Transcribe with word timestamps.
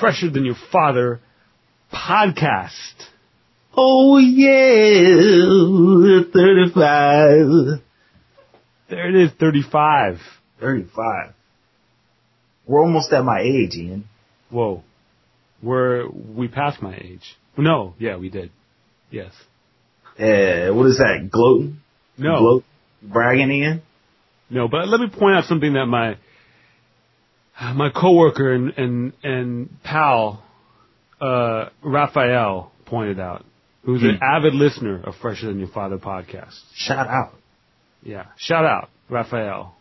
Fresher 0.00 0.30
Than 0.30 0.46
Your 0.46 0.56
Father 0.72 1.20
podcast. 1.92 2.94
Oh 3.76 4.16
yeah, 4.18 5.04
35. 6.32 7.82
There 8.88 9.08
it 9.08 9.14
is, 9.14 9.30
35. 9.38 10.18
35. 10.58 11.34
We're 12.66 12.80
almost 12.80 13.12
at 13.12 13.24
my 13.24 13.40
age, 13.40 13.76
Ian. 13.76 14.08
Whoa. 14.48 14.82
We're, 15.62 16.08
we 16.08 16.48
passed 16.48 16.82
my 16.82 16.94
age. 16.96 17.36
No, 17.56 17.94
yeah, 17.98 18.16
we 18.16 18.30
did. 18.30 18.50
Yes. 19.10 19.32
Uh, 20.18 20.72
what 20.74 20.86
is 20.86 20.98
that? 20.98 21.28
Gloating? 21.30 21.80
No. 22.16 22.38
Gloat? 22.38 22.64
Bragging, 23.02 23.50
Ian? 23.50 23.82
No, 24.48 24.68
but 24.68 24.88
let 24.88 25.00
me 25.00 25.08
point 25.08 25.36
out 25.36 25.44
something 25.44 25.74
that 25.74 25.86
my 25.86 26.16
my 27.74 27.90
coworker 27.90 28.52
and 28.52 28.70
and 28.76 29.12
and 29.22 29.82
pal 29.82 30.42
uh, 31.20 31.68
Raphael 31.82 32.72
pointed 32.86 33.20
out, 33.20 33.44
who's 33.84 34.02
an 34.02 34.16
Hmm. 34.16 34.22
avid 34.36 34.54
listener 34.54 35.00
of 35.04 35.14
Fresher 35.20 35.46
Than 35.48 35.58
Your 35.58 35.68
Father 35.68 35.98
podcast. 35.98 36.58
Shout 36.74 37.06
out. 37.06 37.34
Yeah, 38.02 38.26
shout 38.38 38.64
out 38.64 38.88
Raphael. 39.08 39.74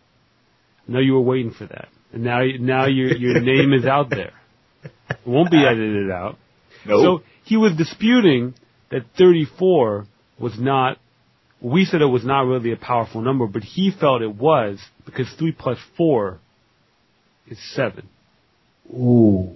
I 0.88 0.92
know 0.92 1.00
you 1.00 1.14
were 1.14 1.22
waiting 1.22 1.52
for 1.52 1.66
that, 1.66 1.88
and 2.12 2.23
now 2.23 2.42
now 2.60 2.86
your 2.88 3.16
your 3.16 3.40
name 3.54 3.73
is 3.73 3.86
out 3.86 4.09
there. 4.09 4.34
It 4.84 5.18
won't 5.26 5.52
be 5.52 5.66
edited 5.66 6.12
out. 6.12 6.38
Nope. 6.86 7.22
So 7.22 7.23
he 7.44 7.58
was 7.58 7.76
disputing 7.76 8.54
that 8.92 9.02
34 9.18 10.06
was 10.40 10.58
not, 10.58 10.98
we 11.62 11.84
said 11.86 12.02
it 12.02 12.06
was 12.06 12.23
not 12.23 12.42
really 12.48 12.72
a 12.72 12.78
powerful 12.78 13.22
number, 13.22 13.46
but 13.46 13.62
he 13.64 13.92
felt 13.92 14.22
it 14.22 14.34
was 14.36 14.80
because 15.06 15.28
3 15.38 15.52
plus 15.52 15.78
4 15.98 16.40
is 17.49 17.58
7. 17.73 18.08
Ooh. 18.91 19.55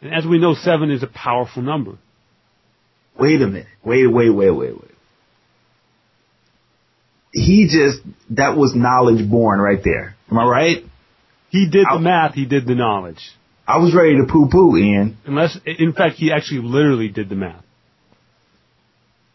And 0.00 0.14
as 0.14 0.26
we 0.26 0.38
know, 0.38 0.54
7 0.54 0.90
is 0.90 1.02
a 1.02 1.06
powerful 1.06 1.62
number. 1.62 1.98
Wait 3.18 3.40
a 3.42 3.46
minute. 3.46 3.66
Wait, 3.84 4.06
wait, 4.06 4.30
wait, 4.30 4.50
wait, 4.50 4.72
wait. 4.72 4.90
He 7.32 7.66
just, 7.66 8.00
that 8.30 8.56
was 8.56 8.74
knowledge 8.74 9.28
born 9.28 9.60
right 9.60 9.82
there. 9.82 10.14
Am 10.30 10.38
I 10.38 10.44
right? 10.44 10.84
He 11.50 11.68
did 11.68 11.86
the 11.90 11.98
math, 11.98 12.34
he 12.34 12.46
did 12.46 12.66
the 12.66 12.74
knowledge. 12.74 13.20
I 13.66 13.78
was 13.78 13.94
ready 13.94 14.16
to 14.16 14.26
poo 14.30 14.48
poo, 14.50 14.76
Ian. 14.76 15.18
Unless, 15.26 15.58
in 15.66 15.92
fact, 15.92 16.16
he 16.16 16.32
actually 16.32 16.60
literally 16.60 17.08
did 17.08 17.28
the 17.28 17.34
math. 17.34 17.64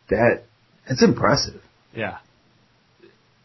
That, 0.10 0.44
that's 0.88 1.04
impressive. 1.04 1.62
Yeah. 1.96 2.18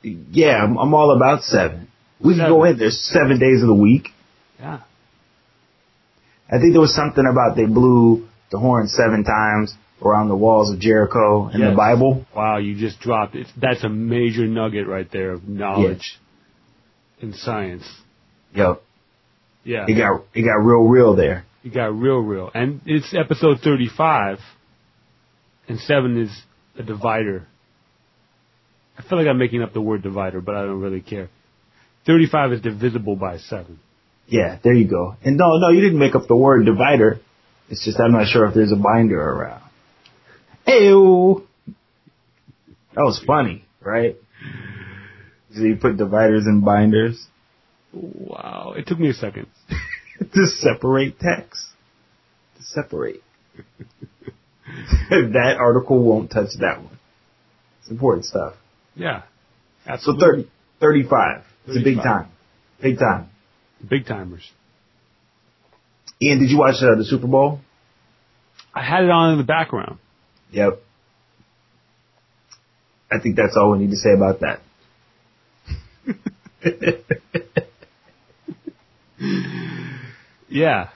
Yeah, 0.03 0.63
I'm, 0.63 0.77
I'm 0.79 0.95
all 0.95 1.15
about 1.15 1.43
seven. 1.43 1.88
We 2.21 2.35
can 2.35 2.41
Seven. 2.41 2.53
go 2.53 2.65
in 2.65 2.79
there 2.79 2.91
seven 2.91 3.39
days 3.39 3.63
of 3.63 3.69
the 3.69 3.75
week. 3.75 4.09
Yeah. 4.59 4.81
I 6.51 6.59
think 6.59 6.73
there 6.73 6.81
was 6.81 6.95
something 6.95 7.25
about 7.31 7.57
they 7.57 7.67
blew 7.67 8.27
the 8.51 8.59
horn 8.59 8.89
seven 8.89 9.25
times 9.25 9.75
around 10.03 10.29
the 10.29 10.37
walls 10.37 10.73
of 10.73 10.81
Jericho 10.81 11.49
in 11.49 11.61
the 11.61 11.75
Bible. 11.77 12.25
Wow, 12.35 12.59
you 12.59 12.79
just 12.79 13.01
dropped 13.01 13.35
it. 13.35 13.47
That's 13.61 13.85
a 13.85 13.89
major 13.89 14.47
nugget 14.47 14.87
right 14.87 15.11
there 15.13 15.33
of 15.33 15.47
knowledge 15.47 16.19
in 17.21 17.35
science. 17.35 17.85
Yep. 18.55 18.83
Yeah. 19.65 19.85
It 19.87 19.95
got 19.95 20.25
it 20.35 20.43
got 20.43 20.65
real 20.65 20.89
real 20.89 21.15
there. 21.15 21.45
You 21.63 21.71
got 21.73 21.95
real, 21.95 22.19
real. 22.19 22.51
And 22.55 22.81
it's 22.87 23.15
episode 23.15 23.59
35, 23.63 24.39
and 25.69 25.79
7 25.81 26.23
is 26.23 26.31
a 26.79 26.83
divider. 26.83 27.47
I 28.97 29.03
feel 29.03 29.19
like 29.19 29.27
I'm 29.27 29.39
making 29.39 29.63
up 29.63 29.73
the 29.73 29.81
word 29.81 30.03
divider, 30.03 30.41
but 30.41 30.55
I 30.55 30.63
don't 30.63 30.81
really 30.81 31.01
care. 31.01 31.29
35 32.09 32.53
is 32.55 32.61
divisible 32.61 33.15
by 33.15 33.39
7. 33.39 33.79
Yeah, 34.27 34.59
there 34.65 34.73
you 34.73 34.89
go. 34.89 35.15
And 35.25 35.37
no, 35.37 35.59
no, 35.59 35.69
you 35.69 35.81
didn't 35.81 36.01
make 36.01 36.17
up 36.17 36.27
the 36.27 36.37
word 36.37 36.67
divider. 36.67 37.21
It's 37.71 37.85
just 37.85 38.01
I'm 38.01 38.13
not 38.13 38.27
sure 38.27 38.47
if 38.47 38.55
there's 38.55 38.73
a 38.73 38.77
binder 38.77 39.21
around. 39.23 39.63
Ew. 40.67 41.47
That 42.95 43.03
was 43.03 43.23
funny, 43.25 43.65
right? 43.81 44.17
So 45.55 45.63
you 45.63 45.77
put 45.77 45.97
dividers 45.97 46.45
and 46.47 46.65
binders 46.65 47.29
Wow. 47.93 48.75
It 48.77 48.87
took 48.87 48.99
me 48.99 49.11
a 49.11 49.15
second. 49.15 49.47
to 50.19 50.47
separate 50.61 51.19
text. 51.19 51.61
To 52.57 52.63
separate. 52.63 53.23
that 55.11 55.57
article 55.59 56.03
won't 56.03 56.31
touch 56.31 56.51
that 56.61 56.83
one. 56.83 56.99
It's 57.81 57.91
important 57.91 58.27
stuff. 58.27 58.55
Yeah. 58.95 59.23
So 59.87 59.93
Absolutely. 59.93 60.51
30, 60.81 61.05
35. 61.09 61.45
It's 61.69 61.77
a 61.77 61.85
big 61.85 61.97
time. 61.97 62.29
Big 62.81 62.99
time. 62.99 63.29
Big 63.89 64.07
timers. 64.07 64.51
Ian, 66.21 66.41
did 66.41 66.51
you 66.51 66.59
watch 66.59 66.77
uh, 66.83 66.97
the 66.97 67.05
Super 67.05 67.27
Bowl? 67.27 67.61
I 68.75 68.83
had 68.83 69.05
it 69.05 69.11
on 69.11 69.33
in 69.33 69.39
the 69.39 69.45
background. 69.45 69.99
Yep. 70.51 70.81
I 73.11 73.21
think 73.21 73.37
that's 73.37 73.57
all 73.57 73.73
we 73.73 73.79
need 73.79 73.91
to 73.91 73.97
say 73.97 74.13
about 74.13 74.41
that. 74.41 74.61
Yeah. 80.49 80.91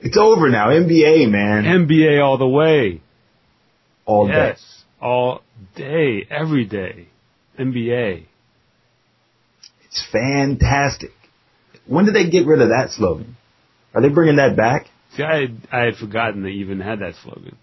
it's 0.00 0.16
over 0.16 0.48
now. 0.48 0.68
NBA, 0.68 1.30
man. 1.30 1.64
NBA 1.64 2.24
all 2.24 2.38
the 2.38 2.48
way. 2.48 3.02
all 4.06 4.26
day. 4.26 4.32
yes. 4.32 4.84
All 5.00 5.42
day. 5.76 6.26
Every 6.30 6.64
day. 6.64 7.08
NBA. 7.58 8.24
It's 9.88 10.04
fantastic. 10.12 11.10
When 11.86 12.04
did 12.04 12.14
they 12.14 12.28
get 12.30 12.46
rid 12.46 12.60
of 12.60 12.68
that 12.68 12.90
slogan? 12.90 13.36
Are 13.94 14.02
they 14.02 14.08
bringing 14.10 14.36
that 14.36 14.56
back? 14.56 14.86
See, 15.16 15.22
I 15.22 15.40
had, 15.40 15.58
I 15.72 15.80
had 15.84 15.96
forgotten 15.96 16.42
they 16.42 16.50
even 16.50 16.80
had 16.80 17.00
that 17.00 17.14
slogan. 17.22 17.56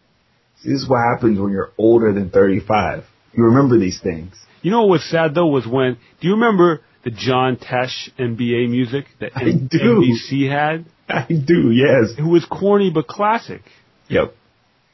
See, 0.61 0.69
this 0.71 0.81
is 0.81 0.89
what 0.89 0.99
happens 1.13 1.39
when 1.39 1.51
you're 1.51 1.71
older 1.77 2.11
than 2.13 2.29
35. 2.31 3.03
You 3.33 3.43
remember 3.45 3.77
these 3.77 3.99
things. 4.01 4.33
You 4.61 4.71
know 4.71 4.81
what 4.81 4.89
was 4.89 5.09
sad 5.09 5.35
though 5.35 5.47
was 5.47 5.67
when, 5.67 5.97
do 6.21 6.27
you 6.27 6.33
remember 6.33 6.81
the 7.03 7.11
John 7.11 7.57
Tesh 7.57 8.09
NBA 8.17 8.69
music 8.69 9.05
that 9.19 9.31
I 9.35 9.43
N- 9.43 9.67
do. 9.69 9.77
NBC 10.03 10.49
had? 10.49 10.85
I 11.09 11.27
do, 11.27 11.69
yes. 11.71 12.13
It 12.17 12.23
was 12.27 12.43
corny 12.45 12.89
but 12.89 13.05
classic. 13.07 13.61
Yep. 14.09 14.33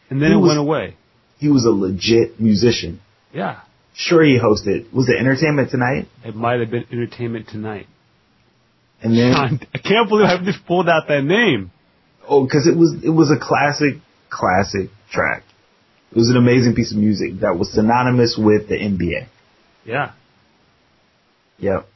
And 0.10 0.22
then 0.22 0.32
He 0.32 0.36
it 0.36 0.40
was- 0.40 0.48
went 0.50 0.60
away. 0.60 0.96
He 1.38 1.48
was 1.50 1.66
a 1.66 1.70
legit 1.72 2.40
musician. 2.40 3.00
Yeah. 3.34 3.62
Sure, 3.96 4.24
he 4.24 4.40
hosted. 4.40 4.92
Was 4.94 5.10
it 5.10 5.18
Entertainment 5.20 5.70
Tonight? 5.70 6.08
It 6.24 6.36
might 6.36 6.60
have 6.60 6.72
been 6.72 6.86
Entertainment 6.92 7.48
Tonight. 7.50 7.88
And 9.04 9.18
then, 9.18 9.34
I 9.74 9.78
can't 9.80 10.08
believe 10.08 10.26
I 10.28 10.44
just 10.44 10.66
pulled 10.66 10.88
out 10.88 11.08
that 11.08 11.24
name. 11.24 11.72
oh, 12.28 12.44
because 12.44 12.68
it 12.68 12.78
was 12.78 12.94
it 13.04 13.10
was 13.10 13.32
a 13.32 13.40
classic, 13.40 13.96
classic 14.30 14.90
track. 15.12 15.44
It 16.12 16.18
was 16.18 16.30
an 16.30 16.38
amazing 16.38 16.76
piece 16.76 16.92
of 16.92 16.98
music 17.00 17.40
that 17.42 17.58
was 17.58 17.74
synonymous 17.74 18.38
with 18.38 18.68
the 18.70 18.76
NBA. 18.76 19.28
Yeah. 19.86 20.12
Yep. 21.58 21.88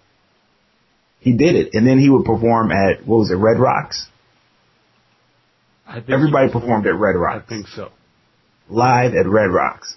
He 1.20 1.34
did 1.34 1.56
it, 1.56 1.74
and 1.74 1.86
then 1.88 2.00
he 2.00 2.10
would 2.10 2.26
perform 2.26 2.72
at 2.72 3.06
what 3.06 3.18
was 3.18 3.32
it, 3.32 3.36
Red 3.36 3.60
Rocks? 3.60 4.08
I 5.88 5.96
think 5.96 6.10
Everybody 6.10 6.52
performed 6.52 6.88
at 6.88 6.96
Red 6.96 7.16
Rocks. 7.16 7.44
I 7.46 7.50
think 7.50 7.68
so. 7.68 7.92
live 8.70 9.14
at 9.14 9.28
Red 9.28 9.52
Rocks. 9.52 9.96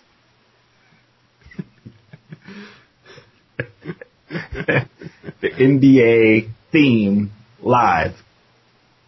the 5.40 5.50
NBA 5.50 6.50
theme 6.72 7.30
live 7.62 8.12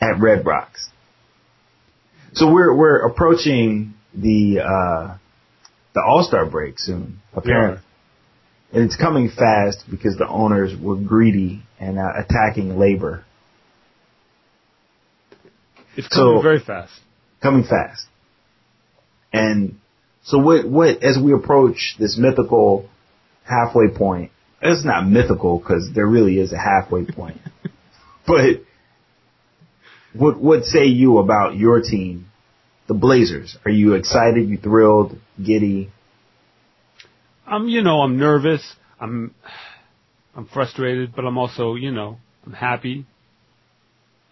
at 0.00 0.18
Red 0.20 0.46
Rocks. 0.46 0.88
So 2.32 2.50
we're 2.50 2.74
we're 2.74 3.06
approaching 3.06 3.94
the 4.14 4.60
uh, 4.60 5.16
the 5.94 6.02
All 6.06 6.22
Star 6.24 6.46
break 6.46 6.78
soon, 6.78 7.20
apparently, 7.34 7.82
and 8.72 8.84
it's 8.84 8.96
coming 8.96 9.28
fast 9.28 9.84
because 9.90 10.16
the 10.16 10.28
owners 10.28 10.72
were 10.80 10.96
greedy 10.96 11.62
and 11.78 11.98
uh, 11.98 12.02
attacking 12.18 12.78
labor. 12.78 13.24
It's 15.96 16.08
coming 16.08 16.36
So- 16.38 16.42
very 16.42 16.60
fast. 16.60 16.92
coming 17.42 17.64
fast. 17.64 18.06
And 19.32 19.78
so 20.24 20.38
what, 20.38 20.68
what, 20.68 21.02
as 21.02 21.18
we 21.22 21.32
approach 21.32 21.96
this 21.98 22.18
mythical 22.18 22.88
halfway 23.44 23.88
point, 23.88 24.30
it's 24.62 24.84
not 24.84 25.06
mythical 25.06 25.58
because 25.58 25.90
there 25.94 26.06
really 26.06 26.38
is 26.38 26.52
a 26.52 26.58
halfway 26.58 27.04
point, 27.04 27.38
but 28.26 28.62
what, 30.12 30.40
what 30.40 30.64
say 30.64 30.86
you 30.86 31.18
about 31.18 31.56
your 31.56 31.80
team, 31.80 32.26
the 32.88 32.94
Blazers? 32.94 33.56
Are 33.64 33.70
you 33.70 33.94
excited? 33.94 34.48
You 34.48 34.56
thrilled? 34.58 35.16
Giddy? 35.42 35.90
I'm, 37.46 37.68
you 37.68 37.82
know, 37.82 38.00
I'm 38.02 38.18
nervous. 38.18 38.62
I'm, 39.00 39.34
I'm 40.36 40.46
frustrated, 40.46 41.14
but 41.14 41.24
I'm 41.24 41.38
also, 41.38 41.74
you 41.74 41.90
know, 41.92 42.18
I'm 42.44 42.52
happy. 42.52 43.06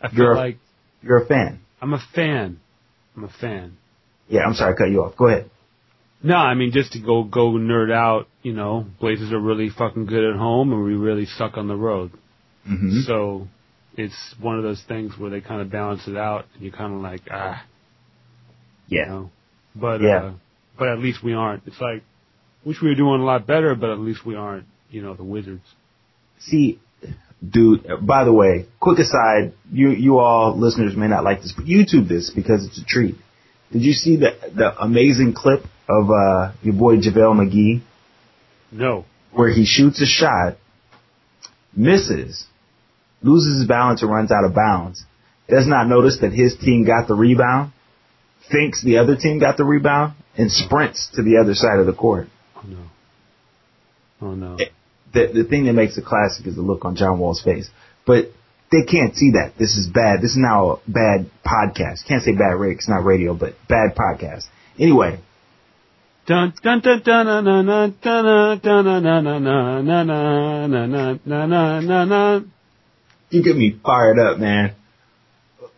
I 0.00 0.08
feel 0.08 0.18
You're 0.18 0.32
a- 0.32 0.36
like 0.36 0.58
You're 1.02 1.22
a 1.22 1.26
fan. 1.26 1.60
I'm 1.80 1.94
a 1.94 2.02
fan. 2.14 2.60
I'm 3.16 3.24
a 3.24 3.28
fan. 3.28 3.76
Yeah, 4.28 4.42
I'm 4.42 4.54
sorry, 4.54 4.74
I 4.74 4.76
cut 4.76 4.90
you 4.90 5.02
off. 5.04 5.16
Go 5.16 5.28
ahead. 5.28 5.50
No, 6.22 6.34
I 6.36 6.54
mean 6.54 6.72
just 6.72 6.92
to 6.92 7.00
go 7.00 7.22
go 7.22 7.52
nerd 7.52 7.92
out. 7.92 8.26
You 8.48 8.54
know, 8.54 8.86
Blazers 8.98 9.30
are 9.30 9.38
really 9.38 9.68
fucking 9.68 10.06
good 10.06 10.24
at 10.24 10.34
home, 10.34 10.72
and 10.72 10.82
we 10.82 10.94
really 10.94 11.26
suck 11.26 11.58
on 11.58 11.68
the 11.68 11.76
road. 11.76 12.12
hmm 12.66 13.00
So, 13.02 13.46
it's 13.94 14.34
one 14.40 14.56
of 14.56 14.62
those 14.62 14.82
things 14.88 15.18
where 15.18 15.28
they 15.28 15.42
kind 15.42 15.60
of 15.60 15.70
balance 15.70 16.08
it 16.08 16.16
out, 16.16 16.46
and 16.54 16.62
you're 16.62 16.72
kind 16.72 16.94
of 16.94 17.02
like, 17.02 17.20
ah, 17.30 17.62
you 18.86 19.00
Yeah. 19.00 19.08
know. 19.10 19.30
But 19.76 20.00
Yeah. 20.00 20.16
uh, 20.16 20.32
but 20.78 20.88
at 20.88 20.98
least 20.98 21.22
we 21.22 21.34
aren't. 21.34 21.64
It's 21.66 21.78
like, 21.78 22.02
wish 22.64 22.80
we 22.80 22.88
were 22.88 22.94
doing 22.94 23.20
a 23.20 23.24
lot 23.32 23.46
better, 23.46 23.74
but 23.74 23.90
at 23.90 23.98
least 23.98 24.24
we 24.24 24.34
aren't, 24.34 24.64
you 24.90 25.02
know, 25.02 25.12
the 25.12 25.24
Wizards. 25.24 25.66
See, 26.38 26.78
dude, 27.46 27.84
by 28.00 28.24
the 28.24 28.32
way, 28.32 28.64
quick 28.80 28.98
aside, 28.98 29.52
you, 29.70 29.90
you 29.90 30.20
all 30.20 30.56
listeners 30.58 30.96
may 30.96 31.08
not 31.08 31.22
like 31.22 31.42
this, 31.42 31.52
but 31.54 31.66
YouTube 31.66 32.08
this 32.08 32.30
because 32.30 32.64
it's 32.66 32.78
a 32.78 32.84
treat. 32.86 33.16
Did 33.72 33.82
you 33.82 33.92
see 33.92 34.16
the, 34.16 34.30
the 34.54 34.68
amazing 34.80 35.34
clip 35.34 35.66
of, 35.86 36.10
uh, 36.10 36.52
your 36.62 36.76
boy 36.84 36.96
JaVale 36.96 37.36
McGee 37.42 37.82
No. 38.70 39.04
where 39.32 39.50
he 39.50 39.64
shoots 39.64 40.00
a 40.02 40.06
shot, 40.06 40.56
misses, 41.74 42.46
loses 43.22 43.60
his 43.60 43.68
balance 43.68 44.02
and 44.02 44.10
runs 44.10 44.30
out 44.30 44.44
of 44.44 44.54
bounds, 44.54 45.04
does 45.48 45.66
not 45.66 45.86
notice 45.88 46.18
that 46.20 46.32
his 46.32 46.56
team 46.56 46.84
got 46.84 47.08
the 47.08 47.14
rebound, 47.14 47.72
thinks 48.50 48.82
the 48.82 48.98
other 48.98 49.16
team 49.16 49.38
got 49.38 49.56
the 49.56 49.64
rebound, 49.64 50.14
and 50.36 50.50
sprints 50.50 51.10
to 51.14 51.22
the 51.22 51.38
other 51.38 51.54
side 51.54 51.78
of 51.80 51.86
the 51.86 51.92
court. 51.92 52.28
Oh 52.56 52.66
no. 52.66 52.78
Oh 54.20 54.34
no. 54.34 54.56
the 55.12 55.30
the 55.32 55.44
thing 55.44 55.64
that 55.64 55.72
makes 55.72 55.96
it 55.96 56.04
classic 56.04 56.46
is 56.46 56.54
the 56.56 56.62
look 56.62 56.84
on 56.84 56.96
John 56.96 57.18
Wall's 57.18 57.42
face. 57.42 57.68
But 58.06 58.32
they 58.70 58.84
can't 58.84 59.16
see 59.16 59.32
that. 59.32 59.52
This 59.58 59.76
is 59.76 59.88
bad. 59.88 60.20
This 60.20 60.32
is 60.32 60.36
now 60.38 60.70
a 60.70 60.76
bad 60.86 61.30
podcast. 61.44 62.06
Can't 62.06 62.22
say 62.22 62.32
bad 62.32 62.54
radio. 62.58 62.76
It's 62.76 62.88
not 62.88 63.04
radio, 63.04 63.34
but 63.34 63.54
bad 63.68 63.96
podcast. 63.96 64.44
Anyway, 64.78 65.20
Dun 66.28 66.52
dun 66.62 66.80
dun 66.80 67.00
dun 67.00 67.24
na 67.26 67.40
na 67.40 67.62
na 67.62 67.86
na 68.04 68.60
na 68.60 69.00
na 69.00 69.00
na 69.00 69.20
na 69.20 69.38
na 69.40 69.80
na 69.80 70.02
na 70.04 70.66
na 70.66 70.86
na 70.86 71.16
na 71.24 71.46
na 71.46 71.80
na 71.80 72.04
na. 72.04 72.40
you 73.30 73.42
get 73.42 73.56
me 73.56 73.80
fired 73.82 74.18
up, 74.18 74.38
man. 74.38 74.74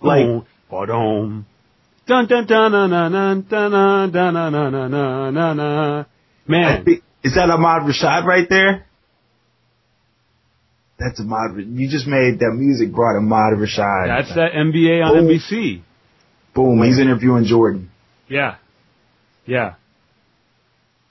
Like. 0.00 0.26
Dun 0.66 2.26
dun 2.26 2.46
dun 2.46 2.72
na 2.72 2.86
na 2.88 3.08
na 3.08 3.34
na 3.34 3.68
na 3.68 4.06
na 4.06 4.30
na 4.30 4.50
na 4.50 4.88
na 4.88 5.30
na 5.30 5.52
na. 5.54 6.04
Man, 6.48 6.84
is 7.22 7.34
that 7.34 7.48
Ahmad 7.48 7.82
Rashad 7.82 8.24
right 8.24 8.48
there? 8.50 8.86
That's 10.98 11.20
Ahmad. 11.20 11.64
You 11.64 11.88
just 11.88 12.08
made 12.08 12.40
that 12.40 12.50
music 12.56 12.92
brought 12.92 13.16
Ahmad 13.16 13.54
Rashad. 13.54 14.08
that's 14.08 14.34
that 14.34 14.50
NBA 14.54 15.00
on 15.04 15.28
NBC. 15.28 15.82
Boom. 16.56 16.82
He's 16.82 16.98
interviewing 16.98 17.44
Jordan. 17.44 17.88
Yeah. 18.28 18.56
Yeah. 19.46 19.74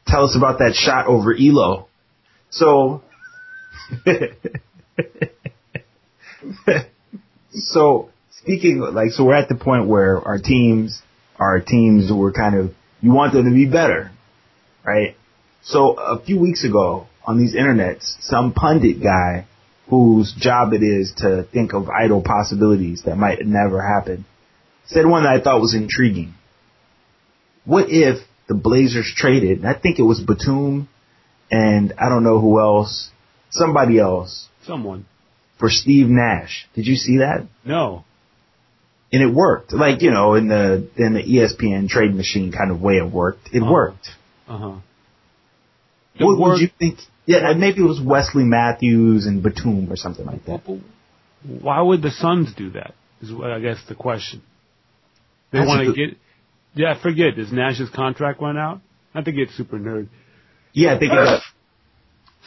Tell 0.10 0.26
us 0.26 0.36
about 0.36 0.60
that 0.60 0.74
shot 0.74 1.08
over 1.08 1.36
Ehlo. 1.36 1.86
So, 2.50 3.04
so 7.52 8.10
speaking 8.32 8.80
like, 8.80 9.12
so 9.12 9.26
we're 9.26 9.36
at 9.36 9.50
the 9.50 9.56
point 9.56 9.88
where 9.88 10.20
our 10.20 10.40
teams, 10.40 11.02
our 11.38 11.60
teams 11.60 12.12
were 12.12 12.32
kind 12.32 12.56
of, 12.56 12.74
you 13.02 13.12
want 13.12 13.34
them 13.34 13.46
to 13.46 13.52
be 13.52 13.66
better, 13.66 14.12
right? 14.84 15.16
So 15.64 15.94
a 15.94 16.20
few 16.20 16.40
weeks 16.40 16.64
ago 16.66 17.08
on 17.26 17.38
these 17.38 17.54
internets, 17.56 18.16
some 18.22 18.54
pundit 18.54 19.04
guy 19.04 19.46
whose 19.90 20.34
job 20.38 20.74
it 20.74 20.84
is 20.84 21.14
to 21.18 21.44
think 21.52 21.74
of 21.74 21.90
idle 21.90 22.22
possibilities 22.22 23.04
that 23.06 23.16
might 23.16 23.46
never 23.46 23.82
happen 23.82 24.26
said 24.90 25.06
one 25.06 25.24
that 25.24 25.34
I 25.34 25.42
thought 25.42 25.62
was 25.62 25.76
intriguing. 25.76 26.34
What 27.66 27.86
if 27.90 28.20
the 28.50 28.56
Blazers 28.56 29.14
traded, 29.16 29.60
and 29.60 29.68
I 29.68 29.74
think 29.80 30.00
it 30.00 30.04
was 30.04 30.20
Batum 30.20 30.90
and 31.52 31.94
I 31.98 32.10
don't 32.10 32.24
know 32.24 32.40
who 32.42 32.60
else, 32.60 33.10
somebody 33.52 33.98
else 34.00 34.48
Someone. 34.66 35.06
for 35.58 35.70
Steve 35.70 36.08
Nash. 36.10 36.68
Did 36.76 36.86
you 36.88 36.96
see 36.96 37.18
that? 37.20 37.48
No. 37.64 38.04
And 39.14 39.24
it 39.24 39.34
worked. 39.34 39.72
Like, 39.74 40.02
you 40.02 40.12
know, 40.12 40.36
in 40.36 40.48
the 40.50 40.88
in 40.98 41.14
the 41.14 41.24
ESPN 41.24 41.88
trade 41.90 42.14
machine 42.14 42.52
kind 42.52 42.70
of 42.70 42.80
way 42.82 42.96
it 42.98 43.10
worked. 43.12 43.50
It 43.54 43.62
Uh-huh. 43.64 43.72
worked. 43.72 44.08
Uh 44.48 44.58
huh. 44.58 44.76
What 46.20 46.38
would 46.40 46.60
you 46.60 46.70
think? 46.78 47.00
Yeah, 47.26 47.54
maybe 47.54 47.80
it 47.82 47.88
was 47.88 48.02
Wesley 48.02 48.44
Matthews 48.44 49.26
and 49.26 49.42
Batum 49.42 49.92
or 49.92 49.96
something 49.96 50.26
like 50.26 50.44
that. 50.46 50.62
Why 51.44 51.82
would 51.82 52.02
the 52.02 52.12
Suns 52.12 52.54
do 52.56 52.72
that? 52.72 52.94
Is 53.22 53.32
what 53.32 53.52
I 53.52 53.60
guess 53.60 53.78
the 53.88 53.96
question. 53.96 54.42
They 55.52 55.60
want 55.60 55.88
to 55.88 55.94
get. 55.94 56.18
Yeah, 56.76 56.94
I 56.98 57.02
forget. 57.02 57.36
Does 57.36 57.52
Nash's 57.52 57.90
contract 57.90 58.42
run 58.42 58.58
out? 58.58 58.82
I 59.14 59.22
think 59.24 59.38
it's 59.38 59.56
super 59.58 59.78
nerd. 59.78 60.08
Yeah, 60.74 60.96
I 60.96 61.00
think 61.00 61.12
it, 61.14 61.42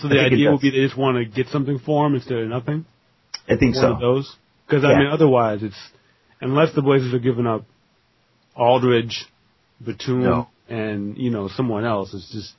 So 0.01 0.09
the 0.09 0.21
idea 0.21 0.51
would 0.53 0.61
be 0.61 0.71
they 0.71 0.85
just 0.85 0.97
want 0.97 1.17
to 1.19 1.25
get 1.25 1.51
something 1.53 1.79
for 1.85 2.07
him 2.07 2.15
instead 2.15 2.39
of 2.39 2.49
nothing. 2.49 2.87
I 3.49 3.57
think 3.57 3.75
One 3.77 3.85
of 3.85 3.99
so. 3.99 4.01
those. 4.01 4.37
Because 4.67 4.85
I 4.85 4.97
mean, 4.99 5.09
otherwise 5.09 5.63
it's 5.63 5.77
unless 6.41 6.75
the 6.75 6.83
Blazers 6.83 7.13
are 7.13 7.19
giving 7.19 7.47
up 7.47 7.65
Aldridge, 8.57 9.27
Batum, 9.85 10.23
No. 10.23 10.49
and 10.69 11.17
you 11.19 11.31
know 11.31 11.49
someone 11.49 11.85
else. 11.85 12.15
It's 12.15 12.31
just 12.33 12.53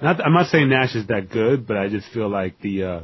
not. 0.00 0.24
I'm 0.24 0.32
not 0.32 0.46
saying 0.46 0.68
Nash 0.68 0.94
is 0.94 1.06
that 1.08 1.30
good, 1.30 1.66
but 1.66 1.76
I 1.76 1.88
just 1.88 2.08
feel 2.12 2.28
like 2.28 2.60
the. 2.60 2.84
uh 2.84 3.00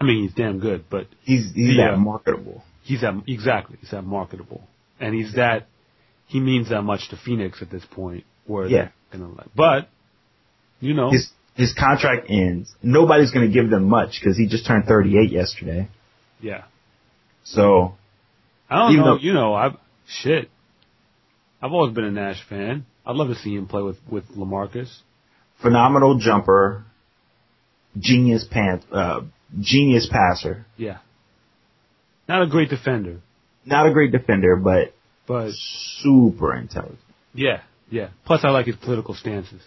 I 0.00 0.04
mean, 0.04 0.24
he's 0.24 0.34
damn 0.34 0.58
good, 0.58 0.84
but 0.90 1.06
He's 1.22 1.52
he's 1.54 1.76
Yeah. 1.76 1.92
that 1.92 1.96
marketable. 1.98 2.62
he's 2.82 3.00
that 3.02 3.14
exactly. 3.26 3.78
He's 3.80 3.90
that 3.92 4.02
marketable, 4.04 4.62
and 5.00 5.14
he's 5.14 5.34
that. 5.34 5.66
He 6.26 6.40
means 6.40 6.68
that 6.70 6.82
much 6.82 7.08
to 7.10 7.16
Phoenix 7.16 7.62
at 7.62 7.70
this 7.70 7.84
point, 7.90 8.24
where 8.46 8.66
Yeah. 8.66 8.88
like. 9.12 9.46
But 9.54 9.88
you 10.80 10.92
know, 10.94 11.10
His 11.10 11.30
his 11.54 11.72
contract 11.72 12.26
ends. 12.28 12.74
Nobody's 12.82 13.30
going 13.30 13.46
to 13.46 13.52
give 13.52 13.70
them 13.70 13.84
much 13.88 14.18
because 14.20 14.36
he 14.36 14.46
just 14.46 14.66
turned 14.66 14.84
38 14.86 15.30
yesterday. 15.32 15.88
yeah. 16.40 16.64
So 17.44 17.94
I 18.68 18.76
don't 18.78 18.96
know. 18.96 19.04
though- 19.04 19.16
you 19.20 19.32
know, 19.32 19.54
I've 19.54 19.76
shit. 20.06 20.50
I've 21.62 21.72
always 21.72 21.94
been 21.94 22.04
a 22.04 22.10
Nash 22.10 22.42
fan. 22.48 22.84
I'd 23.06 23.16
love 23.16 23.28
to 23.28 23.36
see 23.36 23.54
him 23.54 23.66
play 23.68 23.82
with 23.82 23.98
with 24.10 24.28
Lamarcus. 24.36 24.90
phenomenal 25.62 26.18
jumper, 26.18 26.84
genius 27.98 28.44
pant, 28.50 28.82
uh, 28.92 29.22
genius 29.60 30.06
passer. 30.10 30.66
Yeah. 30.76 30.98
Not 32.28 32.42
a 32.42 32.46
great 32.48 32.68
defender, 32.68 33.20
Not 33.64 33.86
a 33.86 33.92
great 33.92 34.10
defender, 34.12 34.56
but 34.56 34.92
but 35.26 35.52
super 36.00 36.54
intelligent. 36.54 36.98
yeah, 37.34 37.62
yeah. 37.90 38.08
Plus, 38.24 38.40
I 38.44 38.50
like 38.50 38.66
his 38.66 38.76
political 38.76 39.14
stances. 39.14 39.60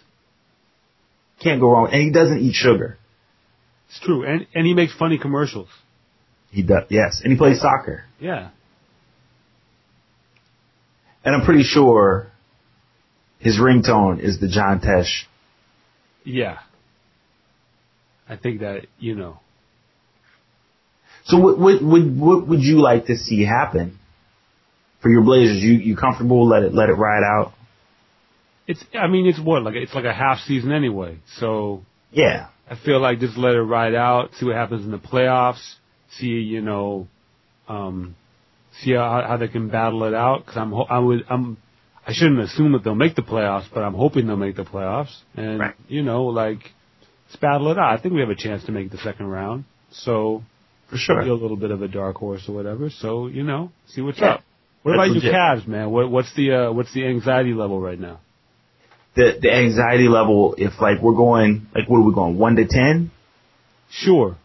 Can't 1.42 1.60
go 1.60 1.70
wrong. 1.70 1.88
And 1.92 2.02
he 2.02 2.10
doesn't 2.12 2.40
eat 2.40 2.54
sugar. 2.54 2.98
It's 3.88 4.00
true, 4.00 4.24
and 4.24 4.46
and 4.54 4.66
he 4.66 4.74
makes 4.74 4.94
funny 4.94 5.18
commercials. 5.18 5.68
He 6.50 6.62
does, 6.62 6.84
yes. 6.90 7.20
And 7.22 7.32
he 7.32 7.38
plays 7.38 7.60
soccer. 7.60 8.04
Yeah, 8.18 8.50
And 11.24 11.34
I'm 11.34 11.44
pretty 11.44 11.62
sure 11.62 12.30
his 13.38 13.58
ringtone 13.58 14.20
is 14.20 14.40
the 14.40 14.48
John 14.48 14.80
Tesh. 14.80 15.24
yeah. 16.24 16.58
I 18.28 18.36
think 18.36 18.60
that 18.60 18.86
you 18.98 19.14
know. 19.16 19.38
So 21.26 21.38
what, 21.38 21.58
what, 21.58 21.82
what, 21.82 22.02
what 22.06 22.48
would 22.48 22.60
you 22.62 22.80
like 22.80 23.06
to 23.06 23.16
see 23.16 23.44
happen 23.44 23.98
for 25.02 25.08
your 25.10 25.22
Blazers? 25.22 25.58
You, 25.62 25.72
you 25.74 25.96
comfortable? 25.96 26.46
Let 26.48 26.62
it, 26.62 26.74
let 26.74 26.88
it 26.88 26.94
ride 26.94 27.22
out? 27.24 27.52
It's 28.66 28.84
I 28.94 29.08
mean 29.08 29.26
it's 29.26 29.40
what 29.40 29.62
like 29.64 29.74
it's 29.74 29.94
like 29.94 30.04
a 30.04 30.12
half 30.14 30.38
season 30.40 30.70
anyway. 30.72 31.18
So 31.38 31.82
Yeah. 32.12 32.48
I 32.70 32.76
feel 32.76 33.00
like 33.00 33.18
just 33.18 33.36
let 33.36 33.54
it 33.54 33.62
ride 33.62 33.94
out, 33.94 34.30
see 34.38 34.46
what 34.46 34.54
happens 34.54 34.84
in 34.84 34.92
the 34.92 34.98
playoffs, 34.98 35.74
see 36.10 36.26
you 36.26 36.60
know, 36.60 37.08
um, 37.68 38.14
see 38.80 38.92
how, 38.92 39.24
how 39.26 39.36
they 39.38 39.48
can 39.48 39.68
battle 39.70 40.04
it 40.04 40.14
out. 40.14 40.44
Because 40.44 40.56
I'm 40.56 40.70
ho- 40.70 40.86
I 40.88 40.98
would 41.00 41.24
I'm 41.28 41.56
I 42.06 42.12
shouldn't 42.12 42.38
assume 42.40 42.72
that 42.72 42.84
they'll 42.84 42.94
make 42.94 43.16
the 43.16 43.22
playoffs, 43.22 43.66
but 43.74 43.80
I'm 43.82 43.94
hoping 43.94 44.26
they'll 44.28 44.36
make 44.36 44.56
the 44.56 44.64
playoffs. 44.64 45.14
And 45.36 45.58
Right. 45.58 45.74
you 45.88 46.02
know, 46.02 46.24
like 46.26 46.60
let's 47.26 47.36
battle 47.40 47.72
it 47.72 47.78
out. 47.78 47.98
I 47.98 48.00
think 48.00 48.14
we 48.14 48.20
have 48.20 48.30
a 48.30 48.36
chance 48.36 48.62
to 48.66 48.72
make 48.72 48.90
the 48.92 48.98
second 48.98 49.26
round. 49.26 49.64
So 49.90 50.44
For 50.90 50.96
sure. 50.96 51.22
be 51.24 51.28
a 51.28 51.34
little 51.34 51.56
bit 51.56 51.72
of 51.72 51.82
a 51.82 51.88
dark 51.88 52.16
horse 52.16 52.44
or 52.48 52.54
whatever. 52.54 52.88
So 52.90 53.26
you 53.26 53.42
know, 53.42 53.72
see 53.88 54.00
what's 54.00 54.20
Yeah. 54.20 54.34
up. 54.34 54.40
What 54.82 54.94
about 54.94 55.10
you. 55.10 55.20
Cavs, 55.20 55.66
man? 55.66 55.90
What, 55.90 56.10
what's 56.10 56.34
the 56.34 56.52
uh, 56.52 56.72
what's 56.72 56.92
the 56.94 57.06
anxiety 57.06 57.52
level 57.52 57.80
right 57.80 57.98
now? 57.98 58.20
The, 59.16 59.38
the 59.40 59.52
anxiety 59.52 60.08
level, 60.08 60.54
if 60.56 60.80
like 60.80 61.02
we're 61.02 61.14
going, 61.16 61.66
like 61.74 61.88
what 61.88 61.98
are 61.98 62.04
we 62.06 62.14
going, 62.14 62.38
1 62.38 62.56
to 62.56 62.66
10? 62.66 63.10
Sure. 63.90 64.36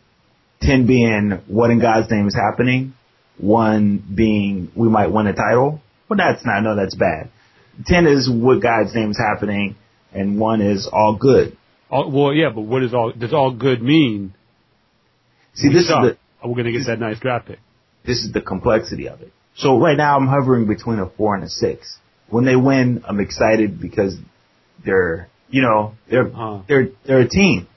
10 0.62 0.88
being 0.88 1.40
what 1.48 1.70
in 1.70 1.80
God's 1.80 2.10
name 2.10 2.28
is 2.28 2.36
happening, 2.36 2.94
1 3.38 4.14
being 4.16 4.72
we 4.76 4.90
might 4.90 5.08
win 5.12 5.28
a 5.28 5.34
title. 5.34 5.82
Well, 6.10 6.18
that's 6.18 6.44
not, 6.46 6.62
no, 6.62 6.76
that's 6.76 6.96
bad. 6.96 7.30
10 7.86 8.08
is 8.08 8.30
what 8.32 8.62
God's 8.62 8.94
name 8.96 9.12
is 9.12 9.18
happening, 9.20 9.76
and 10.14 10.40
1 10.40 10.62
is 10.62 10.90
all 10.92 11.16
good. 11.20 11.56
All, 11.92 12.10
well, 12.12 12.34
yeah, 12.34 12.50
but 12.54 12.62
what 12.62 12.80
does 12.80 12.94
all 12.94 13.12
does 13.12 13.34
all 13.34 13.54
good 13.54 13.82
mean? 13.82 14.34
See, 15.54 15.68
We 15.68 15.76
this 15.76 15.84
is 15.84 15.90
suck. 15.90 16.02
the, 16.04 16.18
Are 16.42 16.52
going 16.54 16.66
to 16.66 16.72
get 16.72 16.86
that 16.88 17.00
nice 17.00 17.20
draft 17.20 17.48
pick? 17.48 17.60
this 18.06 18.18
is 18.18 18.32
the 18.34 18.42
complexity 18.42 19.08
of 19.08 19.22
it. 19.22 19.32
So 19.58 19.80
right 19.80 19.98
now 19.98 20.18
I'm 20.18 20.28
hovering 20.28 20.68
between 20.68 21.00
a 21.00 21.10
4 21.10 21.36
and 21.36 21.44
a 21.46 21.50
6. 21.50 21.98
When 22.30 22.46
they 22.46 22.56
win, 22.56 23.04
I'm 23.08 23.20
excited 23.20 23.80
because 23.80 24.18
they're, 24.84 25.30
you 25.50 25.62
know, 25.62 25.94
they're, 26.10 26.28
Uh-huh. 26.28 26.62
they're, 26.68 26.90
they're 27.06 27.20
a 27.22 27.30
team. 27.30 27.68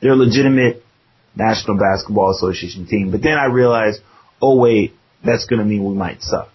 They're 0.00 0.12
a 0.12 0.16
legitimate 0.16 0.82
National 1.34 1.76
Basketball 1.78 2.30
Association 2.30 2.86
team. 2.86 3.10
But 3.10 3.22
then 3.22 3.32
I 3.34 3.46
realize, 3.46 3.98
oh 4.40 4.56
wait, 4.60 4.92
that's 5.24 5.46
going 5.46 5.58
to 5.58 5.64
mean 5.64 5.84
we 5.84 5.94
might 5.94 6.22
suck. 6.22 6.50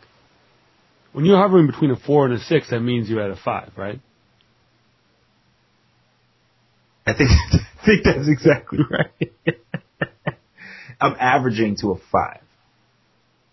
When 1.12 1.26
you're 1.26 1.38
hovering 1.38 1.68
between 1.68 1.92
a 1.92 1.96
four 1.98 2.26
and 2.26 2.36
a 2.36 2.40
six, 2.40 2.70
that 2.70 2.80
means 2.82 3.10
you're 3.10 3.22
at 3.22 3.32
a 3.32 3.36
five, 3.36 3.72
right? 3.76 4.00
I 7.06 7.14
think 7.14 7.30
I 7.82 7.86
think 7.86 8.04
that's 8.04 8.28
exactly 8.30 8.80
right. 8.90 9.34
I'm 11.02 11.16
averaging 11.20 11.78
to 11.82 11.92
a 11.94 11.96
five. 12.12 12.42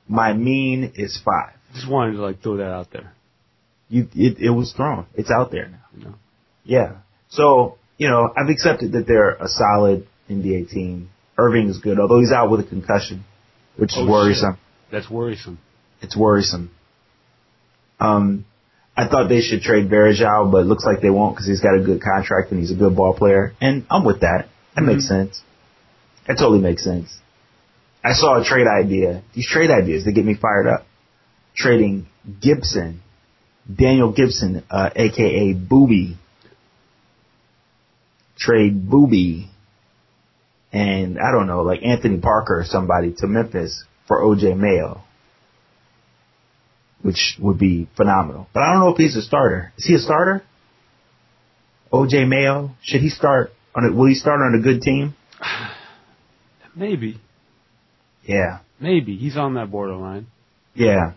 My 0.09 0.33
mean 0.33 0.93
is 0.97 1.21
five. 1.25 1.55
Just 1.75 1.89
wanted 1.91 2.13
to 2.13 2.23
like 2.23 2.41
throw 2.43 2.57
that 2.59 2.71
out 2.73 2.89
there. 2.93 3.13
You, 3.89 4.09
it, 4.15 4.39
it 4.39 4.51
was 4.51 4.73
thrown. 4.73 5.07
It's 5.15 5.31
out 5.31 5.51
there 5.51 5.69
now. 5.69 5.85
You 5.97 6.05
know. 6.07 6.15
Yeah. 6.65 6.93
So, 7.29 7.79
you 7.99 8.09
know, 8.09 8.29
I've 8.37 8.49
accepted 8.49 8.93
that 8.93 9.07
they're 9.07 9.31
a 9.31 9.49
solid 9.49 10.07
NBA 10.31 10.71
team. 10.71 11.11
Irving 11.39 11.69
is 11.69 11.79
good, 11.79 11.99
although 12.01 12.19
he's 12.21 12.33
out 12.33 12.51
with 12.51 12.61
a 12.61 12.69
concussion, 12.69 13.25
which 13.77 13.91
is 13.93 13.99
Oh, 14.01 14.11
worrisome. 14.11 14.55
shit. 14.55 14.61
That's 14.91 15.11
worrisome. 15.11 15.59
It's 16.01 16.17
worrisome. 16.17 16.71
Um, 18.01 18.45
I 18.97 19.09
thought 19.09 19.29
they 19.29 19.41
should 19.41 19.61
trade 19.63 19.91
Varejao, 19.91 20.51
but 20.51 20.59
it 20.59 20.65
looks 20.67 20.85
like 20.85 21.01
they 21.03 21.11
won't 21.11 21.35
because 21.35 21.47
he's 21.47 21.61
got 21.61 21.75
a 21.79 21.83
good 21.83 22.01
contract 22.03 22.51
and 22.51 22.61
he's 22.61 22.71
a 22.71 22.75
good 22.75 22.97
ball 22.97 23.15
player. 23.15 23.53
And 23.61 23.85
I'm 23.91 24.05
with 24.05 24.21
that. 24.21 24.49
That 24.75 24.83
makes 24.83 25.07
sense. 25.09 25.43
That 26.27 26.35
totally 26.39 26.61
makes 26.61 26.83
sense. 26.85 27.19
I 28.07 28.13
saw 28.13 28.41
a 28.41 28.45
trade 28.45 28.67
idea. 28.67 29.23
These 29.35 29.49
trade 29.49 29.71
ideas, 29.71 30.05
they 30.05 30.13
get 30.13 30.25
me 30.25 30.35
fired 30.35 30.67
up. 30.67 30.87
Trading 31.57 32.07
Gibson, 32.41 33.03
Daniel 33.75 34.13
Gibson, 34.13 34.63
uh, 34.71 34.91
aka 34.95 35.53
Booby. 35.55 36.17
Trade 38.39 38.89
Booby 38.89 39.51
and 40.73 41.19
I 41.19 41.33
don't 41.33 41.47
know, 41.47 41.63
like 41.63 41.83
Anthony 41.83 42.19
Parker 42.19 42.61
or 42.61 42.65
somebody 42.65 43.15
to 43.19 43.27
Memphis 43.27 43.85
for 44.07 44.21
OJ 44.21 44.57
Mayo 44.57 45.03
which 47.07 47.37
would 47.41 47.57
be 47.57 47.89
phenomenal. 47.97 48.49
But 48.53 48.65
I 48.65 48.73
don't 48.73 48.81
know 48.81 48.89
if 48.89 48.97
he's 48.97 49.15
a 49.15 49.23
starter. 49.23 49.73
Is 49.79 49.85
he 49.85 49.95
a 49.95 49.99
starter? 49.99 50.43
OJ 51.93 52.27
Mayo, 52.27 52.73
should 52.83 53.01
he 53.01 53.11
start 53.11 53.53
on 53.77 53.85
a, 53.85 53.93
will 53.93 54.09
he 54.09 54.15
start 54.15 54.41
on 54.41 54.59
a 54.59 54.63
good 54.63 54.83
team? 54.83 55.15
Maybe. 56.75 57.21
Yeah. 58.27 58.59
Maybe. 58.81 59.17
He's 59.17 59.37
on 59.37 59.55
that 59.55 59.71
borderline. 59.71 60.27
Yeah. 60.75 61.13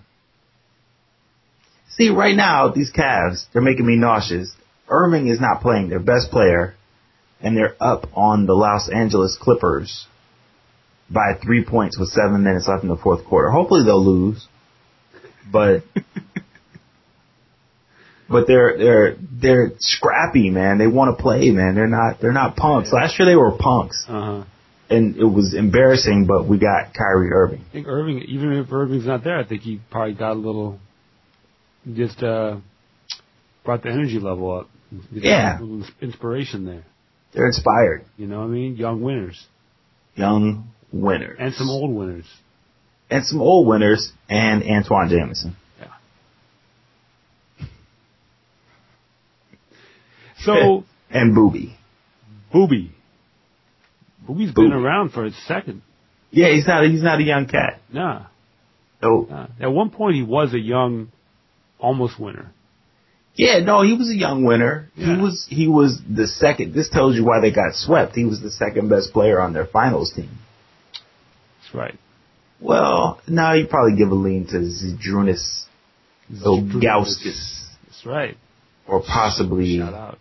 See, 1.89 2.10
right 2.10 2.36
now, 2.36 2.70
these 2.70 2.92
Cavs, 2.92 3.46
they're 3.51 3.62
making 3.62 3.86
me 3.86 3.98
nauseous. 3.98 4.54
Irving 4.88 5.28
is 5.28 5.42
not 5.42 5.62
playing 5.62 5.89
their 5.89 6.00
best 6.00 6.32
player, 6.32 6.75
and 7.42 7.58
they're 7.58 7.75
up 7.82 8.08
on 8.16 8.46
the 8.46 8.54
Los 8.54 8.89
Angeles 8.89 9.38
Clippers 9.39 10.08
by 11.10 11.34
three 11.44 11.66
points 11.66 11.98
with 12.00 12.10
seven 12.10 12.44
minutes 12.44 12.68
left 12.68 12.84
in 12.84 12.89
the 12.89 12.96
fourth 12.96 13.25
quarter. 13.25 13.50
Hopefully 13.50 13.84
they'll 13.84 14.04
lose. 14.04 14.48
But 15.51 15.84
but 18.30 18.48
they're 18.48 18.78
they're 18.78 19.16
they're 19.20 19.72
scrappy, 19.80 20.51
man. 20.51 20.78
They 20.78 20.88
want 20.88 21.18
to 21.18 21.22
play, 21.22 21.50
man. 21.50 21.75
They're 21.75 21.88
not 21.88 22.22
they're 22.22 22.32
not 22.32 22.56
punks. 22.56 22.94
Last 22.94 23.20
year 23.20 23.25
they 23.25 23.36
were 23.36 23.58
punks, 23.58 24.06
Uh 24.08 24.22
huh. 24.22 24.44
And 24.89 25.15
it 25.17 25.24
was 25.25 25.53
embarrassing. 25.53 26.25
But 26.27 26.48
we 26.48 26.58
got 26.60 26.93
Kyrie 26.93 27.31
Irving. 27.31 27.63
I 27.69 27.72
think 27.74 27.88
Irving, 27.88 28.19
even 28.27 28.53
if 28.53 28.72
Irving's 28.72 29.05
not 29.05 29.24
there, 29.24 29.38
I 29.38 29.46
think 29.46 29.62
he 29.62 29.79
probably 29.91 30.13
got 30.13 30.31
a 30.34 30.39
little, 30.39 30.79
just 31.93 32.22
uh, 32.24 32.58
brought 33.65 33.84
the 33.84 33.89
energy 33.89 34.19
level 34.19 34.60
up. 34.60 34.69
Just 35.13 35.24
Yeah. 35.25 35.60
A 35.60 35.62
little 35.62 35.88
inspiration 36.01 36.65
there. 36.65 36.84
They're 37.34 37.46
inspired, 37.48 38.05
You 38.17 38.25
know 38.25 38.39
what 38.39 38.46
I 38.46 38.50
mean? 38.50 38.75
Young 38.75 39.01
winners. 39.01 39.46
young 40.15 40.69
winners, 40.91 41.38
And 41.39 41.53
some 41.53 41.69
old 41.69 41.93
winners. 41.96 42.25
and 43.12 43.24
some 43.24 43.39
old 43.41 43.67
winners, 43.67 44.12
and 44.27 44.63
Antoine 44.63 45.10
Jamison. 45.10 45.55
Yeah. 45.79 47.65
So, 50.39 50.84
and 51.12 51.36
Booby. 51.36 51.77
Booby. 52.51 52.91
Booby. 54.36 54.69
been 54.69 54.74
around 54.74 55.12
for 55.12 55.25
a 55.25 55.31
second. 55.48 55.81
Yeah, 56.31 56.50
he's 56.53 56.67
not 56.67 56.86
he's 56.86 57.01
not 57.03 57.19
a 57.19 57.24
young 57.24 57.48
cat. 57.48 57.79
Nah, 57.91 58.25
No. 59.01 59.27
nah. 59.29 59.48
At 59.59 59.71
one 59.71 59.89
point, 59.89 60.15
he 60.15 60.24
was 60.24 60.53
a 60.53 60.59
young, 60.59 61.12
almost 61.79 62.19
winner. 62.19 62.51
Yeah, 63.36 63.59
no, 63.59 63.83
he 63.83 63.93
was 63.93 64.09
a 64.09 64.15
young 64.17 64.43
winner. 64.43 64.89
Yeah. 64.95 65.15
He 65.15 65.21
was 65.21 65.48
he 65.50 65.67
was 65.67 66.00
the 66.09 66.27
second. 66.27 66.74
This 66.74 66.89
tells 66.89 67.15
you 67.15 67.24
why 67.25 67.39
they 67.41 67.51
got 67.51 67.74
swept. 67.74 68.15
He 68.15 68.25
was 68.25 68.41
the 68.41 68.51
second 68.51 68.89
best 68.89 69.13
player 69.13 69.39
on 69.41 69.53
their 69.53 69.65
finals 69.65 70.12
team. 70.13 70.29
That's 71.62 71.74
right. 71.74 71.98
Well, 72.59 73.21
now 73.27 73.53
you 73.53 73.67
probably 73.67 73.95
give 73.98 74.09
a 74.09 74.15
lean 74.15 74.45
to 74.48 74.57
Zydrunas 74.57 75.63
Ilgauskas, 76.31 77.67
That's 77.86 78.05
right. 78.05 78.38
or 78.88 79.01
possibly 79.01 79.77
Shout 79.77 79.93
out. 79.93 80.17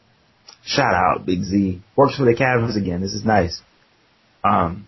shout 0.65 0.95
out 0.95 1.27
Big 1.27 1.43
Z. 1.43 1.83
Works 1.97 2.17
for 2.17 2.25
the 2.25 2.35
Cavs 2.35 2.77
again. 2.77 3.01
This 3.01 3.13
is 3.15 3.25
nice. 3.25 3.61
Um, 4.49 4.87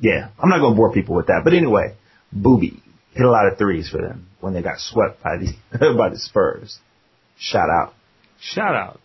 yeah, 0.00 0.28
I'm 0.38 0.48
not 0.48 0.60
gonna 0.60 0.74
bore 0.76 0.92
people 0.92 1.14
with 1.14 1.26
that, 1.26 1.42
but 1.44 1.52
anyway, 1.54 1.94
Booby 2.32 2.82
hit 3.12 3.24
a 3.24 3.30
lot 3.30 3.46
of 3.50 3.58
threes 3.58 3.88
for 3.88 3.98
them 3.98 4.26
when 4.40 4.52
they 4.54 4.62
got 4.62 4.78
swept 4.78 5.22
by 5.22 5.36
the 5.38 5.94
by 5.98 6.08
the 6.10 6.18
Spurs. 6.18 6.78
Shout 7.38 7.68
out. 7.70 7.94
Shout 8.40 8.74
out. 8.74 9.00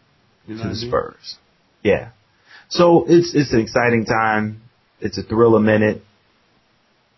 You 0.48 0.56
know 0.56 0.64
to 0.64 0.70
the 0.70 0.76
I 0.76 0.78
mean? 0.82 0.90
Spurs. 0.90 1.36
Yeah. 1.84 2.10
So 2.70 3.06
it's 3.08 3.34
it's 3.34 3.54
an 3.54 3.60
exciting 3.62 4.06
time. 4.06 4.62
It's 5.00 5.18
a 5.18 5.24
thrill 5.24 5.56
a 5.56 5.62
minute 5.62 6.04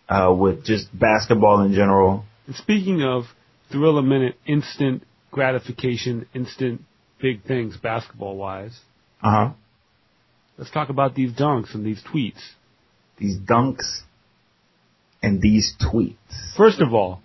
uh, 0.08 0.34
with 0.38 0.66
just 0.66 0.88
basketball 0.98 1.62
in 1.64 1.74
general. 1.74 2.26
And 2.48 2.56
speaking 2.56 3.02
of 3.04 3.24
thrill 3.72 3.98
a 3.98 4.04
minute, 4.04 4.36
instant 4.46 5.04
gratification, 5.32 6.28
instant 6.34 6.82
big 7.22 7.44
things 7.44 7.78
basketball 7.78 8.36
wise, 8.38 8.78
Uh 9.24 9.32
huh. 9.32 9.50
Let's 10.58 10.72
talk 10.72 10.90
about 10.90 11.16
these 11.16 11.34
dunks 11.34 11.74
and 11.74 11.86
these 11.86 12.02
tweets. 12.04 12.42
These 13.18 13.38
dunks 13.40 14.02
and 15.22 15.42
these 15.42 15.76
tweets. 15.82 16.16
First 16.58 16.82
of 16.82 16.94
all, 16.94 17.22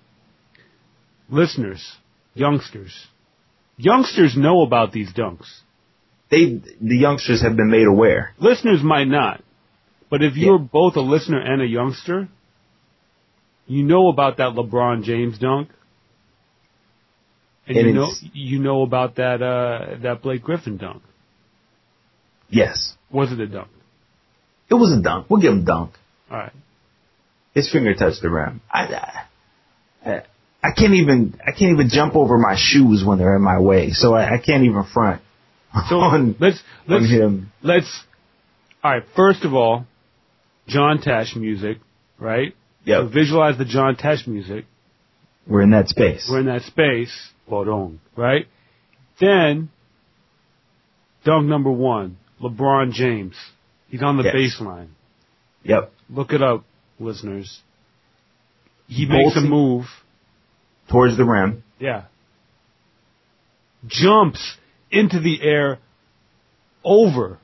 listeners, 1.28 1.96
youngsters, 2.34 3.06
youngsters 3.76 4.36
know 4.36 4.62
about 4.62 4.92
these 4.92 5.12
dunks. 5.12 5.46
They 6.30 6.60
the 6.80 6.96
youngsters 6.96 7.42
have 7.42 7.56
been 7.56 7.70
made 7.70 7.86
aware. 7.86 8.34
Listeners 8.38 8.82
might 8.82 9.06
not, 9.06 9.42
but 10.10 10.22
if 10.22 10.36
you're 10.36 10.58
both 10.58 10.96
a 10.96 11.00
listener 11.00 11.40
and 11.40 11.62
a 11.62 11.66
youngster, 11.66 12.28
you 13.66 13.84
know 13.84 14.08
about 14.08 14.38
that 14.38 14.54
LeBron 14.54 15.04
James 15.04 15.38
dunk. 15.38 15.70
And, 17.68 17.76
And 17.76 17.86
you 17.88 17.92
know 17.94 18.10
you 18.32 18.58
know 18.58 18.82
about 18.82 19.16
that 19.16 19.42
uh 19.42 19.96
that 20.02 20.22
Blake 20.22 20.42
Griffin 20.42 20.76
dunk. 20.76 21.02
Yes, 22.48 22.94
Was 23.10 23.32
it 23.32 23.40
a 23.40 23.46
dunk? 23.46 23.68
it 24.70 24.74
was 24.74 24.92
a 24.98 25.02
dunk. 25.02 25.28
We'll 25.30 25.40
give 25.40 25.52
him 25.52 25.64
dunk. 25.64 25.92
All 26.30 26.38
right. 26.38 26.52
His 27.54 27.70
finger 27.70 27.94
touched 27.94 28.20
the 28.22 28.30
rim. 28.30 28.60
I, 28.70 29.24
I, 30.04 30.22
I 30.62 30.72
can't 30.76 30.94
even 30.94 31.38
I 31.46 31.52
can't 31.52 31.72
even 31.72 31.88
jump 31.90 32.14
over 32.16 32.36
my 32.38 32.54
shoes 32.56 33.02
when 33.06 33.18
they're 33.18 33.36
in 33.36 33.42
my 33.42 33.58
way. 33.60 33.90
So 33.92 34.14
I, 34.14 34.34
I 34.34 34.38
can't 34.38 34.64
even 34.64 34.84
front 34.92 35.22
So 35.88 35.96
on, 36.00 36.36
let's 36.40 36.60
let's 36.88 37.08
him. 37.10 37.52
let's 37.62 38.02
all 38.82 38.90
right. 38.92 39.02
First 39.14 39.44
of 39.44 39.54
all, 39.54 39.86
John 40.68 40.98
Tesh 40.98 41.34
music, 41.36 41.78
right? 42.18 42.54
So 42.86 43.08
visualize 43.08 43.56
the 43.58 43.64
John 43.64 43.96
Tesh 43.96 44.26
music. 44.26 44.64
we're 45.46 45.62
in 45.62 45.70
that 45.70 45.88
space. 45.88 46.26
We're 46.30 46.40
in 46.40 46.46
that 46.46 46.62
space, 46.62 47.12
bodong, 47.50 47.98
right? 48.16 48.46
Then, 49.20 49.70
dunk 51.24 51.46
number 51.46 51.70
one, 51.70 52.18
LeBron 52.40 52.92
James. 52.92 53.34
He's 53.88 54.02
on 54.02 54.16
the 54.16 54.24
Yes. 54.24 54.34
baseline. 54.34 54.88
Yep. 55.64 55.92
Look 56.10 56.32
it 56.32 56.42
up, 56.42 56.64
listeners. 57.00 57.60
He 58.88 59.06
makes 59.06 59.36
a 59.36 59.40
move. 59.40 59.86
Towards 60.88 61.16
the 61.16 61.24
rim. 61.24 61.64
Yeah. 61.80 62.02
Jumps 63.86 64.56
into 64.90 65.18
the 65.20 65.42
air 65.42 65.78
over 66.84 67.38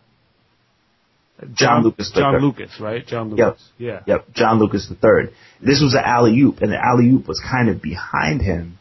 John 1.55 1.83
Lucas 1.83 2.11
John 2.15 2.35
third. 2.35 2.43
Lucas, 2.43 2.81
right? 2.81 3.05
John 3.05 3.31
Lucas. 3.31 3.61
Yeah. 3.79 4.01
Yep, 4.07 4.27
John 4.33 4.61
Lucas 4.61 4.89
the 4.89 4.95
third. 4.95 5.33
This 5.61 5.81
was 5.83 5.95
an 5.95 6.03
alley 6.05 6.39
oop, 6.41 6.61
and 6.61 6.71
the 6.71 6.79
alley 6.79 7.09
oop 7.11 7.27
was 7.27 7.41
kind 7.41 7.69
of 7.69 7.83
behind 7.83 8.41
him, 8.43 8.79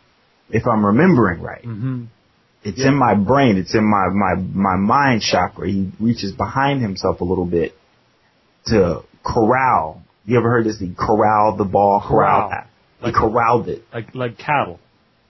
if 0.52 0.68
I'm 0.68 0.86
remembering 0.86 1.42
right. 1.42 1.64
hmm 1.64 2.06
It's 2.64 2.78
Yeah. 2.80 2.90
in 2.90 2.96
my 2.96 3.16
brain. 3.16 3.58
It's 3.58 3.74
in 3.74 3.84
my 3.84 4.08
my 4.10 4.36
my 4.36 4.76
mind 4.76 5.22
chakra. 5.22 5.68
He 5.68 5.92
reaches 6.00 6.32
behind 6.32 6.82
himself 6.82 7.22
a 7.22 7.24
little 7.24 7.46
bit 7.48 7.76
to 8.68 9.02
corral. 9.24 10.04
You 10.26 10.38
ever 10.38 10.50
heard 10.50 10.66
this? 10.66 10.80
He 10.80 10.94
corralled 10.94 11.58
the 11.58 11.66
ball. 11.66 12.02
Corral. 12.02 12.08
Corral. 12.08 12.50
that. 12.52 12.68
He 13.00 13.06
Like- 13.08 13.16
corralled 13.16 13.68
it. 13.68 13.84
Like 13.94 14.14
like 14.16 14.38
cattle. 14.38 14.80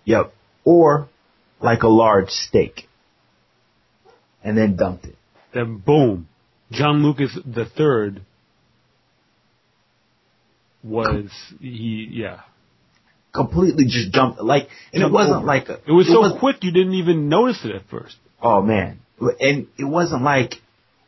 Yep. 0.06 0.34
Or 0.66 1.08
like 1.62 1.84
a 1.84 1.88
large 1.88 2.30
steak, 2.30 2.90
and 4.44 4.58
then 4.58 4.76
dumped 4.76 5.06
it. 5.06 5.16
Then 5.54 5.78
boom, 5.78 6.28
John 6.72 7.04
Lucas 7.04 7.38
the 7.46 7.66
third 7.66 8.22
was 10.84 11.30
he? 11.60 12.08
Yeah, 12.12 12.40
completely 13.34 13.86
just 13.86 14.12
jumped 14.12 14.42
like, 14.42 14.68
and 14.94 15.04
it 15.04 15.12
wasn't 15.12 15.38
over. 15.38 15.46
like 15.46 15.70
a, 15.70 15.80
It 15.88 15.92
was 15.92 16.08
so 16.08 16.20
wasn't- 16.22 16.40
quick 16.40 16.64
you 16.64 16.72
didn't 16.72 16.94
even 16.96 17.30
notice 17.30 17.64
it 17.64 17.74
at 17.76 17.84
first. 17.90 18.16
Oh 18.42 18.62
man, 18.62 19.00
and 19.40 19.68
it 19.78 19.86
wasn't 19.86 20.24
like, 20.24 20.56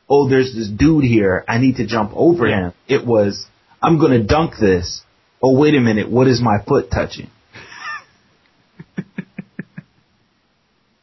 oh, 0.10 0.30
there's 0.30 0.53
this 0.53 0.68
dude 0.70 1.03
here. 1.03 1.44
I 1.48 1.58
need 1.58 1.77
to 1.77 1.86
jump 1.88 2.12
over 2.15 2.48
Yeah. 2.48 2.60
him. 2.68 2.74
It 2.88 3.06
was, 3.06 3.46
I'm 3.82 4.00
gonna 4.00 4.24
dunk 4.24 4.53
this. 4.60 5.01
Oh 5.42 5.58
wait 5.60 5.75
a 5.75 5.80
minute, 5.82 6.10
what 6.10 6.27
is 6.27 6.42
my 6.42 6.60
foot 6.68 6.89
touching? 6.92 7.30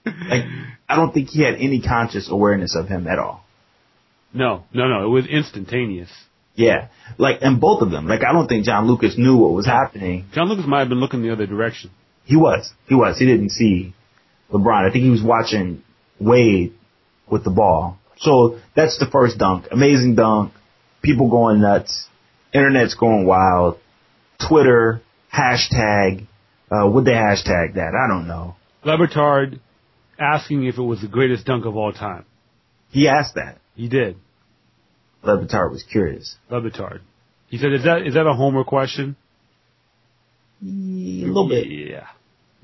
like, 0.05 0.45
I 0.89 0.97
don't 0.97 1.13
think 1.13 1.29
he 1.29 1.43
had 1.45 1.55
any 1.57 1.81
conscious 1.83 2.29
awareness 2.31 2.75
of 2.77 2.89
him 2.89 3.07
at 3.07 3.19
all. 3.19 3.45
No, 4.33 4.65
no, 4.73 4.89
no. 4.89 5.05
It 5.05 5.09
was 5.09 5.27
instantaneous. 5.27 6.11
Yeah, 6.55 6.89
like, 7.17 7.39
and 7.43 7.61
both 7.61 7.83
of 7.83 7.91
them. 7.91 8.07
Like, 8.07 8.21
I 8.29 8.33
don't 8.33 8.49
think 8.49 8.65
John 8.65 8.87
Lucas 8.87 9.17
knew 9.17 9.37
what 9.37 9.53
was 9.53 9.67
happening. 9.67 10.27
John 10.33 10.49
Lucas 10.49 10.67
might 10.67 10.81
have 10.81 10.89
been 10.89 11.01
looking 11.01 11.23
the 11.23 11.33
other 11.33 11.47
direction. 11.47 11.91
He 12.25 12.37
was. 12.37 12.71
He 12.87 12.95
was. 12.95 13.19
He 13.19 13.27
didn't 13.27 13.51
see 13.51 13.95
LeBron. 14.53 14.89
I 14.89 14.93
think 14.93 15.05
he 15.05 15.11
was 15.11 15.23
watching 15.23 15.83
Wade 16.19 16.75
with 17.31 17.45
the 17.45 17.51
ball. 17.51 17.99
So 18.19 18.59
that's 18.77 18.99
the 18.99 19.07
first 19.11 19.39
dunk. 19.39 19.67
Amazing 19.71 20.17
dunk. 20.17 20.53
People 21.03 21.31
going 21.31 21.61
nuts. 21.61 22.07
Internet's 22.53 22.95
going 22.95 23.27
wild. 23.27 23.79
Twitter, 24.47 25.03
hashtag, 25.35 26.27
uh, 26.71 26.89
would 26.89 27.05
they 27.05 27.13
hashtag 27.13 27.75
that? 27.75 27.93
I 27.95 28.09
don't 28.09 28.27
know. 28.27 28.57
Le 28.85 28.97
Batard 28.97 29.61
asking 30.19 30.65
if 30.65 30.79
it 30.79 30.83
was 30.83 31.01
the 31.01 31.09
greatest 31.09 31.47
dunk 31.47 31.65
of 31.65 31.77
all 31.77 31.93
time. 31.93 32.25
He 32.91 33.09
asked 33.09 33.35
that. 33.37 33.59
He 33.75 33.89
did. 33.89 34.17
Le 35.23 35.39
Batard 35.39 35.71
was 35.71 35.83
curious. 35.83 36.37
Le 36.51 36.61
Batard. 36.61 37.01
He 37.49 37.59
said, 37.59 37.73
"Is 37.73 37.85
that 37.85 38.07
is 38.07 38.15
that 38.15 38.27
a 38.27 38.35
homer 38.35 38.65
question?" 38.65 39.17
A 40.63 40.67
little 40.67 41.49
bit. 41.49 41.67
Yeah. 41.69 42.07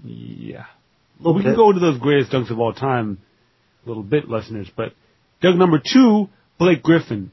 Yeah. 0.04 0.66
Well, 1.22 1.34
we 1.34 1.42
bit. 1.42 1.48
can 1.50 1.56
go 1.56 1.72
to 1.72 1.80
those 1.80 1.98
greatest 1.98 2.30
dunks 2.30 2.50
of 2.50 2.58
all 2.60 2.72
time 2.72 3.18
a 3.84 3.88
little 3.88 4.02
bit, 4.02 4.28
listeners. 4.28 4.70
But 4.74 4.92
dunk 5.40 5.56
number 5.56 5.80
two, 5.80 6.28
Blake 6.58 6.82
Griffin, 6.82 7.30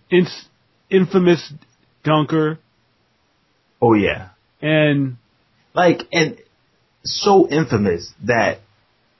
infamous 0.90 1.54
dunker, 2.04 2.60
Oh 3.82 3.94
yeah. 3.94 4.30
and 4.62 5.18
Like, 5.74 6.04
and 6.14 6.38
so 7.04 7.50
infamous 7.50 8.14
that 8.26 8.60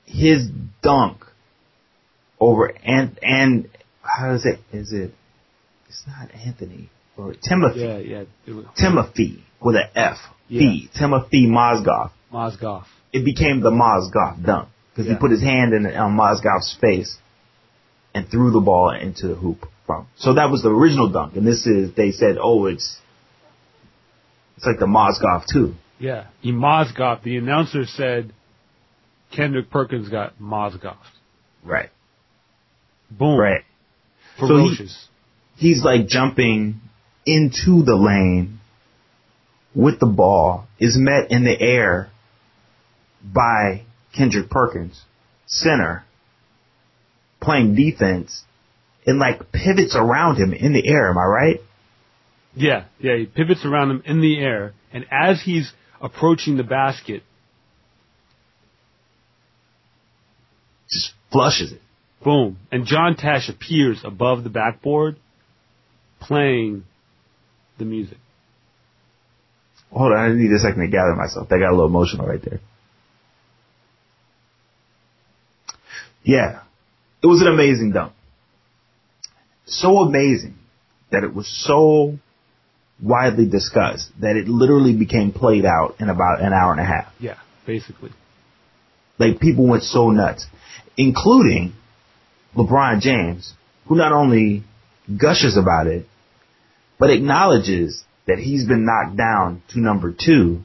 his 0.06 0.48
dunk 0.82 1.26
over 2.40 2.68
and 2.68 3.20
and 3.22 3.70
how 4.02 4.34
is 4.36 4.46
it? 4.46 4.60
Is 4.72 4.94
it? 4.94 5.14
It's 5.94 6.04
not 6.08 6.30
Anthony 6.34 6.90
or 7.18 7.34
Timothy. 7.48 7.80
yeah, 7.82 7.98
yeah, 8.00 8.24
it 8.48 8.52
was 8.52 8.66
Timothy 8.76 9.44
with 9.62 9.76
an 9.76 9.90
F. 9.96 10.18
Yeah. 10.48 10.60
Fee. 10.60 10.90
Timothy 10.98 11.46
Mozgov. 11.48 12.10
Mozgov. 12.32 12.86
It 13.12 13.24
became 13.24 13.62
the 13.62 13.70
Mozgov 13.70 14.44
dunk 14.44 14.70
because 14.92 15.06
Yeah. 15.08 15.14
he 15.14 15.20
put 15.20 15.30
his 15.32 15.42
hand 15.42 15.74
in 15.74 15.86
on 15.96 16.18
Mozgov's 16.18 16.76
face 16.82 17.16
and 18.16 18.28
threw 18.28 18.52
the 18.52 18.60
ball 18.60 18.90
into 18.90 19.28
the 19.28 19.36
hoop 19.36 19.68
from. 19.86 20.08
So 20.18 20.34
that 20.34 20.50
was 20.50 20.64
the 20.64 20.70
original 20.70 21.10
dunk, 21.10 21.36
and 21.36 21.46
this 21.46 21.66
is 21.68 21.94
they 21.96 22.12
said, 22.12 22.38
oh, 22.42 22.66
it's 22.66 22.98
it's 24.58 24.66
like 24.66 24.80
the 24.80 24.86
Mozgov 24.88 25.46
too. 25.52 25.76
Yeah, 26.00 26.26
he 26.42 26.52
Mozgov. 26.52 27.22
The 27.24 27.38
announcer 27.38 27.86
said 27.86 28.34
Kendrick 29.36 29.70
Perkins 29.70 30.10
got 30.10 30.40
Mozgov. 30.40 30.98
Right. 31.64 31.90
Boom. 33.12 33.40
Right. 33.40 33.62
So 34.40 34.48
he- 34.58 34.76
Ferocious. 34.76 35.08
He's 35.64 35.82
like 35.82 36.08
jumping 36.08 36.82
into 37.26 37.84
the 37.84 37.96
lane 37.96 38.60
with 39.74 39.98
the 39.98 40.08
ball, 40.08 40.68
is 40.78 40.98
met 40.98 41.32
in 41.32 41.46
the 41.46 41.58
air 41.58 42.10
by 43.24 43.84
Kendrick 44.14 44.50
Perkins, 44.50 45.02
center, 45.46 46.04
playing 47.42 47.76
defense, 47.76 48.44
and 49.06 49.20
like 49.20 49.54
pivots 49.54 49.96
around 49.96 50.36
him 50.36 50.52
in 50.52 50.74
the 50.74 50.86
air. 50.86 51.10
Am 51.10 51.18
I 51.18 51.24
right? 51.24 51.60
yeah, 52.54 52.84
yeah. 53.00 53.16
He 53.16 53.26
pivots 53.26 53.64
around 53.64 53.90
him 53.90 54.04
in 54.06 54.20
the 54.20 54.38
air, 54.40 54.74
and 54.92 55.06
as 55.10 55.42
he's 55.44 55.72
approaching 56.02 56.58
the 56.58 56.64
basket, 56.64 57.24
Just 60.90 61.14
flushes 61.32 61.72
it. 61.72 61.82
boom, 62.22 62.58
and 62.70 62.86
John 62.86 63.16
Tesh 63.16 63.48
appears 63.48 64.02
above 64.04 64.44
the 64.44 64.50
backboard, 64.50 65.16
playing 66.28 66.84
the 67.78 67.86
music. 67.86 68.18
Hold 69.92 70.14
on, 70.14 70.18
I 70.18 70.34
need 70.34 70.52
a 70.52 70.60
second 70.60 70.82
to 70.82 70.88
gather 70.88 71.16
myself. 71.16 71.50
That 71.50 71.60
got 71.60 71.70
a 71.70 71.76
little 71.76 71.88
emotional 71.88 72.28
right 72.28 72.42
there. 72.44 72.60
Yeah. 76.24 76.62
It 77.22 77.28
was 77.28 77.42
an 77.42 77.48
amazing 77.48 77.92
dunk. 77.92 78.14
So 79.66 80.00
amazing 80.00 80.56
that 81.12 81.24
it 81.24 81.34
was 81.34 81.48
so 81.48 82.18
widely 83.02 83.46
discussed 83.46 84.10
that 84.20 84.36
it 84.36 84.48
literally 84.48 84.96
became 84.96 85.32
played 85.32 85.66
out 85.66 85.96
in 86.00 86.10
about 86.10 86.42
an 86.42 86.54
hour 86.54 86.72
and 86.72 86.82
a 86.82 86.86
half. 86.86 87.14
Yeah, 87.20 87.38
basically. 87.66 88.12
Like 89.20 89.40
people 89.40 89.68
went 89.68 89.84
so 89.84 90.10
nuts, 90.10 90.46
including 90.98 91.74
LeBron 92.56 93.00
James, 93.00 93.54
who 93.88 93.96
not 93.96 94.12
only 94.12 94.64
gushes 95.18 95.58
about 95.58 95.88
it, 95.88 96.08
but 97.00 97.10
acknowledges 97.10 98.04
that 98.28 98.38
he's 98.40 98.66
been 98.66 98.86
knocked 98.86 99.18
down 99.18 99.62
to 99.70 99.80
number 99.80 100.14
two. 100.18 100.62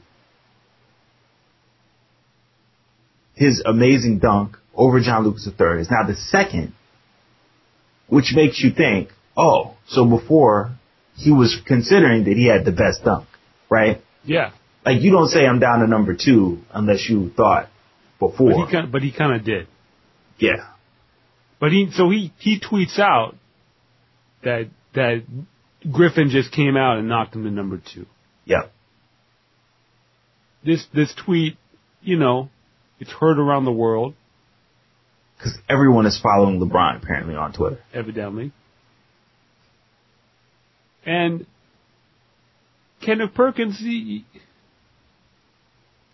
His 3.35 3.61
amazing 3.65 4.19
dunk 4.19 4.57
over 4.75 4.99
John 4.99 5.23
Lucas 5.23 5.47
III 5.47 5.81
is 5.81 5.89
now 5.89 6.05
the 6.07 6.15
second, 6.15 6.73
which 8.07 8.33
makes 8.35 8.59
you 8.61 8.71
think, 8.71 9.09
oh, 9.37 9.75
so 9.87 10.05
before 10.05 10.71
he 11.15 11.31
was 11.31 11.59
considering 11.65 12.25
that 12.25 12.35
he 12.35 12.47
had 12.47 12.65
the 12.65 12.71
best 12.71 13.03
dunk, 13.03 13.27
right? 13.69 14.01
Yeah, 14.25 14.51
Like 14.85 15.01
you 15.01 15.11
don't 15.11 15.29
say 15.29 15.45
I'm 15.45 15.59
down 15.59 15.79
to 15.79 15.87
number 15.87 16.15
two 16.15 16.59
unless 16.73 17.07
you 17.09 17.29
thought 17.35 17.69
before. 18.19 18.65
he 18.65 18.71
kind, 18.71 18.91
but 18.91 19.01
he 19.01 19.11
kind 19.11 19.33
of 19.35 19.45
did. 19.45 19.67
yeah. 20.37 20.67
But 21.61 21.71
he, 21.73 21.89
so 21.91 22.09
he 22.09 22.31
he 22.39 22.57
tweets 22.59 22.99
out 22.99 23.35
that 24.43 24.69
that 24.95 25.23
Griffin 25.91 26.29
just 26.29 26.51
came 26.51 26.75
out 26.75 26.97
and 26.97 27.07
knocked 27.07 27.35
him 27.35 27.43
to 27.43 27.51
number 27.51 27.81
two. 27.93 28.05
Yeah. 28.45 28.63
This 30.65 30.85
this 30.93 31.13
tweet, 31.25 31.57
you 32.01 32.17
know, 32.17 32.49
it's 32.99 33.11
heard 33.11 33.39
around 33.39 33.63
the 33.65 33.71
world, 33.71 34.13
Because 35.37 35.57
everyone 35.69 36.05
is 36.05 36.19
following 36.21 36.59
LeBron 36.59 37.01
apparently 37.01 37.35
on 37.35 37.53
Twitter. 37.53 37.79
evidently. 37.93 38.51
And 41.05 41.45
Kenneth 43.03 43.33
Perkins, 43.33 43.79
he, 43.79 44.25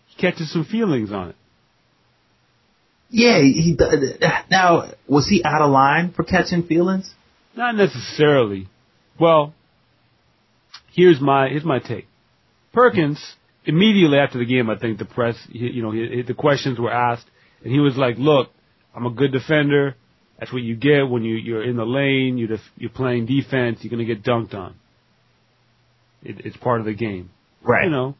he 0.06 0.20
catches 0.20 0.52
some 0.52 0.64
feelings 0.64 1.10
on 1.10 1.30
it. 1.30 1.36
Yeah, 3.10 3.40
he, 3.40 3.52
he 3.52 3.78
now 4.50 4.92
was 5.08 5.26
he 5.28 5.42
out 5.44 5.60
of 5.62 5.70
line 5.70 6.12
for 6.12 6.22
catching 6.22 6.62
feelings? 6.64 7.12
Not 7.56 7.74
necessarily. 7.74 8.68
Well, 9.18 9.54
here's 10.92 11.20
my 11.20 11.48
here's 11.48 11.64
my 11.64 11.78
take. 11.78 12.06
Perkins 12.72 13.18
immediately 13.64 14.18
after 14.18 14.38
the 14.38 14.44
game, 14.46 14.68
I 14.70 14.78
think 14.78 14.98
the 14.98 15.04
press, 15.04 15.36
you 15.50 15.82
know, 15.82 15.92
the 15.92 16.34
questions 16.34 16.78
were 16.78 16.92
asked, 16.92 17.26
and 17.64 17.72
he 17.72 17.80
was 17.80 17.96
like, 17.96 18.16
"Look, 18.18 18.50
I'm 18.94 19.06
a 19.06 19.10
good 19.10 19.32
defender. 19.32 19.96
That's 20.38 20.52
what 20.52 20.62
you 20.62 20.76
get 20.76 21.08
when 21.08 21.24
you 21.24 21.36
you're 21.36 21.62
in 21.62 21.76
the 21.76 21.86
lane. 21.86 22.36
You're 22.38 22.48
def- 22.48 22.72
you're 22.76 22.90
playing 22.90 23.26
defense. 23.26 23.78
You're 23.82 23.90
gonna 23.90 24.04
get 24.04 24.22
dunked 24.22 24.54
on. 24.54 24.74
It, 26.22 26.44
it's 26.44 26.56
part 26.58 26.80
of 26.80 26.86
the 26.86 26.94
game. 26.94 27.30
Right. 27.62 27.84
You 27.84 27.90
know, 27.90 28.14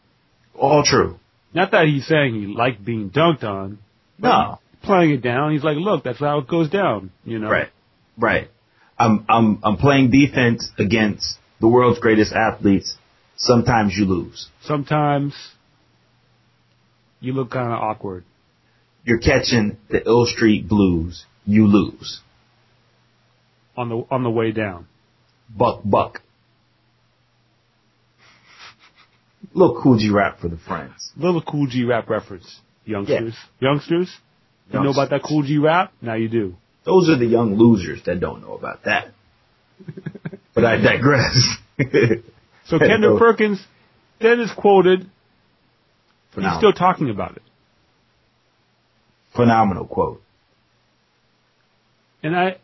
All 0.54 0.82
true. 0.84 1.18
not 1.54 1.70
that 1.72 1.86
he's 1.86 2.06
saying 2.06 2.34
he 2.34 2.46
liked 2.46 2.84
being 2.84 3.10
dunked 3.10 3.44
on. 3.44 3.78
No. 4.18 4.58
playing 4.82 5.10
it 5.10 5.20
down. 5.22 5.52
He's 5.52 5.62
like, 5.64 5.76
look, 5.76 6.04
that's 6.04 6.18
how 6.20 6.38
it 6.38 6.48
goes 6.48 6.70
down. 6.70 7.10
You 7.24 7.38
know, 7.38 7.50
Right. 7.50 7.68
Right. 8.16 8.48
I'm 8.98 9.24
I'm 9.28 9.58
I'm 9.62 9.76
playing 9.76 10.10
defense 10.10 10.70
against 10.78 11.38
the 11.60 11.68
world's 11.68 11.98
greatest 11.98 12.32
athletes. 12.32 12.96
Sometimes 13.36 13.94
you 13.96 14.06
lose. 14.06 14.48
Sometimes 14.62 15.34
you 17.20 17.32
look 17.32 17.50
kind 17.50 17.72
of 17.72 17.78
awkward. 17.78 18.24
You're 19.04 19.18
catching 19.18 19.76
the 19.90 20.02
Ill 20.06 20.26
Street 20.26 20.68
Blues. 20.68 21.24
You 21.44 21.66
lose. 21.66 22.20
on 23.76 23.88
the 23.88 24.04
on 24.10 24.22
the 24.22 24.30
way 24.30 24.52
down. 24.52 24.88
Buck 25.48 25.82
buck. 25.84 26.22
Little 29.54 29.80
Kool 29.80 29.98
G 29.98 30.10
Rap 30.10 30.40
for 30.40 30.48
the 30.48 30.56
friends. 30.56 31.12
Little 31.16 31.40
Kool 31.42 31.66
G 31.66 31.84
Rap 31.84 32.08
reference, 32.10 32.60
youngsters. 32.84 33.34
Youngsters, 33.60 34.14
you 34.72 34.82
know 34.82 34.90
about 34.90 35.10
that 35.10 35.22
Kool 35.22 35.42
G 35.42 35.58
Rap? 35.58 35.92
Now 36.02 36.14
you 36.14 36.28
do. 36.28 36.56
Those 36.86 37.10
are 37.10 37.18
the 37.18 37.26
young 37.26 37.56
losers 37.56 38.00
that 38.06 38.20
don't 38.20 38.40
know 38.40 38.54
about 38.54 38.84
that. 38.84 39.08
But 40.54 40.64
I 40.64 40.78
digress. 40.78 41.58
So 42.64 42.78
Kendrick 42.78 43.18
Perkins 43.18 43.62
then 44.22 44.40
is 44.40 44.50
quoted 44.56 45.06
Phenomenal. 46.32 46.50
He's 46.50 46.60
still 46.60 46.72
talking 46.72 47.10
about 47.10 47.36
it. 47.36 47.42
Phenomenal 49.34 49.86
quote. 49.86 50.22
And 52.22 52.34
I, 52.34 52.56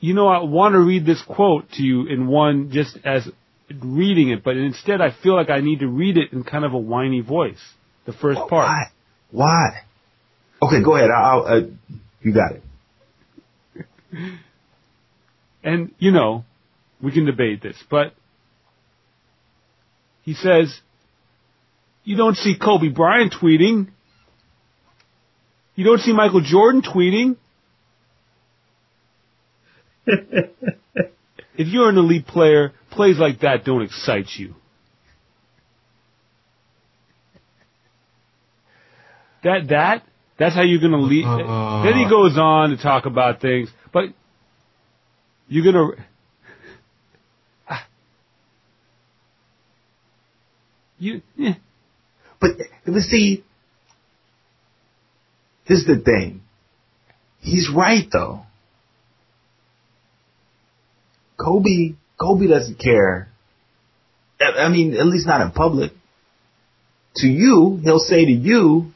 you 0.00 0.12
know, 0.12 0.28
I 0.28 0.42
want 0.42 0.74
to 0.74 0.80
read 0.80 1.06
this 1.06 1.22
quote 1.22 1.70
to 1.72 1.82
you 1.82 2.06
in 2.06 2.26
one 2.26 2.70
just 2.70 2.98
as 3.04 3.26
reading 3.82 4.28
it, 4.28 4.44
but 4.44 4.58
instead 4.58 5.00
I 5.00 5.10
feel 5.22 5.36
like 5.36 5.48
I 5.48 5.60
need 5.60 5.80
to 5.80 5.88
read 5.88 6.18
it 6.18 6.32
in 6.32 6.44
kind 6.44 6.66
of 6.66 6.74
a 6.74 6.78
whiny 6.78 7.20
voice. 7.20 7.60
The 8.04 8.12
first 8.12 8.40
part. 8.40 8.50
Why? 8.50 8.82
Why? 9.30 9.68
Okay, 10.62 10.82
go 10.82 10.96
ahead. 10.96 11.10
I'll, 11.10 11.46
uh, 11.46 11.60
you 12.20 12.32
got 12.34 12.52
it. 12.52 12.62
And, 15.62 15.92
you 15.98 16.10
know, 16.12 16.44
we 17.02 17.12
can 17.12 17.26
debate 17.26 17.62
this, 17.62 17.76
but 17.90 18.14
he 20.22 20.34
says, 20.34 20.80
you 22.04 22.16
don't 22.16 22.36
see 22.36 22.56
Kobe 22.58 22.88
Bryant 22.88 23.34
tweeting. 23.40 23.88
You 25.74 25.84
don't 25.84 26.00
see 26.00 26.12
Michael 26.12 26.40
Jordan 26.40 26.82
tweeting. 26.82 27.36
if 30.06 31.68
you're 31.68 31.88
an 31.88 31.98
elite 31.98 32.26
player, 32.26 32.72
plays 32.90 33.18
like 33.18 33.40
that 33.40 33.64
don't 33.64 33.82
excite 33.82 34.28
you. 34.36 34.54
That 39.44 39.68
that 39.68 40.02
that's 40.38 40.54
how 40.54 40.62
you're 40.62 40.80
gonna 40.80 40.96
lead. 40.96 41.24
Uh. 41.24 41.82
then 41.84 41.94
he 41.94 42.08
goes 42.08 42.36
on 42.36 42.70
to 42.70 42.76
talk 42.76 43.06
about 43.06 43.40
things, 43.40 43.68
but 43.92 44.06
you're 45.48 45.72
gonna. 45.72 45.92
You, 51.00 51.22
eh. 51.40 51.54
But, 52.40 52.50
but 52.84 53.02
see, 53.02 53.44
this 55.68 55.78
is 55.78 55.86
the 55.86 56.00
thing. 56.00 56.42
He's 57.40 57.70
right 57.72 58.04
though. 58.12 58.42
Kobe, 61.38 61.94
Kobe 62.20 62.48
doesn't 62.48 62.80
care. 62.80 63.28
I 64.40 64.68
mean, 64.68 64.94
at 64.94 65.06
least 65.06 65.26
not 65.26 65.40
in 65.40 65.52
public. 65.52 65.92
To 67.16 67.26
you, 67.26 67.80
he'll 67.82 67.98
say 67.98 68.24
to 68.24 68.30
you, 68.30 68.92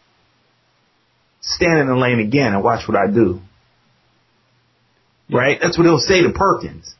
stand 1.41 1.81
in 1.81 1.87
the 1.89 1.97
lane 1.97 2.21
again 2.21 2.53
and 2.53 2.63
watch 2.63 2.87
what 2.89 2.97
I 2.97 3.13
do. 3.13 3.41
Right? 5.31 5.59
That's 5.61 5.79
what 5.79 5.85
he'll 5.85 5.99
say 5.99 6.23
to 6.23 6.31
Perkins. 6.31 6.95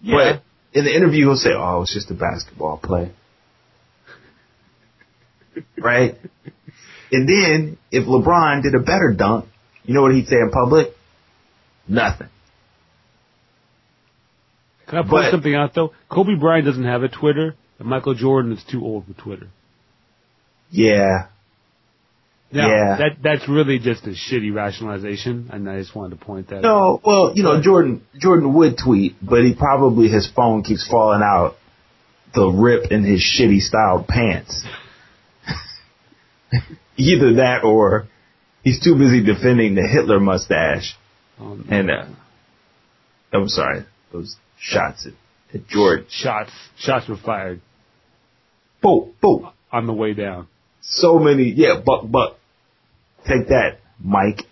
yeah. 0.00 0.38
But 0.72 0.78
in 0.78 0.84
the 0.84 0.94
interview, 0.94 1.26
he'll 1.26 1.36
say, 1.36 1.50
"Oh, 1.54 1.82
it's 1.82 1.92
just 1.94 2.10
a 2.10 2.14
basketball 2.14 2.78
play." 2.82 3.12
right? 5.78 6.16
And 7.10 7.28
then 7.28 7.78
if 7.90 8.04
LeBron 8.06 8.62
did 8.62 8.74
a 8.74 8.80
better 8.80 9.14
dunk, 9.16 9.46
you 9.84 9.94
know 9.94 10.02
what 10.02 10.12
he'd 10.14 10.26
say 10.26 10.36
in 10.36 10.50
public? 10.50 10.88
Nothing. 11.88 12.28
Can 14.88 14.98
I 14.98 15.02
point 15.02 15.10
but- 15.10 15.30
something 15.30 15.54
out 15.54 15.74
though? 15.74 15.92
Kobe 16.10 16.34
Bryant 16.38 16.66
doesn't 16.66 16.84
have 16.84 17.02
a 17.02 17.08
Twitter, 17.08 17.54
and 17.78 17.88
Michael 17.88 18.14
Jordan 18.14 18.52
is 18.52 18.62
too 18.70 18.84
old 18.84 19.06
for 19.06 19.14
Twitter. 19.14 19.48
Yeah. 20.70 21.28
Now, 22.50 22.68
Yeah. 22.68 22.96
that 22.96 23.10
that's 23.22 23.48
really 23.48 23.78
just 23.78 24.04
a 24.06 24.10
shitty 24.10 24.54
rationalization, 24.54 25.50
and 25.52 25.68
I 25.68 25.78
just 25.80 25.94
wanted 25.94 26.18
to 26.18 26.24
point 26.24 26.48
that 26.48 26.58
out. 26.58 26.62
No, 26.62 27.00
well, 27.04 27.32
you 27.34 27.42
know, 27.42 27.60
Jordan 27.60 28.02
Jordan 28.18 28.54
would 28.54 28.78
tweet, 28.78 29.16
but 29.22 29.42
he 29.44 29.54
probably 29.54 30.08
his 30.08 30.26
phone 30.34 30.62
keeps 30.62 30.86
falling 30.88 31.22
out 31.22 31.56
the 32.34 32.46
rip 32.48 32.90
in 32.90 33.04
his 33.04 33.20
shitty 33.20 33.60
styled 33.60 34.06
pants. 34.08 34.64
Either 36.96 37.34
that 37.34 37.64
or 37.64 38.08
he's 38.62 38.82
too 38.82 38.96
busy 38.96 39.22
defending 39.22 39.74
the 39.74 39.82
Hitler 39.86 40.18
mustache. 40.20 40.96
Um, 41.38 41.66
And 41.70 41.90
uh, 41.90 42.06
I'm 43.32 43.48
sorry, 43.48 43.84
those 44.12 44.36
shots 44.58 45.06
at, 45.06 45.12
at 45.54 45.68
Jordan. 45.68 46.06
shots 46.10 46.50
shots 46.78 47.08
were 47.08 47.16
fired 47.16 47.60
Boom, 48.82 49.12
boom. 49.20 49.48
on 49.70 49.86
the 49.86 49.92
way 49.92 50.14
down. 50.14 50.48
So 50.88 51.18
many, 51.18 51.52
yeah, 51.54 51.80
buck, 51.84 52.10
buck. 52.10 52.36
Take 53.26 53.48
that, 53.48 53.78
Mike. 54.02 54.42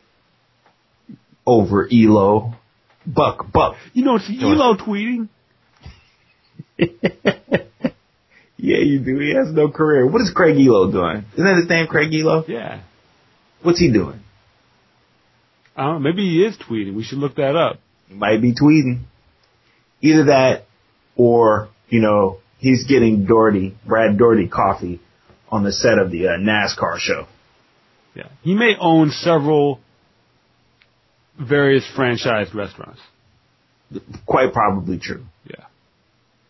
Over 1.47 1.89
Ehlo. 1.89 2.57
Buck, 3.07 3.51
buck. 3.53 3.77
You 3.93 4.05
know, 4.05 4.17
it's 4.17 4.29
Ehlo 4.29 4.77
tweeting. 4.79 5.29
Yeah, 8.59 8.79
you 8.79 8.99
do. 9.01 9.19
He 9.19 9.35
has 9.35 9.53
no 9.53 9.71
career. 9.71 10.07
What 10.07 10.23
is 10.23 10.33
Craig 10.35 10.57
Ehlo 10.57 10.91
doing? 10.91 11.25
Isn't 11.35 11.45
that 11.45 11.57
his 11.57 11.69
name, 11.69 11.87
Craig 11.87 12.11
Ehlo? 12.11 12.49
Yeah, 12.49 12.81
What's 13.63 13.79
he 13.79 13.93
doing? 13.93 14.21
I 15.77 15.85
don't 15.85 16.03
know. 16.03 16.11
Maybe 16.11 16.23
he 16.23 16.43
is 16.43 16.57
tweeting. 16.57 16.95
We 16.97 17.05
should 17.05 17.19
look 17.19 17.37
that 17.37 17.55
up. 17.55 17.79
He 18.09 18.15
might 18.15 18.41
be 18.41 18.55
tweeting. 18.55 19.03
Either 20.01 20.25
that 20.25 20.65
or, 21.17 21.69
you 21.89 22.01
know, 22.01 22.39
he's 22.59 22.85
getting 22.87 23.27
Daugherty, 23.27 23.77
Brad 23.87 24.19
Daugherty 24.19 24.49
coffee 24.49 25.01
on 25.57 25.65
the 25.65 25.73
set 25.73 25.99
of 25.99 26.11
the 26.11 26.29
uh, 26.29 26.31
NASCAR 26.39 26.99
show. 26.99 27.27
Yeah, 28.15 28.29
he 28.43 28.55
may 28.55 28.77
own 28.79 29.11
several 29.11 29.81
various 31.41 31.85
franchised 31.97 32.55
restaurants. 32.55 33.01
Quite 34.27 34.53
probably 34.53 34.99
true. 34.99 35.25
Yeah, 35.49 35.65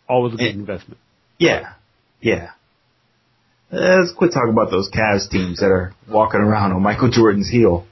always 0.09 0.35
a 0.35 0.37
good 0.37 0.47
And- 0.49 0.61
investment. 0.61 0.99
Yeah. 1.39 1.73
Yeah. 2.21 2.51
Uh, 3.73 3.77
Let's 4.01 4.13
quit 4.17 4.33
talking 4.33 4.53
about 4.53 4.71
those 4.71 4.89
Cavs 4.91 5.29
teams 5.29 5.59
that 5.61 5.67
are 5.67 5.93
walking 6.09 6.41
around 6.41 6.73
on 6.73 6.83
Michael 6.83 7.11
Jordan's 7.11 7.49
heel. 7.49 7.85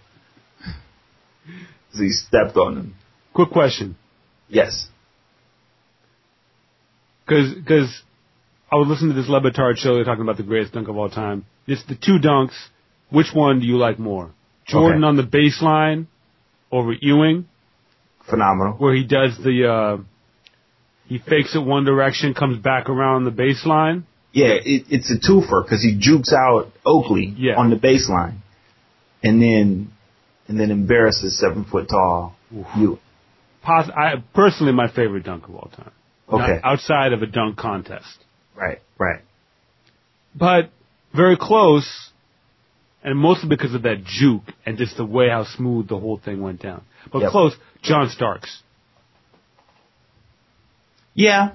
'Cause 1.90 2.00
he 2.00 2.08
stepped 2.10 2.56
on 2.56 2.74
them. 2.74 2.94
Quick 3.34 3.50
question. 3.50 3.96
Yes. 4.48 4.88
Because 7.26 7.54
because 7.54 8.02
I 8.74 8.76
was 8.76 8.88
listening 8.88 9.14
to 9.14 9.20
this 9.20 9.30
Le 9.30 9.40
Batard 9.40 9.76
show. 9.76 9.94
They're 9.94 10.02
talking 10.04 10.22
about 10.22 10.36
the 10.36 10.42
greatest 10.42 10.72
dunk 10.74 10.88
of 10.88 10.96
all 10.96 11.08
time. 11.08 11.46
It's 11.68 11.84
the 11.86 11.94
two 11.94 12.18
dunks. 12.18 12.54
Which 13.08 13.28
one 13.32 13.60
do 13.60 13.66
you 13.66 13.76
like 13.78 14.00
more? 14.00 14.30
Jordan 14.66 15.04
Okay. 15.04 15.08
on 15.08 15.16
the 15.16 15.22
baseline 15.22 16.06
over 16.72 16.92
Ewing, 17.00 17.46
Phenomenal. 18.28 18.72
where 18.78 18.92
he 18.92 19.04
does 19.04 19.36
the 19.38 19.68
uh, 19.72 19.96
he 21.06 21.18
fakes 21.18 21.54
it 21.54 21.60
one 21.64 21.84
direction, 21.84 22.34
comes 22.34 22.58
back 22.58 22.88
around 22.88 23.24
the 23.24 23.30
baseline. 23.30 24.02
Yeah, 24.32 24.54
it, 24.64 24.86
it's 24.90 25.08
a 25.12 25.18
twofer 25.20 25.62
because 25.62 25.80
he 25.82 25.96
jukes 25.96 26.32
out 26.32 26.72
Oakley 26.84 27.32
Yeah. 27.38 27.54
on 27.56 27.70
the 27.70 27.76
baseline, 27.76 28.38
and 29.22 29.40
then 29.40 29.92
and 30.48 30.58
then 30.58 30.72
embarrasses 30.72 31.38
seven 31.38 31.64
foot 31.64 31.88
tall 31.88 32.34
you. 32.76 32.98
Pos- 33.62 33.90
I 33.96 34.14
personally 34.34 34.72
my 34.72 34.88
favorite 34.90 35.22
dunk 35.24 35.44
of 35.48 35.54
all 35.54 35.70
time. 35.76 35.92
Not 36.28 36.40
Okay. 36.50 36.60
outside 36.64 37.12
of 37.12 37.22
a 37.22 37.26
dunk 37.26 37.56
contest, 37.56 38.23
Right. 38.54 38.80
Right. 38.98 39.20
but 40.34 40.70
very 41.14 41.36
close, 41.38 42.10
and 43.04 43.16
mostly 43.18 43.48
because 43.48 43.74
of 43.74 43.82
that 43.82 44.02
juke 44.04 44.42
and 44.66 44.76
just 44.78 44.96
the 44.96 45.04
way 45.04 45.28
how 45.28 45.44
smooth 45.44 45.88
the 45.88 45.98
whole 45.98 46.16
thing 46.18 46.40
went 46.42 46.60
down. 46.62 46.82
But 47.12 47.22
Yep. 47.22 47.30
close. 47.30 47.56
John 47.82 48.08
Starks. 48.10 48.62
Yeah. 51.14 51.52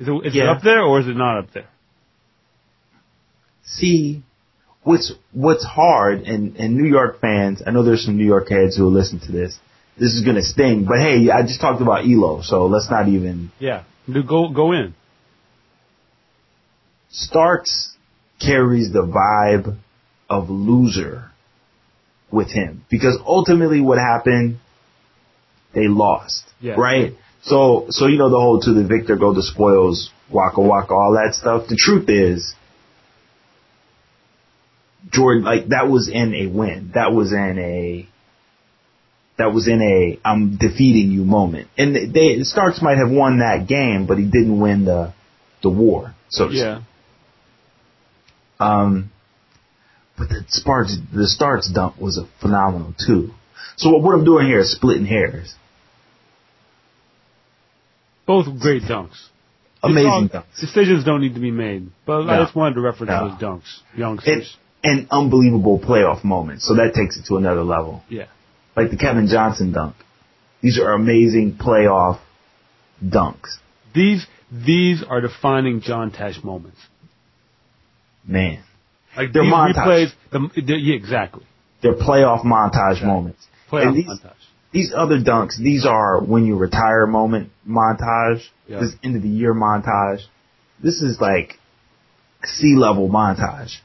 Is 0.00 0.08
it, 0.08 0.12
is 0.26 0.36
it 0.36 0.46
up 0.48 0.62
there 0.62 0.80
or 0.82 1.00
is 1.00 1.06
it 1.08 1.16
not 1.16 1.38
up 1.38 1.50
there? 1.52 1.68
See, 3.64 4.22
what's 4.82 5.12
what's 5.32 5.64
hard, 5.64 6.22
and 6.22 6.56
and 6.56 6.76
New 6.76 6.88
York 6.88 7.20
fans, 7.20 7.62
I 7.66 7.70
know 7.70 7.82
there's 7.82 8.04
some 8.04 8.16
New 8.16 8.24
York 8.24 8.48
heads 8.48 8.76
who 8.76 8.84
will 8.84 8.92
listen 8.92 9.20
to 9.20 9.32
this. 9.32 9.58
This 9.98 10.14
is 10.14 10.24
gonna 10.24 10.42
sting, 10.42 10.84
but 10.84 10.98
hey, 11.00 11.28
I 11.30 11.42
just 11.42 11.60
talked 11.60 11.82
about 11.82 12.04
Ehlo, 12.04 12.42
so 12.42 12.66
let's 12.66 12.88
not 12.90 13.08
even. 13.08 13.50
Yeah. 13.58 13.82
Do- 14.10 14.22
Go 14.22 14.48
go 14.48 14.72
in. 14.72 14.94
Starks 17.10 17.94
carries 18.40 18.92
the 18.92 19.02
vibe 19.02 19.76
of 20.28 20.50
loser 20.50 21.30
with 22.30 22.50
him 22.50 22.84
because 22.90 23.18
ultimately 23.26 23.80
what 23.80 23.98
happened, 23.98 24.58
they 25.74 25.88
lost, 25.88 26.44
Yeah. 26.60 26.74
right? 26.74 27.14
So, 27.42 27.86
so 27.90 28.06
you 28.06 28.18
know 28.18 28.28
the 28.30 28.38
whole 28.38 28.60
to 28.60 28.72
the 28.74 28.84
victor 28.86 29.16
go 29.16 29.32
the 29.32 29.42
spoils, 29.42 30.10
waka 30.30 30.60
waka, 30.60 30.92
all 30.92 31.12
that 31.12 31.34
stuff. 31.34 31.68
The 31.68 31.76
truth 31.76 32.08
is, 32.08 32.54
Jordan, 35.10 35.44
like 35.44 35.68
that 35.68 35.88
was 35.88 36.10
in 36.12 36.34
a 36.34 36.46
win. 36.48 36.90
That 36.94 37.12
was 37.12 37.32
in 37.32 37.58
a, 37.58 38.08
that 39.38 39.54
was 39.54 39.68
in 39.68 39.80
a 39.80 40.18
I'm 40.28 40.56
defeating 40.56 41.10
you 41.12 41.24
moment. 41.24 41.68
And 41.78 42.12
they 42.12 42.42
Starks 42.42 42.82
might 42.82 42.98
have 42.98 43.10
won 43.10 43.38
that 43.38 43.66
game, 43.68 44.06
but 44.06 44.18
he 44.18 44.24
didn't 44.24 44.60
win 44.60 44.84
the, 44.84 45.14
the 45.62 45.70
war. 45.70 46.14
So 46.28 46.44
to 46.48 46.50
speak. 46.50 46.60
Yeah. 46.60 46.82
Um, 48.60 49.10
but 50.16 50.28
the 50.28 50.44
Sparks, 50.48 50.96
the 51.14 51.26
Starks 51.28 51.70
dump 51.72 52.00
was 52.00 52.18
a 52.18 52.28
phenomenal 52.40 52.94
too. 53.06 53.30
So 53.76 53.90
what, 53.90 54.02
what 54.02 54.14
I'm 54.14 54.24
doing 54.24 54.46
here 54.46 54.58
is 54.60 54.72
splitting 54.72 55.06
hairs. 55.06 55.54
Both 58.26 58.46
great 58.60 58.82
dunks. 58.82 59.16
Amazing 59.82 60.10
all- 60.10 60.28
dunks. 60.28 60.60
Decisions 60.60 61.04
don't 61.04 61.20
need 61.20 61.34
to 61.34 61.40
be 61.40 61.50
made, 61.52 61.88
but 62.04 62.28
I 62.28 62.42
just 62.42 62.54
wanted 62.56 62.74
to 62.74 62.80
reference 62.80 63.10
No. 63.10 63.28
those 63.30 63.40
dunks, 63.40 63.80
youngsters. 63.96 64.56
And, 64.82 65.00
and 65.00 65.08
unbelievable 65.10 65.78
playoff 65.78 66.24
moments. 66.24 66.66
So 66.66 66.74
that 66.74 66.94
takes 66.94 67.16
it 67.16 67.26
to 67.26 67.36
another 67.36 67.62
level. 67.62 68.02
yeah, 68.08 68.26
Like 68.76 68.90
the 68.90 68.96
Kevin 68.96 69.28
Johnson 69.28 69.72
dunk. 69.72 69.94
These 70.60 70.78
are 70.80 70.92
amazing 70.92 71.56
playoff 71.56 72.18
dunks. 73.04 73.58
these 73.94 74.26
these 74.50 75.04
are 75.08 75.20
defining 75.20 75.80
John 75.82 76.10
Tesh 76.10 76.42
moments. 76.42 76.78
Man. 78.28 78.62
Like 79.16 79.32
They're 79.32 79.42
these 79.42 79.52
montage. 79.52 79.74
replays. 79.74 80.12
The, 80.30 80.62
the, 80.62 80.74
yeah, 80.76 80.94
exactly. 80.94 81.44
They're 81.82 81.94
playoff 81.94 82.44
montage 82.44 83.04
moments. 83.04 83.44
Playoff 83.70 83.94
these, 83.94 84.06
montage. 84.06 84.34
these 84.72 84.92
other 84.96 85.18
dunks, 85.18 85.58
these 85.58 85.86
are 85.86 86.22
when 86.22 86.44
you 86.44 86.56
retire 86.56 87.06
moment 87.06 87.50
montage. 87.68 88.42
Yeah. 88.66 88.80
This 88.80 88.94
end 89.02 89.16
of 89.16 89.22
the 89.22 89.28
year 89.28 89.54
montage. 89.54 90.20
This 90.82 91.02
is 91.02 91.18
like 91.20 91.58
sea 92.44 92.76
level 92.76 93.08
montage. 93.08 93.76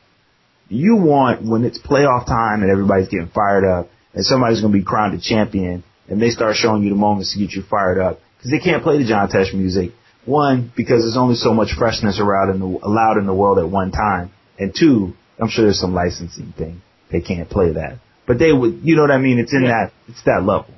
You 0.69 0.95
want 0.95 1.47
when 1.47 1.63
it's 1.63 1.79
playoff 1.79 2.25
time 2.25 2.61
and 2.61 2.71
everybody's 2.71 3.07
getting 3.07 3.29
fired 3.29 3.65
up 3.65 3.89
and 4.13 4.25
somebody's 4.25 4.61
going 4.61 4.73
to 4.73 4.79
be 4.79 4.83
crowned 4.83 5.13
a 5.13 5.21
champion 5.21 5.83
and 6.07 6.21
they 6.21 6.29
start 6.29 6.55
showing 6.55 6.83
you 6.83 6.89
the 6.89 6.95
moments 6.95 7.33
to 7.33 7.39
get 7.39 7.51
you 7.51 7.63
fired 7.63 7.99
up 7.99 8.19
because 8.37 8.51
they 8.51 8.59
can't 8.59 8.83
play 8.83 8.97
the 8.97 9.05
John 9.07 9.29
Tesh 9.29 9.53
music. 9.53 9.91
One, 10.25 10.71
because 10.75 11.01
there's 11.03 11.17
only 11.17 11.35
so 11.35 11.53
much 11.53 11.73
freshness 11.77 12.19
around 12.19 12.51
in 12.51 12.59
the, 12.59 12.65
allowed 12.65 13.17
in 13.17 13.25
the 13.25 13.33
world 13.33 13.59
at 13.59 13.69
one 13.69 13.91
time. 13.91 14.31
And 14.57 14.73
two, 14.77 15.13
I'm 15.39 15.49
sure 15.49 15.65
there's 15.65 15.79
some 15.79 15.93
licensing 15.93 16.53
thing. 16.57 16.81
They 17.11 17.21
can't 17.21 17.49
play 17.49 17.73
that. 17.73 17.99
But 18.25 18.39
they 18.39 18.51
would, 18.53 18.79
you 18.83 18.95
know 18.95 19.01
what 19.01 19.11
I 19.11 19.17
mean? 19.17 19.39
It's 19.39 19.53
in 19.53 19.63
Yeah. 19.63 19.69
that, 19.87 19.91
it's 20.07 20.23
that 20.23 20.43
level. 20.45 20.73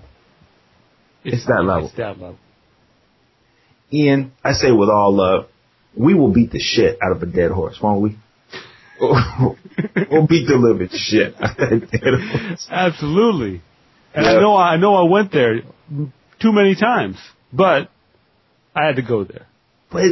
It's 1.23 1.45
that 1.45 1.63
level. 1.63 1.87
It's 1.87 1.97
that 1.97 2.19
level. 2.19 2.37
Ian, 3.93 4.31
I 4.43 4.53
say 4.53 4.71
with 4.71 4.89
all 4.89 5.15
love, 5.15 5.45
we 5.95 6.13
will 6.13 6.31
beat 6.33 6.51
the 6.51 6.59
shit 6.59 6.97
out 7.03 7.11
of 7.15 7.21
a 7.21 7.25
dead 7.27 7.51
horse, 7.51 7.77
won't 7.81 8.01
we? 8.01 8.17
we'll 8.99 10.27
beat 10.27 10.47
the 10.47 10.57
living 10.57 10.89
shit 10.91 11.35
out 11.39 11.59
of 11.61 11.81
that 11.81 11.91
dead 11.91 12.13
horse. 12.49 12.67
Absolutely. 12.69 13.61
And 14.13 14.25
I 14.25 14.33
know 14.39 14.55
I 14.55 14.77
know 14.77 14.95
I 14.95 15.03
went 15.09 15.31
there 15.31 15.61
too 16.41 16.51
many 16.53 16.75
times, 16.75 17.17
but 17.51 17.89
I 18.75 18.85
had 18.85 18.97
to 18.97 19.01
go 19.01 19.23
there 19.23 19.45
But 19.91 20.03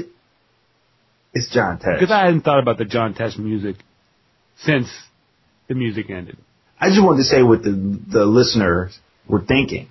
it's 1.33 1.51
John 1.53 1.79
Tesh. 1.79 1.99
because 1.99 2.11
I 2.11 2.25
hadn't 2.25 2.41
thought 2.41 2.59
about 2.59 2.77
the 2.77 2.85
John 2.85 3.13
Tesh 3.13 3.37
music 3.37 3.75
since 4.59 4.87
the 5.67 5.75
music 5.75 6.09
ended. 6.09 6.37
I 6.79 6.89
just 6.89 7.01
wanted 7.01 7.19
to 7.19 7.23
say 7.23 7.41
what 7.43 7.63
the 7.63 7.71
the 7.71 8.25
listeners 8.25 8.97
were 9.27 9.41
thinking, 9.41 9.87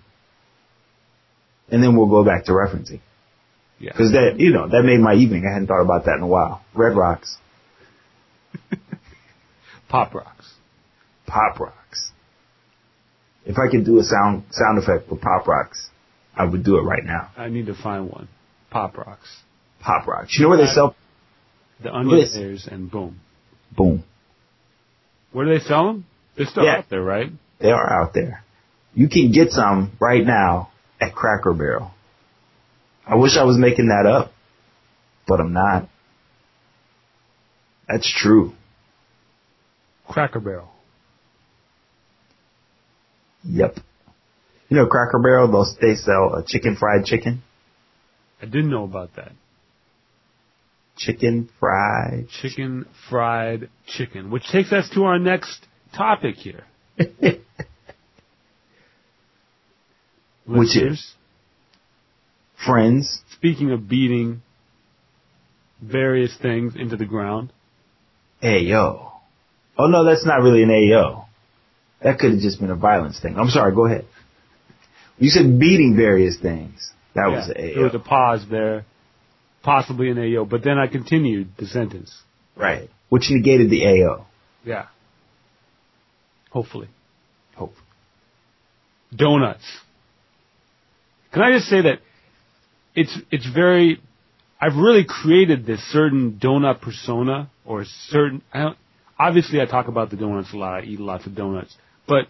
and 1.71 1.83
then 1.83 1.97
we'll 1.97 2.09
go 2.11 2.25
back 2.25 2.45
to 2.47 2.53
referencing 2.53 3.01
Yeah. 3.81 3.93
because 3.93 4.13
that 4.13 4.35
you 4.39 4.53
know 4.53 4.69
that 4.69 4.83
made 4.83 5.01
my 5.01 5.15
evening. 5.15 5.47
I 5.49 5.53
hadn't 5.53 5.69
thought 5.69 5.83
about 5.83 6.05
that 6.05 6.17
in 6.17 6.23
a 6.23 6.27
while. 6.27 6.63
Red 6.75 6.97
Rocks, 6.97 7.37
Pop 9.89 10.15
rocks. 10.15 10.53
Pop 11.27 11.59
Rocks. 11.61 12.11
If 13.45 13.57
I 13.59 13.71
could 13.71 13.85
do 13.85 13.99
a 13.99 14.05
sound 14.05 14.45
sound 14.51 14.79
effect 14.79 15.09
for 15.09 15.17
Pop 15.17 15.47
Rocks, 15.49 15.89
I 16.37 16.45
would 16.45 16.63
do 16.65 16.77
it 16.79 16.83
right 16.83 17.05
now. 17.05 17.31
I 17.37 17.49
need 17.49 17.67
to 17.67 17.75
find 17.75 18.11
one. 18.11 18.29
Pop 18.73 18.97
rocks. 18.97 19.29
Pop 19.81 20.07
Rocks. 20.07 20.35
You 20.39 20.45
know 20.45 20.49
where 20.49 20.59
they 20.59 20.73
sell? 20.73 20.97
The 21.83 21.93
onion 21.93 22.19
Liz. 22.21 22.67
and 22.71 22.91
boom. 22.91 23.21
Boom. 23.77 24.03
Where 25.33 25.45
do 25.45 25.59
they 25.59 25.65
sell 25.65 25.87
them? 25.89 26.07
They're 26.37 26.47
still 26.47 26.65
Yeah. 26.65 26.79
out 26.79 26.89
there, 26.89 27.03
right? 27.03 27.31
They 27.59 27.71
are 27.71 27.93
out 27.93 28.15
there. 28.15 28.43
You 28.95 29.09
can 29.09 29.31
get 29.33 29.51
some 29.51 29.93
right 30.01 30.25
now 30.25 30.71
at 31.01 31.15
Cracker 31.15 31.53
Barrel. 31.53 31.91
I 33.07 33.17
wish 33.17 33.37
I 33.37 33.45
was 33.45 33.59
making 33.59 33.89
that 33.89 34.07
up, 34.07 34.33
but 35.27 35.41
I'm 35.41 35.53
not. 35.53 35.89
That's 37.89 38.09
true. 38.11 38.53
Cracker 40.09 40.41
Barrel. 40.41 40.71
Yep. 43.45 43.79
You 44.69 44.77
know, 44.77 44.87
Cracker 44.87 45.19
Barrel, 45.19 45.51
those, 45.51 45.77
they 45.81 45.95
sell 45.97 46.35
a 46.37 46.45
chicken 46.47 46.77
fried 46.77 47.05
chicken. 47.05 47.43
I 48.42 48.46
didn't 48.46 48.70
know 48.70 48.85
about 48.85 49.14
that. 49.16 49.33
Chicken 50.96 51.48
fried. 51.59 52.26
Chicken 52.42 52.87
fried 53.09 53.70
chicken, 53.87 54.31
which 54.31 54.44
takes 54.50 54.72
us 54.72 54.90
to 54.94 55.05
our 55.05 55.18
next 55.18 55.64
topic 55.96 56.35
here. 56.37 56.64
Which 60.46 60.76
is? 60.76 61.14
Friends. 62.64 63.20
speaking 63.33 63.70
of 63.70 63.88
beating 63.88 64.42
various 65.81 66.37
things 66.40 66.74
into 66.76 66.96
the 66.96 67.07
ground, 67.07 67.52
Ayo. 68.42 69.12
Oh 69.78 69.87
no, 69.87 70.05
that's 70.05 70.26
not 70.26 70.42
really 70.42 70.62
an 70.62 70.68
Ayo. 70.68 71.26
That 72.02 72.18
could 72.18 72.33
have 72.33 72.40
just 72.40 72.61
been 72.61 72.70
a 72.70 72.76
violence 72.76 73.20
thing. 73.20 73.37
I'm 73.38 73.48
sorry, 73.48 73.74
go 73.74 73.87
ahead. 73.87 74.05
You 75.18 75.31
said 75.31 75.59
beating 75.59 75.96
various 75.96 76.38
things. 76.38 76.92
That 77.14 77.29
was 77.29 77.53
Yeah, 77.55 77.62
an 77.62 77.75
there 77.75 77.85
was 77.85 77.94
a 77.94 77.98
pause 77.98 78.44
there, 78.51 78.85
possibly 79.62 80.11
an 80.11 80.18
AO, 80.18 80.44
but 80.44 80.64
then 80.64 80.79
I 80.79 80.87
continued 80.87 81.51
the 81.59 81.66
sentence. 81.66 82.22
Right. 82.57 82.90
Which 83.09 83.25
negated 83.31 83.70
the 83.70 83.87
AO. 83.87 84.27
Yeah. 84.64 84.87
Hopefully. 86.51 86.88
Hope. 87.55 87.75
Donuts. 89.14 89.64
Can 91.33 91.42
I 91.42 91.53
just 91.53 91.66
say 91.66 91.83
that 91.83 92.01
it's 92.94 93.16
it's 93.31 93.46
very 93.46 94.01
I've 94.61 94.77
really 94.77 95.05
created 95.05 95.66
this 95.66 95.81
certain 95.90 96.38
donut 96.42 96.81
persona 96.81 97.51
or 97.64 97.85
certain 98.09 98.42
I 98.53 98.62
don't, 98.62 98.79
obviously 99.18 99.61
I 99.61 99.66
talk 99.66 99.88
about 99.88 100.11
the 100.11 100.16
donuts 100.16 100.53
a 100.53 100.57
lot, 100.57 100.83
I 100.83 100.85
eat 100.85 101.01
lots 101.01 101.27
of 101.27 101.35
donuts, 101.35 101.75
but 102.07 102.29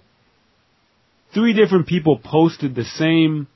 three 1.35 1.53
different 1.53 1.87
people 1.87 2.21
posted 2.23 2.75
the 2.75 2.85
same 2.85 3.49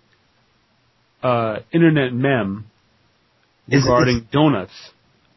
uh, 1.26 1.60
internet 1.72 2.12
meme 2.12 2.66
Is- 3.68 3.82
regarding 3.82 4.28
donuts 4.32 4.72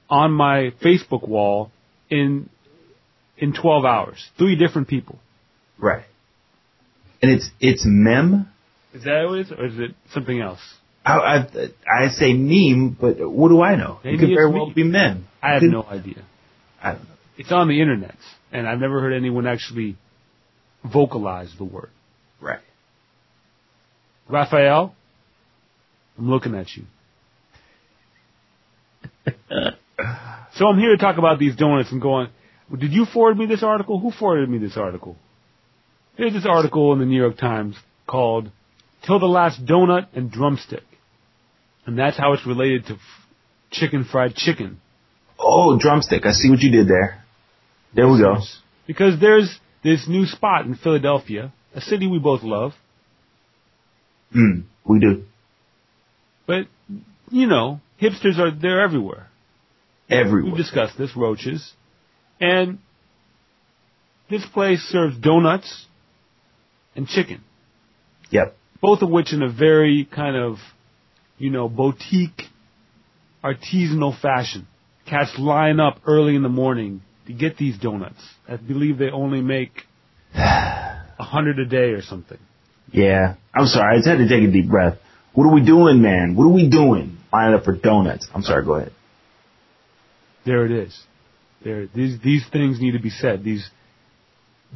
on 0.10 0.32
my 0.32 0.72
Facebook 0.84 1.28
wall 1.28 1.72
in 2.10 2.50
in 3.38 3.54
12 3.54 3.86
hours. 3.86 4.30
Three 4.38 4.56
different 4.56 4.88
people. 4.88 5.18
Right. 5.78 6.04
And 7.22 7.32
it's 7.32 7.50
it's 7.60 7.84
mem. 7.86 8.50
Is 8.94 9.04
that 9.04 9.26
what 9.28 9.40
it 9.40 9.48
is, 9.48 9.52
or 9.52 9.66
is 9.66 9.80
it 9.80 9.92
something 10.14 10.40
else? 10.40 10.60
I, 11.06 11.14
I 11.14 12.06
I 12.06 12.08
say 12.10 12.34
meme, 12.34 12.98
but 13.00 13.16
what 13.30 13.50
do 13.50 13.62
I 13.62 13.76
know? 13.76 14.00
Maybe 14.04 14.16
it 14.16 14.20
could 14.20 14.36
very 14.36 14.52
well 14.52 14.72
be 14.74 14.84
mem. 14.84 15.28
I 15.42 15.54
have 15.54 15.64
no 15.64 15.84
idea. 15.84 16.24
I 16.82 16.94
don't 16.94 17.04
know. 17.04 17.16
It's 17.38 17.52
on 17.52 17.68
the 17.68 17.82
internet, 17.82 18.16
and 18.52 18.68
I've 18.68 18.80
never 18.80 19.00
heard 19.00 19.14
anyone 19.14 19.48
actually 19.48 19.96
vocalize 20.84 21.54
the 21.58 21.64
word. 21.64 21.90
Right. 22.42 22.60
Raphael, 24.30 24.94
I'm 26.20 26.30
looking 26.30 26.54
at 26.54 26.68
you. 26.76 26.84
so 30.54 30.68
I'm 30.68 30.78
here 30.78 30.92
to 30.92 30.98
talk 30.98 31.18
about 31.18 31.40
these 31.40 31.56
donuts 31.56 31.92
and 31.92 32.02
going, 32.02 32.28
well, 32.70 32.80
did 32.80 32.92
you 32.92 33.06
forward 33.06 33.38
me 33.38 33.46
this 33.46 33.64
article? 33.64 34.00
Who 34.00 34.12
forwarded 34.12 34.50
me 34.50 34.58
this 34.58 34.76
article? 34.76 35.16
Here's 36.18 36.34
this 36.34 36.46
article 36.46 36.92
in 36.92 37.00
the 37.00 37.06
New 37.06 37.20
York 37.20 37.38
Times 37.38 37.76
called 38.06 38.52
Till 39.08 39.20
the 39.20 39.28
Last 39.28 39.66
Donut 39.66 40.08
and 40.14 40.30
Drumstick. 40.30 40.84
And 41.86 41.98
that's 41.98 42.18
how 42.18 42.34
it's 42.34 42.46
related 42.46 42.88
to 42.88 42.94
f- 42.94 43.00
chicken 43.72 44.04
fried 44.04 44.36
chicken. 44.36 44.82
Oh, 45.40 45.80
drumstick. 45.80 46.26
I 46.26 46.32
see 46.32 46.50
what 46.50 46.60
you 46.60 46.70
did 46.70 46.90
there. 46.90 47.24
There 47.96 48.12
we 48.12 48.20
go. 48.20 48.36
Because 48.86 49.20
there's 49.22 49.58
this 49.84 50.06
new 50.08 50.26
spot 50.26 50.66
in 50.66 50.76
Philadelphia, 50.76 51.54
a 51.74 51.80
city 51.80 52.08
we 52.08 52.20
both 52.20 52.44
love, 52.44 52.74
Mm, 54.36 54.66
we 54.86 55.00
do. 55.00 55.24
But, 56.50 56.66
you 57.30 57.46
know, 57.46 57.80
hipsters 58.02 58.40
are, 58.40 58.50
they're 58.50 58.82
everywhere. 58.82 59.28
We've 60.50 60.58
discussed 60.58 60.98
this, 60.98 61.16
roaches. 61.16 61.72
And 62.42 62.80
this 64.32 64.44
place 64.52 64.80
serves 64.80 65.16
donuts 65.20 65.86
and 66.96 67.08
chicken, 67.08 67.44
Yep. 68.32 68.58
both 68.82 69.04
of 69.04 69.12
which 69.12 69.32
in 69.32 69.44
a 69.44 69.50
very 69.52 70.10
kind 70.12 70.36
of, 70.36 70.56
you 71.38 71.52
know, 71.52 71.70
boutique, 71.70 72.42
artisanal 73.44 74.20
fashion. 74.20 74.66
Cats 75.08 75.36
line 75.38 75.80
up 75.80 76.00
early 76.08 76.36
in 76.36 76.42
the 76.42 76.50
morning 76.50 77.04
to 77.28 77.34
get 77.34 77.58
these 77.58 77.78
donuts. 77.78 78.22
I 78.48 78.56
believe 78.56 78.98
they 78.98 79.12
only 79.12 79.42
make 79.42 79.84
a 80.34 81.04
hundred 81.20 81.60
a 81.60 81.66
day 81.66 81.92
or 81.92 82.02
something. 82.02 82.40
Yeah. 82.92 83.36
I'm 83.54 83.68
sorry. 83.68 83.94
I 83.94 83.98
just 84.00 84.08
had 84.08 84.18
to 84.18 84.28
take 84.28 84.50
a 84.50 84.52
deep 84.52 84.68
breath. 84.68 84.98
What 85.34 85.46
are 85.46 85.54
we 85.54 85.64
doing, 85.64 86.02
man? 86.02 86.36
What 86.36 86.46
are 86.46 86.54
we 86.54 86.70
doing? 86.70 87.18
Lining 87.32 87.56
up 87.56 87.64
for 87.64 87.74
donuts. 87.74 88.28
I'm 88.34 88.42
sorry. 88.44 88.66
Go 88.66 88.76
ahead. 88.76 88.94
There 90.46 90.66
it 90.66 90.72
is. 90.72 91.00
There, 91.64 91.88
these 91.94 92.20
these 92.24 92.46
things 92.52 92.80
need 92.80 92.94
to 92.94 93.00
be 93.00 93.10
said. 93.10 93.44
These, 93.44 93.70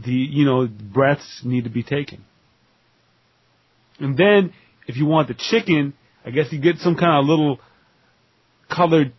the 0.03 0.11
you 0.11 0.45
know, 0.45 0.67
breaths 0.67 1.41
need 1.43 1.63
to 1.63 1.69
be 1.69 1.83
taken. 1.83 2.23
And 3.99 4.17
then, 4.17 4.53
if 4.87 4.97
you 4.97 5.05
want 5.05 5.29
the 5.29 5.33
chicken, 5.33 5.93
I 6.25 6.31
guess 6.31 6.51
you 6.51 6.59
get 6.59 6.77
some 6.77 6.95
kind 6.95 7.19
of 7.19 7.25
little 7.25 7.59
colored 8.69 9.13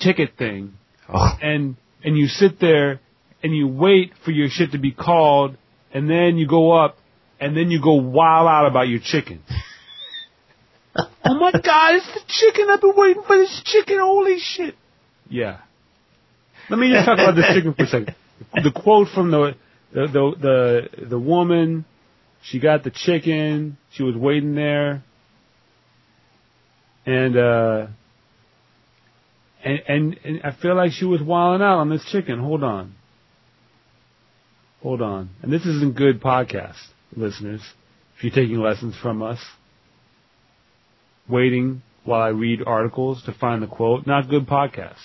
ticket 0.00 0.36
thing, 0.36 0.74
Oh, 1.08 1.28
and 1.40 1.76
and 2.04 2.16
you 2.16 2.26
sit 2.26 2.58
there 2.60 3.00
and 3.42 3.54
you 3.54 3.68
wait 3.68 4.12
for 4.24 4.32
your 4.32 4.48
shit 4.50 4.72
to 4.72 4.78
be 4.78 4.90
called, 4.90 5.56
and 5.92 6.10
then 6.10 6.36
you 6.36 6.48
go 6.48 6.72
up, 6.72 6.98
and 7.40 7.56
then 7.56 7.70
you 7.70 7.80
go 7.80 7.94
wild 7.94 8.48
out 8.48 8.66
about 8.66 8.88
your 8.88 9.00
chicken. 9.02 9.42
Oh 11.28 11.34
my 11.34 11.52
god, 11.52 11.94
it's 11.94 12.06
the 12.14 12.20
chicken! 12.26 12.66
I've 12.70 12.80
been 12.80 12.92
waiting 12.96 13.22
for 13.26 13.36
this 13.36 13.62
chicken. 13.64 13.98
Holy 14.00 14.38
shit! 14.38 14.74
Yeah. 15.28 15.60
Let 16.68 16.78
me 16.78 16.90
just 16.92 17.06
talk 17.06 17.18
about 17.18 17.36
this 17.36 17.46
chicken 17.54 17.74
for 17.74 17.84
a 17.84 17.86
second. 17.86 18.14
The 18.54 18.72
quote 18.72 19.08
from 19.08 19.30
the 19.30 19.54
the 19.92 20.06
the 20.06 20.88
the, 20.98 21.06
the 21.06 21.18
woman, 21.18 21.84
she 22.42 22.58
got 22.58 22.84
the 22.84 22.90
chicken. 22.90 23.78
She 23.92 24.02
was 24.02 24.16
waiting 24.16 24.54
there, 24.54 25.02
and 27.04 27.36
uh, 27.36 27.86
and 29.64 29.80
and, 29.88 30.20
and 30.24 30.40
I 30.42 30.52
feel 30.60 30.74
like 30.74 30.92
she 30.92 31.04
was 31.04 31.22
wilding 31.22 31.64
out 31.64 31.78
on 31.78 31.88
this 31.88 32.04
chicken. 32.10 32.40
Hold 32.40 32.64
on, 32.64 32.94
hold 34.82 35.02
on. 35.02 35.30
And 35.42 35.52
this 35.52 35.64
isn't 35.64 35.96
good 35.96 36.20
podcast, 36.20 36.82
listeners. 37.14 37.62
If 38.16 38.24
you're 38.24 38.32
taking 38.32 38.58
lessons 38.58 38.96
from 39.00 39.22
us, 39.22 39.38
waiting 41.28 41.82
while 42.04 42.22
I 42.22 42.28
read 42.28 42.60
articles 42.66 43.22
to 43.24 43.32
find 43.32 43.62
the 43.62 43.66
quote, 43.66 44.06
not 44.06 44.28
good 44.28 44.46
podcast. 44.46 44.98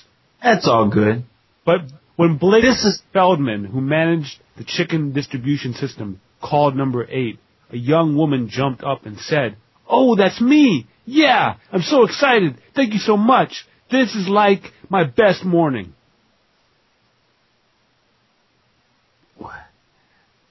that's 0.44 0.68
all 0.68 0.90
good. 0.90 1.24
But 1.66 1.82
when 2.16 2.38
Blake 2.38 2.64
This 2.64 2.84
is- 2.84 3.02
Feldman, 3.14 3.66
who 3.66 3.82
managed 3.82 4.40
the 4.58 4.64
chicken 4.64 5.12
distribution 5.14 5.74
system, 5.74 6.20
called 6.42 6.76
number 6.76 7.06
eight, 7.10 7.40
a 7.72 7.78
young 7.78 8.16
woman 8.16 8.50
jumped 8.50 8.84
up 8.84 9.06
and 9.06 9.18
said, 9.20 9.56
Oh, 9.88 10.16
that's 10.16 10.40
me! 10.42 10.88
Yeah! 11.06 11.56
I'm 11.72 11.82
so 11.82 12.04
excited! 12.04 12.58
Thank 12.76 12.94
you 12.94 13.00
so 13.00 13.18
much! 13.18 13.66
This 13.90 14.16
is 14.16 14.28
like 14.28 14.72
my 14.90 15.04
best 15.04 15.44
morning. 15.44 15.94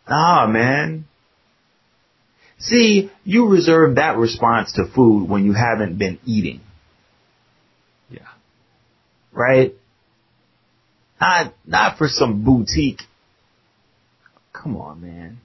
Ah, 0.06 0.46
man. 0.48 1.04
See, 2.60 3.10
you 3.24 3.48
reserve 3.48 3.96
that 3.96 4.16
response 4.18 4.72
to 4.74 4.84
food 4.94 5.28
when 5.28 5.44
you 5.44 5.54
haven't 5.54 5.98
been 5.98 6.18
eating, 6.26 6.60
Yeah. 8.10 8.28
right? 9.32 9.74
Not, 11.20 11.54
not 11.66 11.98
for 11.98 12.08
some 12.08 12.44
boutique. 12.44 13.00
Come 14.52 14.76
on, 14.76 15.00
man. 15.00 15.38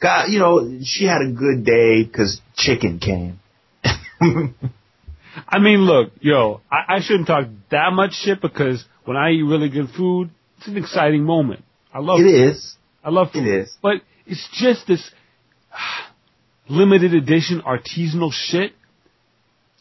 God, 0.00 0.26
you 0.28 0.38
know, 0.38 0.78
she 0.84 1.04
had 1.06 1.22
a 1.22 1.32
good 1.32 1.64
day 1.64 2.04
because 2.04 2.40
chicken 2.54 2.98
came. 2.98 3.40
I 5.48 5.58
mean, 5.58 5.80
look, 5.80 6.12
yo, 6.20 6.60
I, 6.70 6.96
I 6.96 7.00
shouldn't 7.00 7.26
talk 7.26 7.46
that 7.70 7.92
much 7.92 8.12
shit 8.12 8.40
because 8.40 8.84
when 9.04 9.16
I 9.16 9.30
eat 9.30 9.42
really 9.42 9.68
good 9.70 9.88
food, 9.96 10.30
it's 10.58 10.66
an 10.68 10.76
exciting 10.76 11.24
moment. 11.24 11.64
I 11.92 12.00
love 12.00 12.20
it. 12.20 12.26
it 12.26 12.50
is. 12.50 12.76
I 13.02 13.10
love 13.10 13.32
food. 13.32 13.46
It 13.46 13.60
is. 13.62 13.76
But 13.82 14.02
it's 14.26 14.46
just 14.52 14.86
this 14.86 15.10
limited 16.68 17.14
edition 17.14 17.62
artisanal 17.62 18.30
shit. 18.32 18.72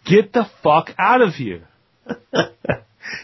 Get 0.06 0.32
the 0.34 0.46
fuck 0.64 0.90
out 0.98 1.22
of 1.22 1.34
here. 1.34 1.68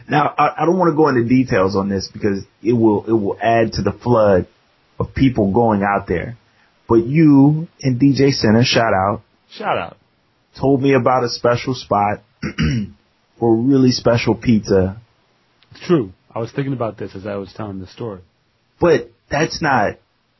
Now, 0.10 0.34
I, 0.38 0.64
I 0.64 0.66
don't 0.66 0.78
want 0.78 0.92
to 0.92 0.96
go 0.96 1.10
into 1.10 1.24
details 1.28 1.76
on 1.76 1.90
this 1.90 2.10
because 2.12 2.44
it 2.62 2.74
will, 2.74 3.06
it 3.06 3.12
will 3.12 3.38
add 3.42 3.74
to 3.74 3.82
the 3.82 3.92
flood 3.92 4.48
of 5.00 5.14
people 5.14 5.52
going 5.52 5.84
out 5.84 6.08
there. 6.08 6.38
But 6.88 7.06
you 7.06 7.68
and 7.82 8.00
DJ 8.00 8.32
Center, 8.32 8.64
shout 8.64 8.94
out, 8.94 9.22
Shout 9.52 9.78
out. 9.78 9.98
told 10.60 10.82
me 10.82 10.94
about 10.94 11.24
a 11.24 11.30
special 11.30 11.74
spot 11.74 12.22
for 13.40 13.56
really 13.56 13.92
special 13.92 14.36
pizza. 14.36 15.02
It's 15.72 15.86
true. 15.86 16.12
I 16.34 16.40
was 16.40 16.52
thinking 16.52 16.74
about 16.74 16.98
this 16.98 17.16
as 17.16 17.26
I 17.26 17.36
was 17.36 17.54
telling 17.56 17.80
the 17.80 17.88
story. 17.88 18.22
But 18.80 19.12
that's 19.30 19.62
not 19.62 19.98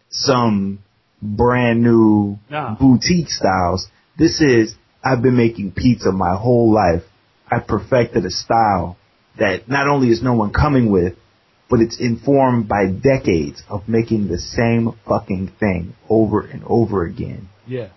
some 0.10 0.80
brand 1.24 1.82
new 1.84 2.38
boutique 2.80 3.30
styles. 3.30 3.88
This 4.18 4.42
is, 4.42 4.76
I've 5.04 5.22
been 5.22 5.38
making 5.38 5.72
pizza 5.72 6.12
my 6.12 6.36
whole 6.36 6.74
life. 6.74 7.04
I 7.50 7.60
perfected 7.60 8.26
a 8.26 8.30
style 8.30 8.98
that 9.40 9.68
not 9.68 9.88
only 9.88 10.10
is 10.10 10.22
no 10.22 10.34
one 10.34 10.52
coming 10.54 10.92
with, 10.92 11.16
but 11.70 11.80
it's 11.80 12.00
informed 12.00 12.68
by 12.68 12.86
decades 12.88 13.64
of 13.70 13.88
making 13.88 14.28
the 14.28 14.38
same 14.38 14.92
fucking 15.08 15.52
thing 15.60 15.96
over 16.10 16.42
and 16.42 16.64
over 16.66 17.04
again 17.04 17.50
Yeah. 17.66 17.90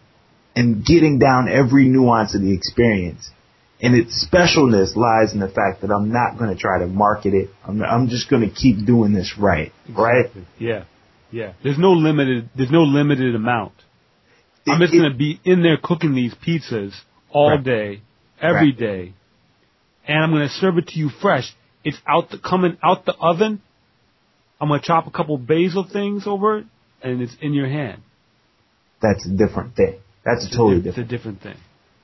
and 0.55 0.85
getting 0.85 1.19
down 1.19 1.49
every 1.49 1.87
nuance 1.89 2.35
of 2.35 2.41
the 2.41 2.55
experience. 2.55 3.31
And 3.83 3.95
its 3.95 4.27
specialness 4.27 4.97
lies 4.97 5.35
in 5.35 5.41
the 5.41 5.49
fact 5.49 5.83
that 5.83 5.91
I'm 5.91 6.11
not 6.11 6.39
going 6.39 6.49
to 6.49 6.57
try 6.57 6.79
to 6.79 6.87
market 6.87 7.35
it. 7.35 7.51
I'm, 7.67 7.83
I'm 7.83 8.09
just 8.09 8.31
going 8.31 8.49
to 8.49 8.55
keep 8.55 8.87
doing 8.87 9.13
this 9.13 9.35
right, 9.39 9.73
right? 9.91 10.31
Yeah. 10.59 10.85
Yeah. 11.31 11.53
There's 11.63 11.79
no 11.79 11.93
limited, 11.93 12.49
there's 12.57 12.71
no 12.71 12.83
limited 12.83 13.35
amount. 13.35 13.73
I'm 14.69 14.81
just 14.81 14.95
It- 14.95 15.03
to 15.03 15.11
be 15.15 15.41
in 15.45 15.63
there 15.63 15.77
cooking 15.77 16.15
these 16.15 16.35
pizzas 16.35 16.93
all 17.31 17.51
Right. 17.51 17.63
day, 17.65 18.01
every 18.41 18.69
Right. 18.71 18.79
day, 18.79 19.13
and 20.07 20.23
I'm 20.23 20.31
going 20.31 20.43
to 20.49 20.55
serve 20.55 20.79
it 20.79 20.89
to 20.89 20.99
you 20.99 21.09
fresh. 21.09 21.55
It's 21.85 22.01
out 22.07 22.31
the, 22.31 22.39
coming 22.39 22.77
out 22.83 23.05
the 23.05 23.15
oven. 23.17 23.61
I'm 24.61 24.69
going 24.69 24.81
to 24.81 24.87
chop 24.87 25.07
a 25.07 25.11
couple 25.11 25.37
basil 25.39 25.85
things 25.85 26.27
over 26.27 26.59
it, 26.59 26.67
and 27.03 27.21
it's 27.23 27.35
in 27.41 27.53
your 27.55 27.69
hand. 27.69 28.03
That's 29.01 29.25
a 29.27 29.31
different 29.31 29.77
thing. 29.77 29.97
That's 30.25 30.47
a 30.47 30.51
totally 30.51 30.77
it's 30.77 30.85
different. 30.87 31.13
a 31.13 31.17
different 31.17 31.41
thing. 31.43 31.57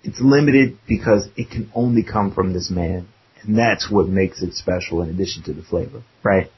It's 0.04 0.20
limited 0.20 0.78
because 0.86 1.28
it 1.36 1.50
can 1.50 1.70
only 1.74 2.02
come 2.02 2.32
from 2.32 2.52
this 2.52 2.70
man. 2.70 3.06
And 3.42 3.58
that's 3.58 3.90
what 3.90 4.08
makes 4.08 4.40
it 4.42 4.54
special 4.54 5.02
in 5.02 5.08
addition 5.08 5.42
to 5.44 5.52
the 5.52 5.62
flavor, 5.62 6.02
right? 6.22 6.48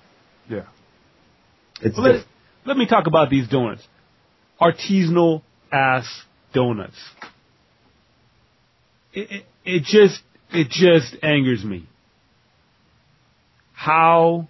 Yeah. 0.51 0.63
It's 1.81 1.97
Well. 1.97 2.23
Let 2.65 2.77
me 2.77 2.87
talk 2.87 3.07
about 3.07 3.31
these 3.31 3.49
donuts. 3.49 3.87
Artisanal 4.61 5.43
ass 5.73 6.07
donuts. 6.53 6.97
It, 9.13 9.31
it, 9.31 9.45
it 9.65 9.83
just, 9.85 10.21
it 10.51 10.69
just 10.71 11.17
angers 11.23 11.65
me. 11.65 11.87
How, 13.73 14.49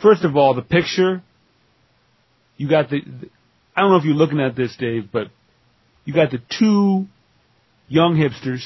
first 0.00 0.24
of 0.24 0.36
all, 0.36 0.54
the 0.54 0.62
picture, 0.62 1.22
you 2.56 2.68
got 2.68 2.90
the, 2.90 3.00
the 3.00 3.28
I 3.74 3.80
don't 3.80 3.90
know 3.90 3.96
if 3.96 4.04
you're 4.04 4.14
looking 4.14 4.40
at 4.40 4.54
this, 4.54 4.76
Dave, 4.78 5.10
but 5.12 5.28
you 6.04 6.12
got 6.12 6.30
the 6.30 6.38
two 6.58 7.06
young 7.88 8.16
hipsters 8.16 8.62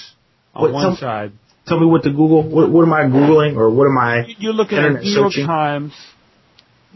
on 0.55 0.65
Wait, 0.65 0.75
one 0.75 0.83
tell- 0.83 0.97
side. 0.97 1.33
Tell 1.67 1.81
me 1.81 1.87
what 1.87 2.05
to 2.05 2.11
Google. 2.11 2.49
What, 2.49 2.71
what 2.71 2.83
am 2.83 2.93
I 2.93 3.03
Googling 3.03 3.57
or 3.57 3.69
what 3.71 3.87
am 3.87 3.99
I? 3.99 4.23
You're 4.39 4.53
looking 4.53 4.79
at 4.79 5.03
New 5.03 5.11
York. 5.11 5.33
Times, 5.35 5.93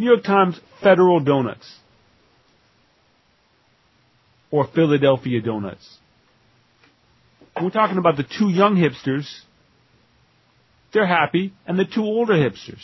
New 0.01 0.07
York 0.07 0.25
Times 0.25 0.59
Federal 0.83 1.21
Donuts, 1.21 1.77
or 4.51 4.67
Philadelphia 4.75 5.43
Donuts. 5.43 5.99
We're 7.61 7.69
talking 7.69 7.99
about 7.99 8.17
the 8.17 8.23
two 8.25 8.49
young 8.49 8.77
hipsters. 8.77 9.29
They're 10.95 11.07
happy, 11.07 11.53
and 11.67 11.79
the 11.79 11.85
two 11.85 12.01
older 12.03 12.33
hipsters, 12.33 12.81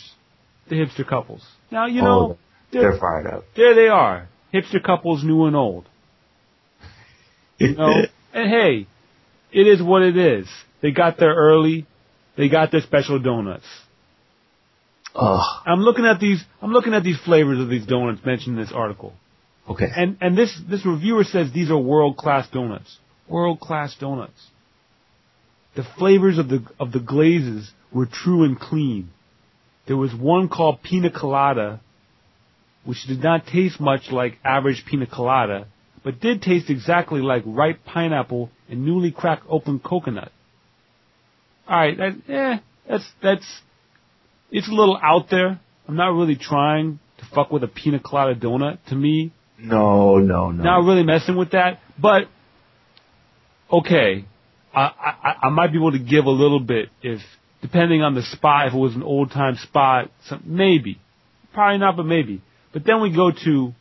the 0.69 0.75
hipster 0.75 1.05
couples. 1.07 1.43
Now 1.71 1.87
you 1.87 2.03
know 2.03 2.33
Oh, 2.33 2.37
They're 2.71 2.99
fired 2.99 3.25
up. 3.25 3.45
there 3.55 3.73
they 3.73 3.87
are, 3.87 4.29
hipster 4.53 4.81
couples, 4.83 5.23
new 5.23 5.45
and 5.45 5.55
old. 5.55 5.89
You 7.57 7.73
know, 7.75 7.91
and 8.35 8.47
hey, 8.51 8.85
it 9.51 9.65
is 9.65 9.81
what 9.81 10.03
it 10.03 10.15
is. 10.15 10.47
They 10.83 10.91
got 10.91 11.17
there 11.17 11.33
early. 11.33 11.87
They 12.37 12.47
got 12.49 12.71
their 12.71 12.81
special 12.81 13.17
donuts. 13.17 13.65
Ugh. 15.17 15.63
I'm 15.65 15.79
looking 15.81 16.05
at 16.05 16.19
these. 16.19 16.43
I'm 16.61 16.71
looking 16.71 16.93
at 16.93 17.03
these 17.03 17.17
flavors 17.19 17.59
of 17.59 17.69
these 17.69 17.85
donuts 17.85 18.23
mentioned 18.25 18.57
in 18.57 18.63
this 18.63 18.71
article, 18.73 19.13
Okay. 19.67 19.87
and 19.95 20.17
and 20.21 20.37
this 20.37 20.55
this 20.69 20.85
reviewer 20.85 21.23
says 21.23 21.51
these 21.51 21.71
are 21.71 21.77
world 21.77 22.17
class 22.17 22.47
donuts. 22.49 22.97
World 23.27 23.59
class 23.59 23.95
donuts. 23.99 24.39
The 25.75 25.83
flavors 25.97 26.37
of 26.37 26.49
the 26.49 26.63
of 26.79 26.91
the 26.91 26.99
glazes 26.99 27.71
were 27.91 28.05
true 28.05 28.43
and 28.43 28.59
clean. 28.59 29.09
There 29.87 29.97
was 29.97 30.13
one 30.13 30.49
called 30.49 30.83
pina 30.83 31.09
colada, 31.09 31.81
which 32.85 33.03
did 33.07 33.23
not 33.23 33.47
taste 33.47 33.79
much 33.79 34.11
like 34.11 34.37
average 34.43 34.83
pina 34.85 35.07
colada, 35.07 35.67
but 36.03 36.19
did 36.19 36.41
taste 36.43 36.69
exactly 36.69 37.21
like 37.21 37.43
ripe 37.45 37.83
pineapple 37.85 38.51
and 38.69 38.85
newly 38.85 39.11
cracked 39.11 39.45
open 39.49 39.79
coconut. 39.79 40.31
All 41.67 41.77
right, 41.77 41.97
that, 41.97 42.13
eh, 42.29 42.59
that's 42.87 43.09
that's 43.21 43.61
it's 44.51 44.67
a 44.67 44.71
little 44.71 44.97
out 45.01 45.29
there. 45.29 45.59
I'm 45.87 45.95
not 45.95 46.09
really 46.09 46.35
trying 46.35 46.99
to 47.19 47.25
fuck 47.33 47.51
with 47.51 47.63
a 47.63 47.67
pina 47.67 47.99
colada 47.99 48.39
donut. 48.39 48.79
To 48.89 48.95
me, 48.95 49.33
no, 49.59 50.17
no, 50.17 50.51
no. 50.51 50.63
not 50.63 50.85
really 50.85 51.03
messing 51.03 51.35
with 51.35 51.51
that. 51.51 51.79
But 51.99 52.23
okay, 53.71 54.25
I, 54.73 54.81
I 54.81 55.35
I 55.43 55.49
might 55.49 55.71
be 55.71 55.77
able 55.77 55.93
to 55.93 55.99
give 55.99 56.25
a 56.25 56.31
little 56.31 56.59
bit 56.59 56.89
if 57.01 57.21
depending 57.61 58.01
on 58.01 58.15
the 58.15 58.21
spot. 58.23 58.67
If 58.67 58.73
it 58.73 58.77
was 58.77 58.95
an 58.95 59.03
old 59.03 59.31
time 59.31 59.55
spot, 59.55 60.11
some, 60.25 60.43
maybe, 60.45 60.99
probably 61.53 61.79
not, 61.79 61.97
but 61.97 62.05
maybe. 62.05 62.41
But 62.73 62.85
then 62.85 63.01
we 63.01 63.15
go 63.15 63.31
to 63.31 63.73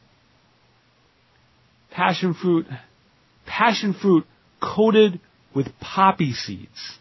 passion 1.91 2.35
fruit, 2.35 2.67
passion 3.47 3.95
fruit 3.95 4.25
coated 4.61 5.21
with 5.55 5.67
poppy 5.81 6.33
seeds. 6.33 6.99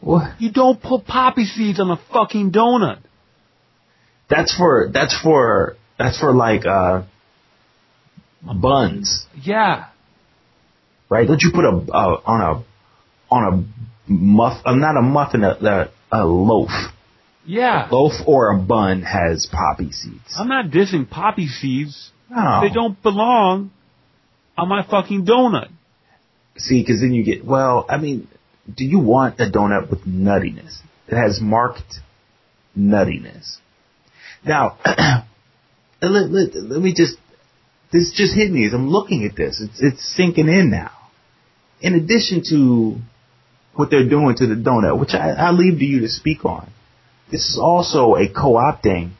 What? 0.00 0.40
You 0.40 0.50
don't 0.52 0.80
put 0.82 1.06
poppy 1.06 1.44
seeds 1.44 1.80
on 1.80 1.90
a 1.90 1.98
fucking 2.12 2.52
donut. 2.52 2.98
That's 4.28 4.54
for 4.56 4.90
that's 4.92 5.18
for 5.22 5.76
that's 5.98 6.18
for 6.18 6.32
like 6.34 6.64
uh 6.66 7.02
buns, 8.42 9.26
Yeah. 9.42 9.86
right? 11.08 11.26
Don't 11.26 11.40
you 11.42 11.50
put 11.54 11.64
a 11.64 11.68
uh, 11.92 12.20
on 12.26 12.40
a 12.40 13.34
on 13.34 13.54
a 14.06 14.10
muff? 14.12 14.60
Uh, 14.64 14.74
not 14.74 14.96
a 14.96 15.02
muffin, 15.02 15.44
a, 15.44 15.50
a, 15.50 15.90
a 16.12 16.24
loaf. 16.26 16.70
Yeah. 17.46 17.88
Loaf 17.90 18.12
or 18.26 18.52
a 18.54 18.58
bun 18.58 19.02
has 19.02 19.46
poppy 19.50 19.92
seeds. 19.92 20.34
I'm 20.36 20.48
not 20.48 20.66
dissing 20.66 21.08
poppy 21.08 21.46
seeds. 21.46 22.10
No. 22.30 22.60
They 22.62 22.72
don't 22.72 23.00
belong 23.02 23.70
on 24.56 24.68
my 24.68 24.84
fucking 24.86 25.26
donut. 25.26 25.68
See, 26.56 26.80
because 26.82 27.00
then 27.00 27.12
you 27.12 27.24
get 27.24 27.44
well. 27.44 27.84
I 27.88 27.98
mean, 27.98 28.28
do 28.72 28.84
you 28.84 28.98
want 28.98 29.40
a 29.40 29.50
donut 29.50 29.90
with 29.90 30.06
nuttiness? 30.06 30.78
It 31.08 31.16
has 31.16 31.40
marked 31.40 32.00
nuttiness. 32.76 33.56
Now, 34.44 34.78
let, 36.02 36.30
let, 36.30 36.54
let 36.54 36.80
me 36.80 36.94
just. 36.94 37.16
This 37.92 38.12
just 38.12 38.34
hit 38.34 38.50
me 38.50 38.66
as 38.66 38.74
I'm 38.74 38.88
looking 38.88 39.24
at 39.24 39.36
this. 39.36 39.60
It's 39.60 39.80
it's 39.80 40.16
sinking 40.16 40.48
in 40.48 40.70
now. 40.70 40.90
In 41.80 41.94
addition 41.94 42.42
to 42.50 42.96
what 43.74 43.90
they're 43.90 44.08
doing 44.08 44.34
to 44.36 44.46
the 44.46 44.54
donut, 44.54 44.98
which 44.98 45.14
I, 45.14 45.30
I 45.30 45.50
leave 45.50 45.78
to 45.78 45.84
you 45.84 46.00
to 46.00 46.08
speak 46.08 46.44
on, 46.44 46.72
this 47.30 47.42
is 47.42 47.58
also 47.60 48.14
a 48.14 48.28
co-opting 48.28 49.12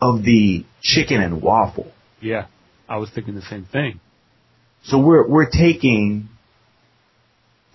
of 0.00 0.22
the 0.22 0.64
chicken 0.82 1.20
and 1.20 1.42
waffle. 1.42 1.90
Yeah. 2.20 2.46
I 2.88 2.98
was 2.98 3.10
thinking 3.10 3.34
the 3.34 3.42
same 3.42 3.66
thing. 3.70 4.00
So 4.84 4.98
we're 4.98 5.28
we're 5.28 5.50
taking 5.50 6.28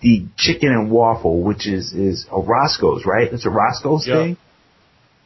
the 0.04 0.26
chicken 0.36 0.68
and 0.68 0.90
waffle, 0.90 1.40
which 1.42 1.66
is 1.66 1.92
is 1.94 2.26
a 2.30 2.38
Roscoe's, 2.38 3.06
right? 3.06 3.32
It's 3.32 3.46
a 3.46 3.50
Roscoe's 3.50 4.06
Yeah. 4.06 4.16
thing. 4.16 4.36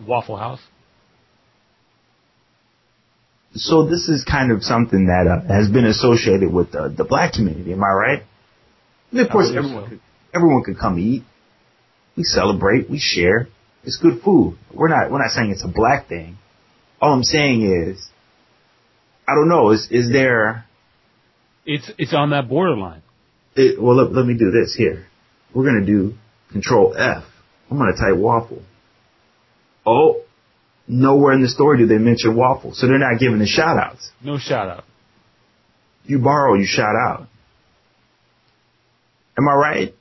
Waffle 0.07 0.37
House. 0.37 0.61
So 3.55 3.87
this 3.87 4.09
is 4.09 4.25
kind 4.25 4.53
of 4.53 4.63
something 4.63 5.07
that 5.07 5.27
uh, 5.27 5.53
has 5.53 5.69
been 5.69 5.85
associated 5.85 6.53
with 6.53 6.75
uh, 6.77 6.89
the 6.89 7.05
black 7.05 7.33
community. 7.33 7.73
Am 7.73 7.83
I 7.83 7.91
right? 7.91 8.23
And 9.11 9.21
of 9.21 9.31
course, 9.31 9.49
everyone 9.49 9.85
so. 9.85 9.89
could, 9.89 10.01
everyone 10.33 10.63
could 10.63 10.79
come 10.79 10.99
eat. 10.99 11.25
We 12.17 12.23
celebrate. 12.23 12.89
We 12.89 13.01
share. 13.01 13.49
It's 13.83 13.99
good 13.99 14.23
food. 14.23 14.59
We're 14.73 14.89
not 14.89 15.11
we're 15.11 15.19
not 15.19 15.33
saying 15.33 15.51
it's 15.51 15.65
a 15.65 15.73
black 15.83 16.09
thing. 16.09 16.39
All 17.01 17.13
I'm 17.13 17.25
saying 17.25 17.63
is, 17.63 18.09
I 19.27 19.35
don't 19.35 19.49
know. 19.49 19.71
Is 19.71 19.89
is 19.91 20.13
there? 20.13 20.67
It's 21.67 21.91
it's 21.99 22.15
on 22.15 22.31
that 22.31 22.49
borderline. 22.49 23.03
It, 23.59 23.83
well, 23.83 23.97
let, 23.97 24.13
let 24.13 24.25
me 24.25 24.35
do 24.35 24.53
this 24.53 24.73
here. 24.77 25.05
We're 25.53 25.65
gonna 25.65 25.85
do 25.85 26.15
Control 26.53 26.95
F. 26.97 27.25
I'm 27.69 27.77
gonna 27.77 27.97
type 27.97 28.17
waffle. 28.17 28.63
Oh, 29.85 30.23
nowhere 30.87 31.33
in 31.33 31.43
the 31.43 31.49
story 31.49 31.79
do 31.79 31.87
they 31.87 31.99
mention 31.99 32.37
waffle, 32.37 32.73
so 32.73 32.87
they're 32.87 32.99
not 32.99 33.19
giving 33.19 33.41
the 33.41 33.47
shout 33.47 33.77
outs. 33.77 34.13
No 34.23 34.39
shout 34.39 34.69
out. 34.69 34.85
You 36.05 36.21
borrow, 36.21 36.55
you 36.55 36.67
shout 36.67 36.95
out. 36.95 37.27
Am 39.37 39.49
I 39.49 39.55
right? 39.55 39.95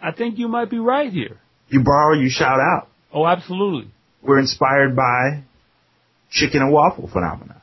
I 0.00 0.12
think 0.12 0.38
you 0.38 0.46
might 0.46 0.70
be 0.70 0.78
right 0.78 1.12
here. 1.12 1.40
You 1.68 1.82
borrow, 1.82 2.14
you 2.14 2.30
shout 2.30 2.60
out. 2.60 2.88
Oh, 3.12 3.26
absolutely. 3.26 3.90
We're 4.22 4.38
inspired 4.38 4.94
by 4.94 5.42
chicken 6.30 6.62
and 6.62 6.72
waffle 6.72 7.10
phenomena. 7.12 7.60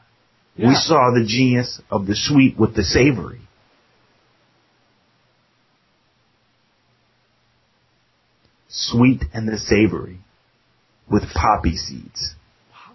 Yeah. 0.57 0.67
We 0.67 0.75
saw 0.75 1.11
the 1.13 1.25
genius 1.25 1.81
of 1.89 2.05
the 2.05 2.15
sweet 2.17 2.59
with 2.59 2.75
the 2.75 2.83
savory. 2.83 3.39
Sweet 8.91 9.23
and 9.33 9.47
the 9.47 9.57
savory 9.57 10.19
with 11.09 11.23
poppy 11.33 11.75
seeds. 11.75 12.35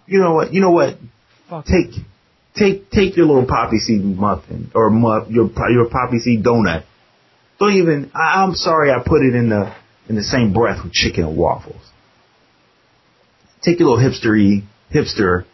You 0.07 0.19
know 0.19 0.33
what? 0.33 0.53
You 0.53 0.61
know 0.61 0.71
what? 0.71 0.97
Fuck. 1.49 1.65
Take, 1.65 1.91
take, 2.55 2.89
take 2.89 3.17
your 3.17 3.25
little 3.25 3.45
poppy 3.45 3.77
seed 3.77 4.03
muffin 4.03 4.71
or 4.73 4.89
muff, 4.89 5.29
your 5.29 5.49
your 5.69 5.89
poppy 5.89 6.19
seed 6.19 6.43
donut. 6.43 6.83
Don't 7.59 7.73
even. 7.73 8.11
I, 8.13 8.43
I'm 8.43 8.55
sorry, 8.55 8.91
I 8.91 8.97
put 9.05 9.21
it 9.21 9.35
in 9.35 9.49
the 9.49 9.75
in 10.07 10.15
the 10.15 10.23
same 10.23 10.53
breath 10.53 10.83
with 10.83 10.93
chicken 10.93 11.25
and 11.25 11.37
waffles. 11.37 11.81
Take 13.61 13.79
your 13.79 13.89
little 13.89 14.03
hipstery 14.03 14.63
hipster 14.93 15.45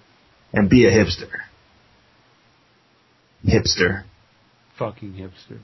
and 0.53 0.69
be 0.69 0.85
a 0.85 0.91
hipster. 0.91 1.29
Hipster. 3.45 4.03
Fucking 4.77 5.13
hipster. 5.13 5.59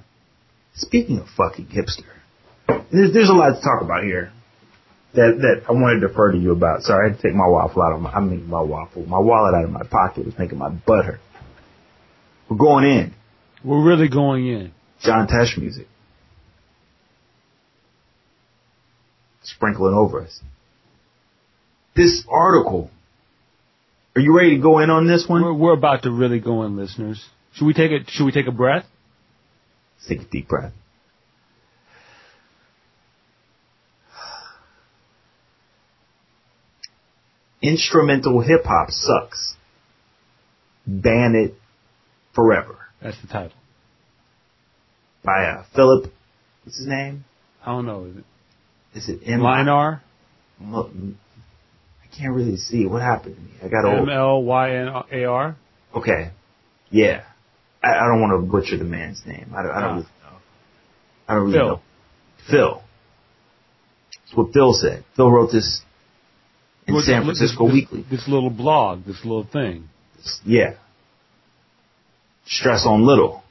Speaking 0.76 1.20
of 1.20 1.28
fucking 1.36 1.68
hipster, 1.68 2.86
there's, 2.92 3.14
there's 3.14 3.30
a 3.30 3.34
lot 3.34 3.56
to 3.56 3.62
talk 3.62 3.82
about 3.82 4.04
here 4.04 4.32
that 5.18 5.34
that 5.42 5.64
I 5.68 5.72
want 5.72 6.00
to 6.00 6.08
defer 6.08 6.32
to 6.32 6.38
you 6.38 6.52
about. 6.52 6.84
Sorry, 6.84 7.08
I 7.08 7.10
had 7.10 7.18
to 7.20 7.28
take 7.28 7.36
my 7.36 7.48
waffle 7.48 7.82
out 7.82 7.94
of 7.94 8.02
my, 8.02 8.12
I 8.12 8.20
mean 8.22 8.48
my 8.48 8.62
waffle, 8.62 9.06
my 9.06 9.18
wallet 9.18 9.56
out 9.56 9.66
of 9.66 9.72
my 9.72 9.84
pocket 9.84 10.26
was 10.26 10.38
making 10.38 10.60
my 10.60 10.70
butt 10.70 11.06
hurt. 11.06 11.20
We're 12.50 12.58
going 12.58 12.86
in. 12.86 13.14
We're 13.64 13.84
really 13.84 14.08
going 14.08 14.48
in. 14.48 14.72
John 15.02 15.28
Tesh 15.28 15.58
music. 15.58 15.88
Sprinkling 19.44 19.96
over 19.96 20.22
us. 20.22 20.40
This 21.96 22.24
article. 22.30 22.92
Are 24.16 24.22
you 24.22 24.36
ready 24.36 24.56
to 24.56 24.62
go 24.62 24.80
in 24.80 24.90
on 24.90 25.08
this 25.08 25.26
one? 25.28 25.44
We're, 25.44 25.54
we're 25.54 25.74
about 25.74 26.04
to 26.04 26.12
really 26.12 26.40
go 26.40 26.64
in, 26.64 26.78
listeners. 26.78 27.24
Should 27.54 27.66
we 27.66 27.74
take 27.74 27.92
it? 27.92 28.04
Should 28.10 28.26
we 28.26 28.32
take 28.32 28.48
a 28.48 28.52
breath? 28.52 28.86
Take 30.08 30.22
a 30.22 30.26
deep 30.26 30.48
breath. 30.48 30.74
Instrumental 37.68 38.40
hip 38.42 38.64
hop 38.66 38.90
sucks. 38.92 39.56
Ban 40.86 41.36
it 41.36 41.54
forever. 42.34 42.78
That's 43.02 43.20
the 43.22 43.28
title. 43.28 43.58
By 45.24 45.44
uh, 45.46 45.64
Philip, 45.76 46.12
what's 46.64 46.78
his 46.78 46.88
name? 46.88 47.26
I 47.66 47.72
don't 47.72 47.86
know. 47.86 48.06
Is 48.06 48.16
it 48.18 48.24
Is 48.96 49.10
it 49.10 49.30
M? 49.30 49.42
Linar? 49.42 50.02
I 50.62 52.18
can't 52.18 52.34
really 52.34 52.58
see. 52.58 52.86
What 52.86 53.02
happened 53.02 53.36
to 53.36 53.42
me? 53.42 53.52
I 53.64 53.68
got 53.68 53.86
old. 53.86 54.08
M 54.08 54.10
L 54.10 54.44
Y 54.44 54.76
N 54.76 54.88
A 55.12 55.26
R. 55.26 55.56
Okay. 55.96 56.32
Yeah. 56.90 57.24
I, 57.84 57.90
I 57.90 58.08
don't 58.08 58.22
want 58.22 58.42
to 58.42 58.50
butcher 58.52 58.78
the 58.78 58.86
man's 58.86 59.22
name. 59.26 59.54
I 59.56 59.62
don't, 59.64 59.72
I 59.72 59.82
don't 59.82 59.90
Ah. 59.90 59.94
really 59.96 60.04
know. 60.24 60.38
I 61.28 61.34
don't 61.34 61.44
really 61.44 61.58
Phil. 61.58 61.68
know. 61.68 61.82
Phil. 62.50 62.84
That's 64.26 64.38
what 64.38 64.54
Phil 64.54 64.74
said. 64.74 65.04
Phil 65.16 65.30
wrote 65.30 65.52
this 65.52 65.82
in 66.88 66.94
Well, 66.94 67.04
San 67.04 67.24
Francisco 67.24 67.66
this, 67.66 67.74
Weekly. 67.74 68.06
This 68.10 68.28
little 68.28 68.50
blog, 68.50 69.06
this 69.06 69.24
little 69.24 69.46
thing. 69.46 69.90
Yeah. 70.46 70.76
Stress 72.46 72.86
on 72.86 73.06
little. 73.06 73.44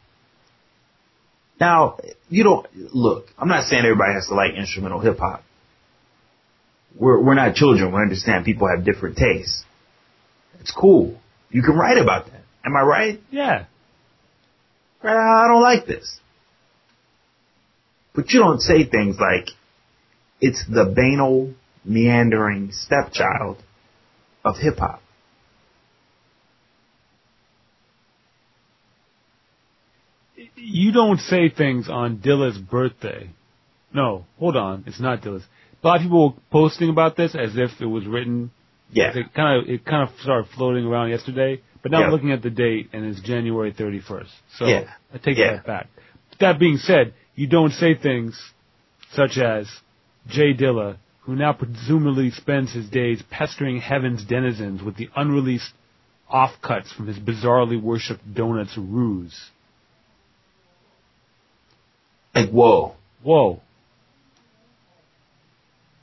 Now, 1.60 1.98
you 2.28 2.44
don't, 2.44 2.66
look, 2.94 3.26
I'm 3.38 3.48
not 3.48 3.64
saying 3.64 3.84
everybody 3.84 4.14
has 4.14 4.26
to 4.26 4.34
like 4.34 4.54
instrumental 4.54 5.00
hip 5.00 5.18
hop. 5.18 5.42
We're, 6.98 7.22
we're 7.22 7.34
not 7.34 7.54
children. 7.54 7.92
We 7.92 8.00
understand 8.00 8.44
people 8.44 8.68
have 8.68 8.84
different 8.84 9.16
tastes. 9.16 9.64
It's 10.60 10.72
cool. 10.72 11.18
You 11.50 11.62
can 11.62 11.76
write 11.76 11.98
about 11.98 12.26
that. 12.26 12.42
Am 12.64 12.74
I 12.76 12.80
right? 12.80 13.20
Yeah. 13.30 13.66
Right, 15.02 15.44
I 15.44 15.46
don't 15.48 15.62
like 15.62 15.86
this. 15.86 16.18
But 18.14 18.30
you 18.30 18.40
don't 18.40 18.60
say 18.60 18.84
things 18.84 19.16
like, 19.20 19.50
it's 20.40 20.64
the 20.66 20.84
banal, 20.84 21.54
meandering 21.86 22.70
stepchild 22.72 23.62
of 24.44 24.56
hip 24.58 24.78
hop. 24.78 25.00
You 30.56 30.92
don't 30.92 31.18
say 31.18 31.48
things 31.48 31.88
on 31.88 32.18
Dilla's 32.18 32.58
birthday. 32.58 33.30
No, 33.92 34.26
hold 34.38 34.56
on. 34.56 34.84
It's 34.86 35.00
not 35.00 35.22
Dilla's. 35.22 35.44
A 35.82 35.86
lot 35.86 35.96
of 35.96 36.02
people 36.02 36.30
were 36.30 36.34
posting 36.50 36.90
about 36.90 37.16
this 37.16 37.34
as 37.34 37.56
if 37.56 37.70
it 37.80 37.86
was 37.86 38.06
written. 38.06 38.50
Yeah. 38.90 39.12
It 39.16 39.32
kind 39.34 39.62
of 39.62 39.68
it 39.68 39.84
kind 39.84 40.08
of 40.08 40.14
started 40.20 40.50
floating 40.56 40.84
around 40.84 41.10
yesterday, 41.10 41.60
but 41.82 41.92
now 41.92 42.00
Yeah. 42.00 42.06
I'm 42.06 42.12
looking 42.12 42.32
at 42.32 42.42
the 42.42 42.50
date 42.50 42.90
and 42.92 43.04
it's 43.04 43.20
January 43.20 43.72
31st. 43.72 44.30
So 44.58 44.66
Yeah. 44.66 44.90
I 45.14 45.18
take 45.18 45.38
Yeah. 45.38 45.52
that 45.54 45.66
back. 45.66 45.86
That 46.40 46.58
being 46.58 46.76
said, 46.78 47.14
you 47.34 47.46
don't 47.46 47.72
say 47.72 47.94
things 47.94 48.52
such 49.12 49.38
as 49.38 49.68
J 50.28 50.54
Dilla, 50.54 50.96
who 51.26 51.34
now 51.34 51.52
presumably 51.52 52.30
spends 52.30 52.72
his 52.72 52.88
days 52.88 53.20
pestering 53.30 53.80
heaven's 53.80 54.24
denizens 54.24 54.80
with 54.80 54.96
the 54.96 55.08
unreleased 55.16 55.72
offcuts 56.32 56.94
from 56.94 57.08
his 57.08 57.18
bizarrely 57.18 57.80
worshipped 57.80 58.32
donuts 58.32 58.78
ruse. 58.78 59.50
Like, 62.32 62.50
whoa, 62.50 62.94
Whoa, 63.22 63.60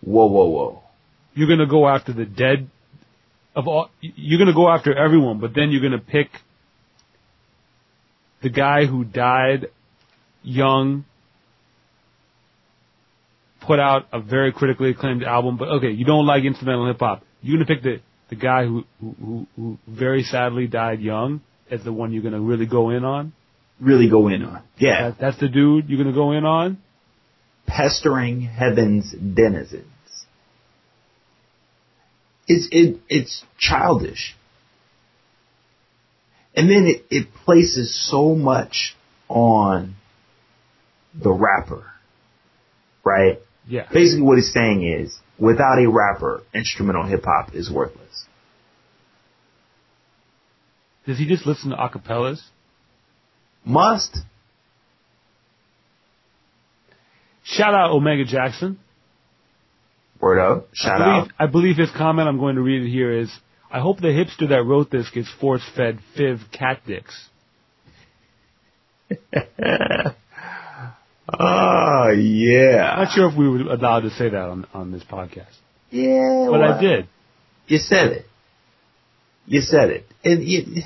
whoa, 0.01 0.25
whoa, 0.25 0.45
whoa. 0.49 0.83
you're 1.33 1.47
gonna 1.47 1.69
go 1.69 1.87
after 1.87 2.11
the 2.11 2.25
dead 2.25 2.69
of 3.55 3.67
all. 3.67 3.89
You're 4.01 4.39
gonna 4.39 4.53
go 4.53 4.67
after 4.69 4.93
everyone, 4.93 5.39
but 5.39 5.53
then 5.55 5.71
you're 5.71 5.81
gonna 5.81 5.99
pick 6.01 6.27
the 8.41 8.49
guy 8.49 8.85
who 8.85 9.05
died 9.05 9.67
young 10.41 11.05
put 13.65 13.79
out 13.79 14.07
a 14.11 14.19
very 14.19 14.51
critically 14.51 14.91
acclaimed 14.91 15.23
album, 15.23 15.57
but 15.57 15.67
okay, 15.67 15.91
you 15.91 16.05
don't 16.05 16.25
like 16.25 16.43
instrumental 16.43 16.87
hip 16.87 16.99
hop. 16.99 17.23
You're 17.41 17.57
gonna 17.57 17.65
pick 17.65 17.83
the 17.83 18.01
the 18.29 18.35
guy 18.35 18.65
who, 18.65 18.83
who 18.99 19.47
who 19.55 19.77
very 19.87 20.23
sadly 20.23 20.67
died 20.67 21.01
young 21.01 21.41
as 21.69 21.83
the 21.83 21.93
one 21.93 22.11
you're 22.11 22.23
gonna 22.23 22.41
really 22.41 22.65
go 22.65 22.89
in 22.89 23.03
on. 23.03 23.33
Really 23.79 24.09
go 24.09 24.27
in 24.27 24.43
on. 24.43 24.63
Yeah. 24.77 25.09
That, 25.09 25.19
that's 25.19 25.39
the 25.39 25.47
dude 25.47 25.89
you're 25.89 26.01
gonna 26.03 26.15
go 26.15 26.31
in 26.31 26.45
on. 26.45 26.77
Pestering 27.67 28.41
heaven's 28.41 29.11
denizens. 29.11 29.87
It's 32.47 32.67
it 32.71 32.99
it's 33.09 33.43
childish. 33.57 34.35
And 36.55 36.69
then 36.69 36.85
it, 36.85 37.05
it 37.09 37.33
places 37.45 37.95
so 38.09 38.35
much 38.35 38.95
on 39.27 39.95
the 41.13 41.31
rapper. 41.31 41.85
Right? 43.03 43.39
Yeah. 43.67 43.87
Basically 43.91 44.21
what 44.21 44.37
he's 44.37 44.51
saying 44.51 44.83
is, 44.83 45.17
without 45.39 45.79
a 45.79 45.89
rapper, 45.89 46.43
instrumental 46.53 47.05
hip 47.05 47.23
hop 47.25 47.53
is 47.55 47.71
worthless. 47.71 48.25
Does 51.05 51.17
he 51.17 51.27
just 51.27 51.45
listen 51.45 51.71
to 51.71 51.75
acapellas? 51.75 52.41
Must. 53.65 54.17
Shout 57.43 57.73
out 57.73 57.91
Omega 57.91 58.25
Jackson. 58.25 58.79
Word 60.19 60.39
up. 60.39 60.69
Shout 60.73 61.01
I 61.01 61.05
believe, 61.05 61.23
out. 61.23 61.31
I 61.39 61.47
believe 61.47 61.77
his 61.77 61.91
comment, 61.91 62.27
I'm 62.29 62.39
going 62.39 62.55
to 62.55 62.61
read 62.61 62.83
it 62.83 62.89
here, 62.89 63.11
is, 63.11 63.29
I 63.69 63.79
hope 63.79 63.99
the 63.99 64.07
hipster 64.07 64.47
that 64.49 64.63
wrote 64.63 64.89
this 64.89 65.09
gets 65.09 65.29
force-fed 65.41 65.99
Fiv 66.17 66.39
cat 66.51 66.81
dicks. 66.87 67.27
Oh 71.31 72.09
yeah. 72.09 72.91
I'm 72.91 73.03
not 73.05 73.13
sure 73.15 73.29
if 73.29 73.37
we 73.37 73.47
were 73.47 73.73
allowed 73.73 74.01
to 74.01 74.09
say 74.11 74.29
that 74.29 74.35
on, 74.35 74.65
on 74.73 74.91
this 74.91 75.03
podcast. 75.03 75.55
Yeah. 75.89 76.47
But 76.49 76.59
well, 76.59 76.73
I 76.73 76.81
did. 76.81 77.07
You 77.67 77.77
said 77.77 78.11
it. 78.11 78.25
You 79.45 79.61
said 79.61 79.89
it. 79.89 80.05
And 80.23 80.43
you, 80.43 80.83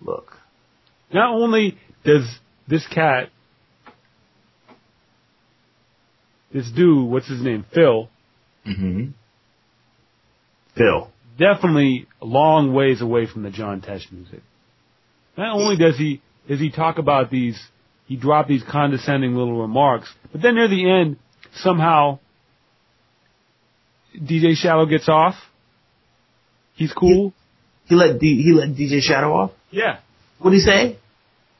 look. 0.00 0.32
Not 1.12 1.34
only 1.34 1.78
does 2.04 2.24
this 2.68 2.86
cat, 2.86 3.30
this 6.52 6.70
dude, 6.70 7.08
what's 7.10 7.28
his 7.28 7.42
name, 7.42 7.64
Phil, 7.72 8.08
hmm 8.64 9.06
Phil. 10.76 11.10
definitely 11.38 12.06
a 12.20 12.26
long 12.26 12.74
ways 12.74 13.00
away 13.00 13.26
from 13.26 13.42
the 13.42 13.50
John 13.50 13.80
Tesh 13.80 14.10
music. 14.12 14.40
Not 15.36 15.56
only 15.56 15.76
does 15.76 15.96
he 15.96 16.20
does 16.48 16.58
he 16.60 16.70
talk 16.70 16.98
about 16.98 17.30
these, 17.30 17.58
he 18.06 18.16
dropped 18.16 18.48
these 18.48 18.62
condescending 18.62 19.34
little 19.34 19.60
remarks, 19.60 20.12
but 20.32 20.40
then 20.40 20.54
near 20.54 20.68
the 20.68 20.90
end, 20.90 21.16
somehow, 21.56 22.18
DJ 24.16 24.54
Shadow 24.54 24.86
gets 24.86 25.08
off. 25.08 25.34
He's 26.74 26.92
cool. 26.92 27.32
He 27.86 27.94
let 27.94 28.18
D, 28.18 28.42
he 28.42 28.52
let 28.52 28.70
DJ 28.70 29.00
Shadow 29.00 29.32
off. 29.32 29.50
Yeah. 29.70 29.98
What 30.38 30.50
did 30.50 30.56
he 30.58 30.62
say? 30.62 30.98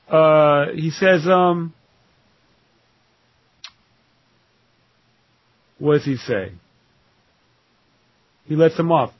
Uh, 0.08 0.66
he 0.74 0.90
says, 0.90 1.26
um, 1.26 1.74
what 5.78 5.94
does 5.94 6.04
he 6.04 6.16
say? 6.16 6.52
He 8.44 8.54
lets 8.54 8.78
him 8.78 8.92
off. 8.92 9.12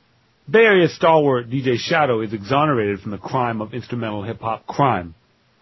Bay 0.49 0.59
Area 0.59 0.87
stalwart 0.87 1.49
DJ 1.49 1.77
Shadow 1.77 2.21
is 2.21 2.31
exonerated 2.31 3.01
from 3.01 3.11
the 3.11 3.17
crime 3.17 3.61
of 3.61 3.73
instrumental 3.73 4.23
hip 4.23 4.39
hop 4.39 4.65
crime. 4.65 5.13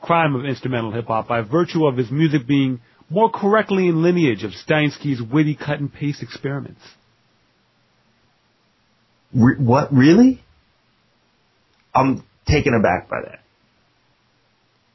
Crime 0.06 0.36
of 0.36 0.46
instrumental 0.46 0.92
hip 0.92 1.08
hop 1.08 1.28
by 1.28 1.42
virtue 1.42 1.88
of 1.88 1.98
his 1.98 2.12
music 2.12 2.46
being 2.48 2.80
more 3.10 3.32
correctly 3.32 3.88
in 3.88 4.04
lineage 4.04 4.44
of 4.44 4.52
Steinski's 4.52 5.20
witty 5.20 5.56
cut 5.56 5.80
and 5.80 5.92
paste 5.92 6.22
experiments. 6.22 6.82
Re- 9.34 9.58
what 9.58 9.92
really? 9.92 10.44
I'm 11.96 12.24
taken 12.48 12.76
aback 12.76 13.10
by 13.10 13.18
that. 13.24 13.40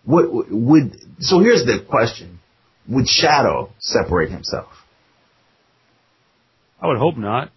What 0.05 0.27
would 0.31 0.97
so? 1.19 1.41
Here's 1.41 1.65
the 1.65 1.85
question: 1.89 2.39
Would 2.89 3.09
Shadow 3.09 3.71
separate 3.81 4.31
himself? 4.31 4.69
I 6.81 6.87
would 6.87 6.99
hope 6.99 7.17
not. 7.17 7.51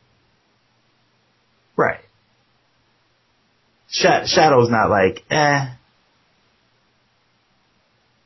Right. 1.78 2.02
Sha- 3.90 4.26
Shadow's 4.26 4.70
not 4.70 4.90
like, 4.90 5.24
eh. 5.30 5.76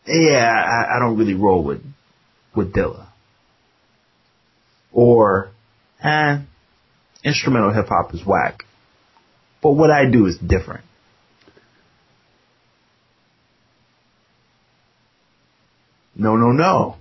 Yeah, 0.07 0.49
I, 0.49 0.95
I 0.95 0.99
don't 0.99 1.17
really 1.17 1.33
roll 1.33 1.63
with 1.63 1.81
with 2.55 2.73
Dilla. 2.73 3.07
Or, 4.91 5.51
eh, 6.03 6.39
instrumental 7.23 7.73
hip 7.73 7.87
hop 7.87 8.13
is 8.13 8.25
whack. 8.25 8.63
But 9.61 9.71
what 9.73 9.91
I 9.91 10.09
do 10.09 10.25
is 10.25 10.37
different. 10.37 10.83
No, 16.15 16.35
no, 16.35 16.51
no. 16.51 16.95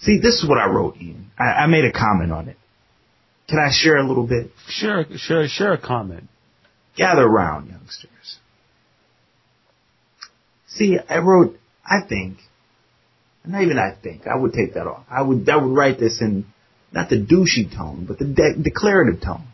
See, 0.00 0.18
this 0.18 0.42
is 0.42 0.48
what 0.48 0.58
I 0.58 0.66
wrote, 0.66 0.96
Ian. 1.00 1.30
I, 1.38 1.44
I 1.44 1.66
made 1.66 1.84
a 1.84 1.92
comment 1.92 2.32
on 2.32 2.48
it. 2.48 2.56
Can 3.48 3.58
I 3.58 3.70
share 3.72 3.96
a 3.96 4.06
little 4.06 4.26
bit? 4.26 4.50
Share, 4.68 5.06
share, 5.16 5.48
share 5.48 5.72
a 5.72 5.80
comment. 5.80 6.28
Gather 6.96 7.22
around, 7.22 7.68
youngsters. 7.70 8.38
See, 10.74 10.98
I 11.08 11.18
wrote, 11.18 11.58
I 11.84 12.06
think, 12.08 12.38
not 13.44 13.62
even 13.62 13.78
I 13.78 13.94
think, 14.00 14.26
I 14.26 14.36
would 14.36 14.52
take 14.52 14.74
that 14.74 14.86
off. 14.86 15.04
I 15.10 15.22
would, 15.22 15.48
I 15.48 15.56
would 15.56 15.74
write 15.74 15.98
this 15.98 16.20
in 16.20 16.46
not 16.92 17.08
the 17.08 17.16
douchey 17.16 17.74
tone, 17.74 18.04
but 18.06 18.18
the 18.18 18.26
de- 18.26 18.62
declarative 18.62 19.20
tone. 19.20 19.46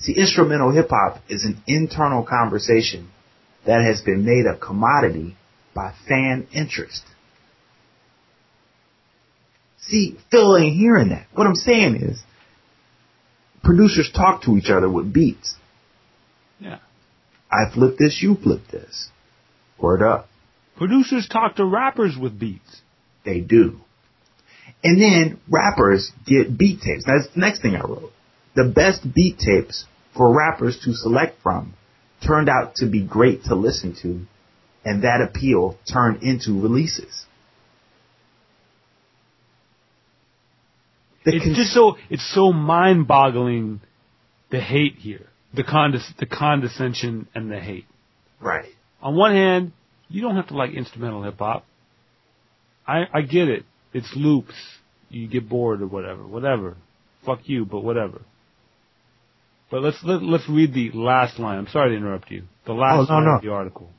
See, 0.00 0.12
instrumental 0.12 0.72
hip 0.72 0.88
hop 0.90 1.22
is 1.28 1.44
an 1.44 1.62
internal 1.66 2.24
conversation 2.24 3.10
that 3.66 3.82
has 3.82 4.00
been 4.00 4.24
made 4.24 4.44
a 4.46 4.56
commodity 4.56 5.36
by 5.74 5.92
fan 6.06 6.46
interest. 6.52 7.02
See, 9.80 10.18
Phil 10.30 10.56
ain't 10.56 10.76
hearing 10.76 11.08
that. 11.10 11.26
What 11.34 11.46
I'm 11.46 11.54
saying 11.54 11.96
is, 11.96 12.22
producers 13.64 14.10
talk 14.14 14.42
to 14.42 14.56
each 14.56 14.70
other 14.70 14.88
with 14.88 15.12
beats. 15.12 15.54
Yeah. 16.60 16.78
I 17.50 17.72
flip 17.72 17.96
this, 17.98 18.20
you 18.20 18.36
flip 18.36 18.60
this. 18.70 19.08
Word 19.80 20.02
up. 20.02 20.28
Producers 20.76 21.28
talk 21.28 21.56
to 21.56 21.64
rappers 21.64 22.16
with 22.20 22.38
beats. 22.38 22.82
They 23.24 23.40
do. 23.40 23.80
And 24.82 25.00
then 25.00 25.40
rappers 25.48 26.12
get 26.26 26.56
beat 26.56 26.80
tapes. 26.80 27.04
That's 27.04 27.32
the 27.34 27.40
next 27.40 27.62
thing 27.62 27.74
I 27.74 27.80
wrote. 27.80 28.12
The 28.54 28.64
best 28.64 29.02
beat 29.14 29.38
tapes 29.38 29.86
for 30.16 30.36
rappers 30.36 30.78
to 30.84 30.92
select 30.94 31.42
from 31.42 31.74
turned 32.26 32.48
out 32.48 32.74
to 32.76 32.86
be 32.86 33.04
great 33.04 33.44
to 33.44 33.54
listen 33.54 33.94
to, 34.02 34.20
and 34.84 35.04
that 35.04 35.20
appeal 35.20 35.78
turned 35.90 36.22
into 36.22 36.60
releases. 36.60 37.26
The 41.24 41.36
it's 41.36 41.44
con- 41.44 41.54
just 41.54 41.72
so 41.72 41.96
it's 42.10 42.34
so 42.34 42.52
mind-boggling 42.52 43.80
the 44.50 44.60
hate 44.60 44.94
here, 44.96 45.26
the 45.54 45.62
condes- 45.64 46.12
the 46.18 46.26
condescension 46.26 47.28
and 47.34 47.50
the 47.50 47.60
hate. 47.60 47.86
right. 48.40 48.70
On 49.02 49.14
one 49.16 49.32
hand, 49.32 49.72
you 50.08 50.20
don't 50.22 50.36
have 50.36 50.48
to 50.48 50.56
like 50.56 50.72
instrumental 50.72 51.22
hip 51.22 51.38
hop. 51.38 51.64
I 52.86 53.04
I 53.12 53.20
get 53.22 53.48
it. 53.48 53.64
It's 53.92 54.10
loops. 54.16 54.54
You 55.10 55.26
get 55.28 55.48
bored 55.48 55.80
or 55.82 55.86
whatever. 55.86 56.26
Whatever. 56.26 56.76
Fuck 57.24 57.40
you, 57.44 57.64
but 57.64 57.80
whatever. 57.80 58.20
But 59.70 59.82
let's 59.82 59.98
let, 60.02 60.22
let's 60.22 60.48
read 60.48 60.72
the 60.72 60.90
last 60.92 61.38
line. 61.38 61.58
I'm 61.58 61.66
sorry 61.68 61.90
to 61.90 61.96
interrupt 61.96 62.30
you. 62.30 62.44
The 62.66 62.72
last 62.72 63.08
Oh, 63.10 63.14
no, 63.14 63.14
line 63.16 63.24
no. 63.26 63.36
of 63.36 63.42
the 63.42 63.50
article. 63.50 63.90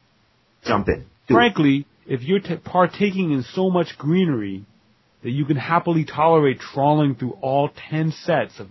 Jump 0.66 0.88
in. 0.90 0.96
Do 1.28 1.34
it. 1.34 1.34
Frankly, 1.34 1.86
if 2.08 2.22
you're 2.24 2.40
t- 2.40 2.56
partaking 2.58 3.32
in 3.32 3.44
so 3.54 3.70
much 3.70 3.98
greenery 3.98 4.66
that 5.24 5.30
you 5.30 5.46
can 5.46 5.58
happily 5.58 6.06
tolerate 6.06 6.60
trawling 6.60 7.16
through 7.16 7.38
all 7.42 7.70
10 7.92 8.12
sets 8.12 8.60
of 8.60 8.68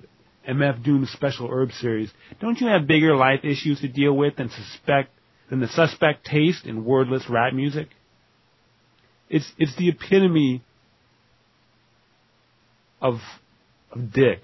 MF 0.48 0.82
Doom's 0.84 1.10
special 1.10 1.48
herb 1.50 1.70
series, 1.72 2.10
don't 2.40 2.60
you 2.60 2.66
have 2.68 2.86
bigger 2.88 3.14
life 3.14 3.40
issues 3.44 3.80
to 3.80 3.88
deal 3.88 4.12
with 4.16 4.36
than 4.36 4.50
suspect 4.50 5.10
than 5.50 5.60
the 5.60 5.68
suspect 5.68 6.24
taste 6.26 6.64
in 6.66 6.84
wordless 6.84 7.24
rap 7.28 7.52
music? 7.54 7.88
It's 9.30 9.50
it's 9.58 9.76
the 9.76 9.88
epitome 9.88 10.62
of 13.00 13.16
of 13.92 14.12
dick. 14.12 14.40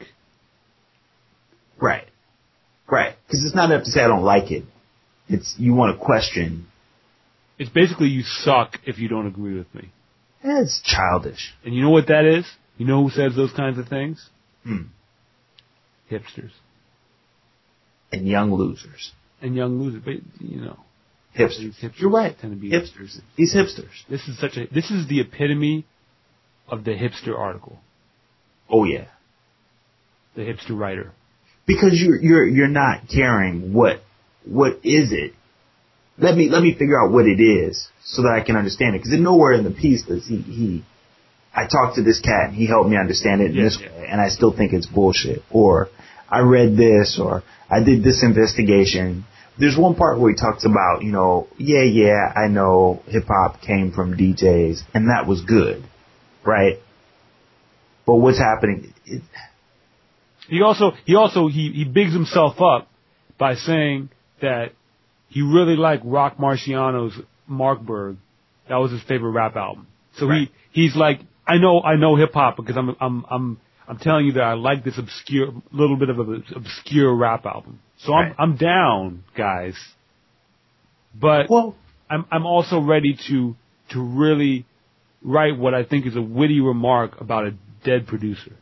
Right. 1.80 2.06
Right. 2.90 3.14
Because 3.26 3.44
it's 3.44 3.54
not 3.54 3.70
enough 3.70 3.84
to 3.84 3.90
say 3.90 4.00
I 4.02 4.08
don't 4.08 4.22
like 4.22 4.50
it. 4.50 4.64
It's 5.28 5.54
you 5.58 5.74
want 5.74 5.98
to 5.98 6.04
question. 6.04 6.66
It's 7.58 7.70
basically 7.70 8.08
you 8.08 8.22
suck 8.22 8.78
if 8.84 8.98
you 8.98 9.08
don't 9.08 9.26
agree 9.26 9.56
with 9.56 9.72
me. 9.74 9.90
It's 10.42 10.82
childish. 10.82 11.54
And 11.64 11.74
you 11.74 11.82
know 11.82 11.90
what 11.90 12.08
that 12.08 12.24
is? 12.26 12.44
You 12.76 12.86
know 12.86 13.02
who 13.02 13.10
says 13.10 13.34
those 13.34 13.52
kinds 13.52 13.78
of 13.78 13.88
things? 13.88 14.28
Hmm. 14.64 14.82
Hipsters 16.10 16.50
And 18.12 18.26
young 18.28 18.52
losers. 18.52 19.12
and 19.40 19.54
young 19.56 19.80
losers. 19.80 20.02
But 20.04 20.14
you 20.40 20.60
know, 20.60 20.78
Hipsters. 21.36 21.74
Hipsters 21.82 21.98
You're 22.00 22.10
right. 22.10 22.36
tend 22.40 22.52
to 22.54 22.60
be 22.60 22.70
Hipsters. 22.70 23.18
These 23.36 23.54
hipsters. 23.54 23.90
This 24.08 24.26
is 24.28 24.38
such 24.38 24.56
a 24.56 24.66
this 24.72 24.90
is 24.90 25.08
the 25.08 25.20
epitome 25.20 25.84
of 26.68 26.84
the 26.84 26.92
hipster 26.92 27.36
article, 27.38 27.78
Oh 28.70 28.84
yeah. 28.84 29.06
the 30.36 30.42
hipster 30.42 30.70
writer. 30.78 31.12
because 31.66 31.92
you're 32.00 32.20
you're 32.20 32.46
you're 32.46 32.68
not 32.68 33.08
caring 33.12 33.72
what 33.72 34.00
what 34.44 34.74
is 34.84 35.12
it. 35.12 35.32
Let 36.18 36.36
me 36.36 36.48
let 36.48 36.62
me 36.62 36.72
figure 36.72 36.98
out 37.00 37.12
what 37.12 37.26
it 37.26 37.40
is 37.42 37.88
so 38.04 38.22
that 38.22 38.38
I 38.40 38.44
can 38.44 38.56
understand 38.56 38.94
it. 38.94 39.02
Because 39.02 39.18
nowhere 39.20 39.52
in 39.54 39.64
the 39.64 39.70
piece 39.72 40.04
does 40.06 40.26
he 40.26 40.36
he. 40.38 40.84
I 41.56 41.66
talked 41.68 41.96
to 41.96 42.02
this 42.02 42.20
cat 42.20 42.48
and 42.48 42.54
he 42.56 42.66
helped 42.66 42.88
me 42.90 42.96
understand 42.96 43.40
it 43.42 43.50
in 43.50 43.56
Yeah, 43.56 43.62
this 43.64 43.78
yeah. 43.80 43.88
way, 43.90 44.06
and 44.10 44.20
I 44.20 44.28
still 44.28 44.56
think 44.56 44.72
it's 44.72 44.86
bullshit. 44.86 45.42
Or 45.50 45.88
I 46.28 46.40
read 46.40 46.76
this, 46.76 47.18
or 47.20 47.42
I 47.70 47.82
did 47.82 48.02
this 48.02 48.22
investigation. 48.22 49.24
There's 49.58 49.76
one 49.78 49.94
part 49.94 50.18
where 50.18 50.30
he 50.30 50.36
talks 50.36 50.64
about, 50.64 51.02
you 51.02 51.12
know, 51.12 51.46
yeah, 51.58 51.82
yeah, 51.84 52.32
I 52.34 52.48
know 52.48 53.02
hip 53.06 53.24
hop 53.28 53.60
came 53.60 53.92
from 53.92 54.16
DJs, 54.16 54.80
and 54.92 55.08
that 55.10 55.26
was 55.28 55.42
good, 55.42 55.84
right? 56.44 56.78
But 58.06 58.16
what's 58.16 58.38
happening? 58.38 58.92
It, 59.06 59.22
He 60.48 60.60
also 60.60 60.92
he 61.06 61.14
also 61.14 61.48
he 61.48 61.70
he 61.72 61.84
bigs 61.84 62.12
himself 62.12 62.60
up 62.60 62.88
by 63.38 63.54
saying 63.54 64.10
that 64.42 64.72
he 65.28 65.40
really 65.42 65.76
liked 65.76 66.04
Roc 66.04 66.36
Marciano's 66.36 67.14
Marcberg. 67.48 68.16
That 68.68 68.76
was 68.76 68.90
his 68.92 69.02
favorite 69.02 69.30
rap 69.30 69.56
album. 69.56 69.86
So 70.18 70.26
Right. 70.26 70.48
he 70.72 70.82
he's 70.82 70.96
like, 70.96 71.20
I 71.46 71.58
know 71.58 71.80
I 71.80 71.96
know 71.96 72.16
hip 72.16 72.32
hop 72.34 72.56
because 72.56 72.76
I'm 72.76 72.94
I'm 73.00 73.24
I'm 73.30 73.60
I'm 73.88 73.98
telling 73.98 74.26
you 74.26 74.32
that 74.32 74.42
I 74.42 74.54
like 74.54 74.84
this 74.84 74.98
obscure 74.98 75.52
little 75.72 75.96
bit 75.96 76.10
of 76.10 76.18
an 76.18 76.44
obscure 76.54 77.14
rap 77.14 77.46
album. 77.46 77.80
So 78.04 78.12
I'm 78.12 78.34
I'm 78.38 78.56
down, 78.56 79.24
guys. 79.36 79.74
But 81.18 81.48
well, 81.48 81.74
I'm 82.10 82.26
I'm 82.30 82.46
also 82.46 82.80
ready 82.80 83.18
to 83.28 83.56
to 83.90 84.02
really 84.02 84.66
write 85.22 85.58
what 85.58 85.74
I 85.74 85.84
think 85.84 86.06
is 86.06 86.16
a 86.16 86.22
witty 86.22 86.60
remark 86.60 87.20
about 87.20 87.46
a 87.46 87.54
dead 87.84 88.06
producer. 88.06 88.52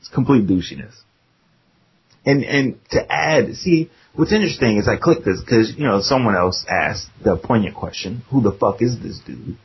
It's 0.00 0.08
complete 0.08 0.46
douchiness. 0.46 0.94
And 2.24 2.44
and 2.44 2.78
to 2.90 3.12
add, 3.12 3.56
see, 3.56 3.90
what's 4.14 4.32
interesting 4.32 4.76
is 4.78 4.88
I 4.88 4.96
clicked 4.96 5.24
this 5.24 5.40
because 5.40 5.74
you 5.76 5.84
know 5.84 6.00
someone 6.00 6.36
else 6.36 6.64
asked 6.68 7.08
the 7.24 7.36
poignant 7.36 7.74
question: 7.74 8.22
Who 8.30 8.40
the 8.40 8.52
fuck 8.52 8.80
is 8.80 9.00
this 9.00 9.18
dude? 9.26 9.56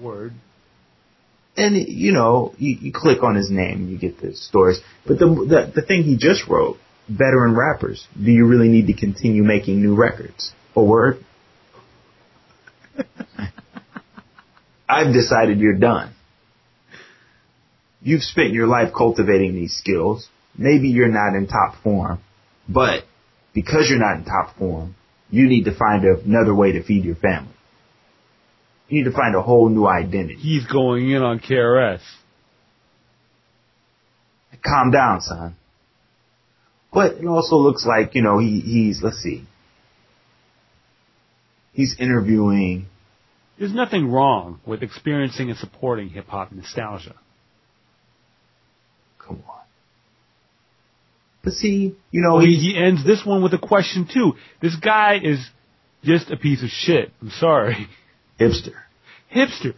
Word. 0.00 0.32
And 1.56 1.76
you 1.76 2.10
know, 2.10 2.52
you, 2.58 2.76
you 2.80 2.92
click 2.92 3.22
on 3.22 3.36
his 3.36 3.48
name, 3.48 3.88
you 3.88 3.96
get 3.96 4.20
the 4.20 4.34
stories. 4.34 4.80
But 5.06 5.20
the, 5.20 5.26
the 5.26 5.72
the 5.76 5.86
thing 5.86 6.02
he 6.02 6.16
just 6.16 6.48
wrote, 6.48 6.78
veteran 7.08 7.54
rappers, 7.56 8.06
do 8.16 8.30
you 8.30 8.46
really 8.46 8.68
need 8.68 8.86
to 8.86 8.94
continue 8.94 9.42
making 9.42 9.80
new 9.80 9.94
records? 9.94 10.52
A 10.76 10.82
word. 10.82 11.18
I've 14.88 15.12
decided 15.12 15.58
you're 15.58 15.78
done. 15.78 16.14
You've 18.02 18.22
spent 18.22 18.52
your 18.52 18.66
life 18.66 18.92
cultivating 18.96 19.54
these 19.54 19.74
skills. 19.76 20.28
Maybe 20.56 20.88
you're 20.88 21.08
not 21.08 21.34
in 21.36 21.46
top 21.46 21.82
form, 21.82 22.20
but 22.68 23.04
because 23.54 23.88
you're 23.88 23.98
not 23.98 24.18
in 24.18 24.24
top 24.24 24.56
form, 24.56 24.94
you 25.30 25.48
need 25.48 25.64
to 25.64 25.74
find 25.76 26.04
another 26.04 26.54
way 26.54 26.72
to 26.72 26.82
feed 26.82 27.04
your 27.04 27.16
family. 27.16 27.54
You 28.88 28.98
need 29.02 29.10
to 29.10 29.16
find 29.16 29.34
a 29.34 29.42
whole 29.42 29.68
new 29.68 29.86
identity. 29.86 30.36
He's 30.36 30.66
going 30.66 31.10
in 31.10 31.22
on 31.22 31.40
KRS. 31.40 32.02
calm 34.62 34.90
down, 34.90 35.20
son. 35.22 35.56
But 36.94 37.14
it 37.16 37.26
also 37.26 37.56
looks 37.56 37.84
like, 37.84 38.14
you 38.14 38.22
know, 38.22 38.38
he, 38.38 38.60
he's, 38.60 39.02
let's 39.02 39.16
see. 39.16 39.44
He's 41.72 41.96
interviewing, 41.98 42.86
There's 43.58 43.74
nothing 43.74 44.12
wrong 44.12 44.60
with 44.64 44.84
experiencing 44.84 45.50
and 45.50 45.58
supporting 45.58 46.08
hip 46.10 46.28
hop 46.28 46.52
nostalgia. 46.52 47.16
come 49.18 49.42
on. 49.48 49.62
But 51.42 51.54
see, 51.54 51.96
you 52.12 52.22
know, 52.22 52.36
Oh, 52.36 52.40
he, 52.40 52.54
he, 52.54 52.78
ends 52.78 53.04
this 53.04 53.26
one 53.26 53.42
with 53.42 53.52
a 53.54 53.58
question 53.58 54.08
too. 54.10 54.34
This 54.62 54.76
guy 54.76 55.18
is 55.20 55.44
just 56.04 56.30
a 56.30 56.36
piece 56.36 56.62
of 56.62 56.68
shit. 56.68 57.10
I'm 57.20 57.30
sorry. 57.30 57.88
hipster. 58.40 58.74
Hipster. 59.34 59.74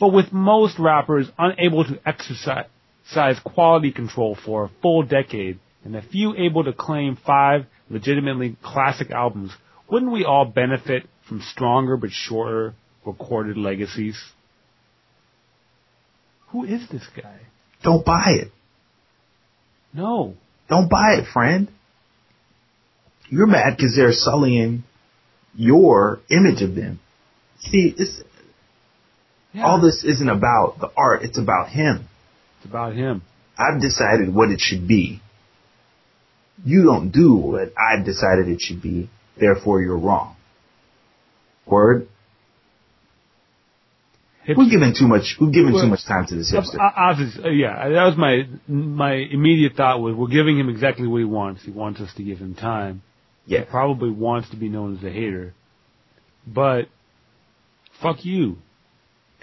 But 0.00 0.14
with 0.14 0.32
most 0.32 0.78
rappers 0.78 1.28
unable 1.38 1.84
to 1.84 2.00
exercise 2.06 3.38
quality 3.44 3.92
control 3.92 4.34
for 4.42 4.64
a 4.64 4.70
full 4.80 5.02
decade 5.02 5.58
and 5.84 5.94
a 5.96 6.02
few 6.02 6.34
able 6.36 6.64
to 6.64 6.72
claim 6.72 7.16
five 7.26 7.66
legitimately 7.90 8.56
classic 8.62 9.10
albums, 9.10 9.52
wouldn't 9.90 10.12
we 10.12 10.24
all 10.24 10.44
benefit 10.46 11.04
from 11.28 11.40
stronger 11.42 11.96
but 11.96 12.10
shorter 12.10 12.74
recorded 13.04 13.56
legacies? 13.56 14.18
Who 16.48 16.64
is 16.64 16.88
this 16.90 17.06
guy? 17.16 17.38
Don't 17.82 18.04
buy 18.04 18.36
it. 18.42 18.48
No. 19.92 20.34
Don't 20.68 20.88
buy 20.88 21.16
it, 21.18 21.26
friend. 21.32 21.68
You're 23.28 23.46
mad 23.46 23.76
because 23.76 23.94
they're 23.96 24.12
sullying 24.12 24.84
your 25.54 26.20
image 26.30 26.62
of 26.62 26.74
them. 26.74 27.00
See, 27.60 27.94
it's, 27.96 28.22
Yeah. 29.52 29.64
all 29.66 29.80
this 29.80 30.04
isn't 30.04 30.28
about 30.28 30.78
the 30.80 30.90
art, 30.96 31.22
it's 31.22 31.38
about 31.38 31.68
him. 31.68 32.08
It's 32.58 32.66
about 32.66 32.94
him. 32.94 33.22
I've 33.58 33.80
decided 33.80 34.34
what 34.34 34.50
it 34.50 34.60
should 34.60 34.88
be. 34.88 35.20
You 36.64 36.84
don't 36.84 37.10
do 37.10 37.34
what 37.34 37.72
I've 37.76 38.04
decided 38.04 38.48
it 38.48 38.60
should 38.60 38.80
be, 38.82 39.10
therefore 39.38 39.80
you're 39.82 39.98
wrong. 39.98 40.36
Word? 41.66 42.08
We've 44.46 44.70
given 44.70 44.94
too 44.96 45.08
much, 45.08 45.36
we've 45.40 45.52
given 45.52 45.72
too 45.72 45.86
much 45.86 46.04
time 46.06 46.26
to 46.26 46.34
this 46.34 46.52
hipster. 46.52 46.76
Obviously, 46.78 47.44
uh, 47.44 47.48
yeah, 47.48 47.88
that 47.88 48.04
was 48.04 48.16
my 48.18 48.42
my 48.68 49.14
immediate 49.14 49.72
thought 49.74 50.00
was 50.00 50.14
we're 50.14 50.28
giving 50.28 50.58
him 50.58 50.68
exactly 50.68 51.06
what 51.06 51.18
he 51.18 51.24
wants. 51.24 51.64
He 51.64 51.70
wants 51.70 52.00
us 52.00 52.12
to 52.18 52.22
give 52.22 52.38
him 52.38 52.54
time. 52.54 53.02
He 53.46 53.54
Yeah. 53.54 53.64
probably 53.64 54.10
wants 54.10 54.50
to 54.50 54.56
be 54.56 54.68
known 54.68 54.98
as 54.98 55.02
a 55.02 55.10
hater, 55.10 55.54
but 56.46 56.88
fuck 58.02 58.24
you. 58.24 58.58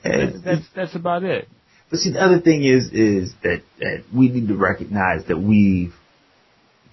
That's 0.03 0.39
that's, 0.43 0.65
that's 0.75 0.95
about 0.95 1.23
it. 1.23 1.47
But 1.89 1.99
see, 1.99 2.11
the 2.11 2.21
other 2.21 2.39
thing 2.39 2.63
is, 2.63 2.91
is 2.93 3.33
that, 3.43 3.63
that 3.79 4.03
we 4.15 4.29
need 4.29 4.47
to 4.47 4.55
recognize 4.55 5.25
that 5.27 5.37
we've, 5.37 5.93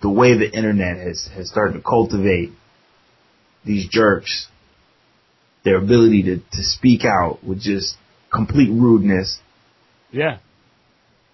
the 0.01 0.11
way 0.11 0.36
the 0.36 0.51
internet 0.51 0.96
has, 0.99 1.28
has 1.34 1.49
started 1.49 1.74
to 1.74 1.82
cultivate 1.82 2.51
these 3.64 3.88
jerks, 3.88 4.49
their 5.64 5.76
ability 5.76 6.22
to, 6.24 6.36
to 6.38 6.62
speak 6.62 7.05
out 7.05 7.42
with 7.44 7.61
just 7.61 7.96
complete 8.32 8.70
rudeness. 8.70 9.38
Yeah, 10.11 10.38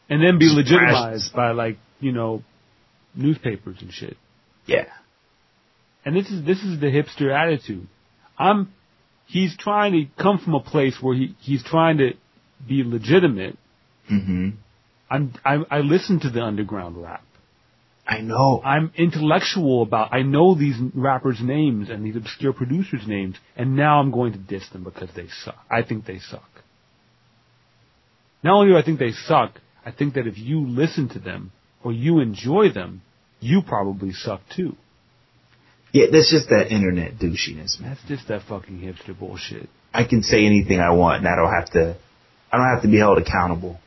and 0.09 0.23
then 0.23 0.39
be 0.39 0.47
legitimized 0.47 1.33
by 1.35 1.53
like 1.53 1.79
you 2.01 2.13
know 2.13 2.43
newspapers 3.15 3.77
and 3.81 3.93
shit. 3.93 4.17
Yeah. 4.67 4.87
And 6.05 6.17
this 6.17 6.29
is 6.29 6.45
this 6.45 6.63
is 6.63 6.81
the 6.81 6.87
hipster 6.87 7.33
attitude. 7.35 7.87
I'm 8.39 8.73
he's 9.27 9.57
trying 9.57 9.93
to 9.93 10.23
come 10.23 10.39
from 10.39 10.55
a 10.55 10.61
place 10.61 10.97
where 11.01 11.15
he 11.15 11.35
he's 11.41 11.63
trying 11.63 11.99
to 11.99 12.13
be 12.67 12.83
legitimate. 12.85 13.57
hmm 14.09 14.51
I'm 15.11 15.35
I, 15.45 15.59
I 15.71 15.79
listen 15.81 16.21
to 16.21 16.31
the 16.31 16.43
underground 16.43 17.01
rap. 17.01 17.25
I 18.07 18.21
know. 18.21 18.61
I'm 18.63 18.93
intellectual 18.97 19.83
about. 19.83 20.13
I 20.13 20.23
know 20.23 20.55
these 20.55 20.77
rappers' 20.95 21.41
names 21.43 21.89
and 21.89 22.05
these 22.05 22.17
obscure 22.17 22.53
producers' 22.53 23.07
names, 23.07 23.37
and 23.57 23.77
now 23.77 24.01
I'm 24.01 24.11
going 24.11 24.33
to 24.33 24.39
diss 24.39 24.69
them 24.71 24.85
because 24.85 25.09
they 25.17 25.29
suck. 25.43 25.57
I 25.71 25.83
think 25.83 26.05
they 26.05 26.19
suck. 26.19 26.49
Not 28.43 28.57
only 28.57 28.73
do 28.73 28.77
I 28.77 28.83
think 28.83 28.99
they 28.99 29.13
suck, 29.13 29.59
I 29.87 29.91
think 29.91 30.15
that 30.15 30.27
if 30.27 30.37
you 30.37 30.67
listen 30.67 31.09
to 31.11 31.19
them 31.19 31.53
or 31.83 31.93
you 31.93 32.21
enjoy 32.21 32.71
them, 32.71 33.01
you 33.41 33.63
probably 33.67 34.13
suck 34.13 34.43
too. 34.55 34.77
Yeah, 35.93 36.07
that's 36.13 36.31
just 36.31 36.49
that 36.51 36.73
internet 36.73 37.15
douchiness, 37.15 37.81
man. 37.81 37.91
That's 37.91 38.09
just 38.09 38.29
that 38.29 38.43
fucking 38.49 38.81
hipster 38.81 39.19
bullshit. 39.19 39.69
I 39.95 40.05
can 40.05 40.23
say 40.23 40.45
anything 40.45 40.81
I 40.81 40.91
want 40.91 41.25
and 41.25 41.29
I 41.29 41.37
don't 41.37 41.55
have 41.55 41.71
to, 41.73 41.97
I 42.53 42.57
don't 42.57 42.75
have 42.75 42.83
to 42.83 42.89
be 42.89 42.99
held 42.99 43.19
accountable. 43.19 43.79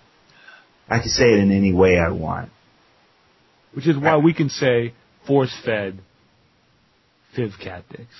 I 0.89 0.99
can 0.99 1.09
say 1.09 1.25
it 1.25 1.39
in 1.39 1.51
any 1.51 1.73
way 1.73 1.97
I 1.99 2.11
want. 2.11 2.49
Which 3.73 3.87
is 3.87 3.97
why 3.97 4.17
we 4.17 4.33
can 4.33 4.49
say 4.49 4.93
force-fed 5.25 5.99
Fiv 7.37 7.51
cat 7.61 7.83
dicks. 7.89 8.15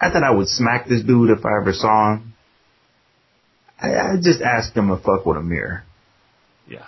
I 0.00 0.10
thought 0.10 0.24
I 0.24 0.32
would 0.32 0.48
smack 0.48 0.88
this 0.88 1.02
dude 1.02 1.30
if 1.30 1.44
I 1.44 1.60
ever 1.60 1.72
saw 1.72 2.14
him. 2.14 2.34
I, 3.80 3.88
I 3.88 4.16
just 4.20 4.42
asked 4.42 4.76
him 4.76 4.88
to 4.88 4.96
fuck 4.96 5.24
with 5.24 5.36
a 5.36 5.42
mirror. 5.42 5.84
Yeah. 6.68 6.86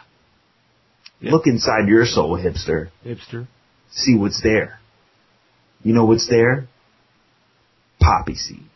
Look 1.20 1.46
inside 1.46 1.88
your 1.88 2.06
soul, 2.06 2.36
hipster. 2.36 2.90
Hipster. 3.06 3.46
See 3.92 4.16
what's 4.16 4.42
there. 4.42 4.80
You 5.84 5.94
know 5.94 6.06
what's 6.06 6.28
there? 6.28 6.66
Poppy 8.00 8.34
seeds. 8.34 8.73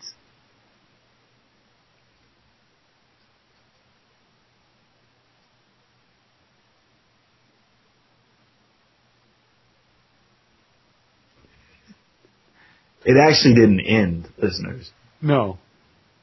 It 13.08 13.16
actually 13.16 13.54
didn't 13.54 13.80
end, 13.80 14.28
listeners. 14.36 14.90
No. 15.22 15.56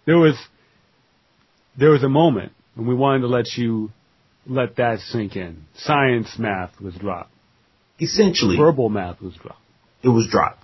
there 0.05 0.19
was 0.19 0.35
there 1.75 1.89
was 1.89 2.03
a 2.03 2.09
moment 2.09 2.51
when 2.75 2.85
we 2.85 2.93
wanted 2.93 3.21
to 3.21 3.27
let 3.27 3.47
you 3.57 3.89
let 4.45 4.75
that 4.75 4.99
sink 4.99 5.35
in. 5.35 5.65
Science 5.77 6.35
math 6.37 6.79
was 6.79 6.93
dropped. 6.93 7.31
Essentially, 7.99 8.55
Verbal 8.55 8.89
math 8.89 9.19
was 9.19 9.33
dropped. 9.33 9.63
it 10.03 10.09
was 10.09 10.27
dropped. 10.29 10.59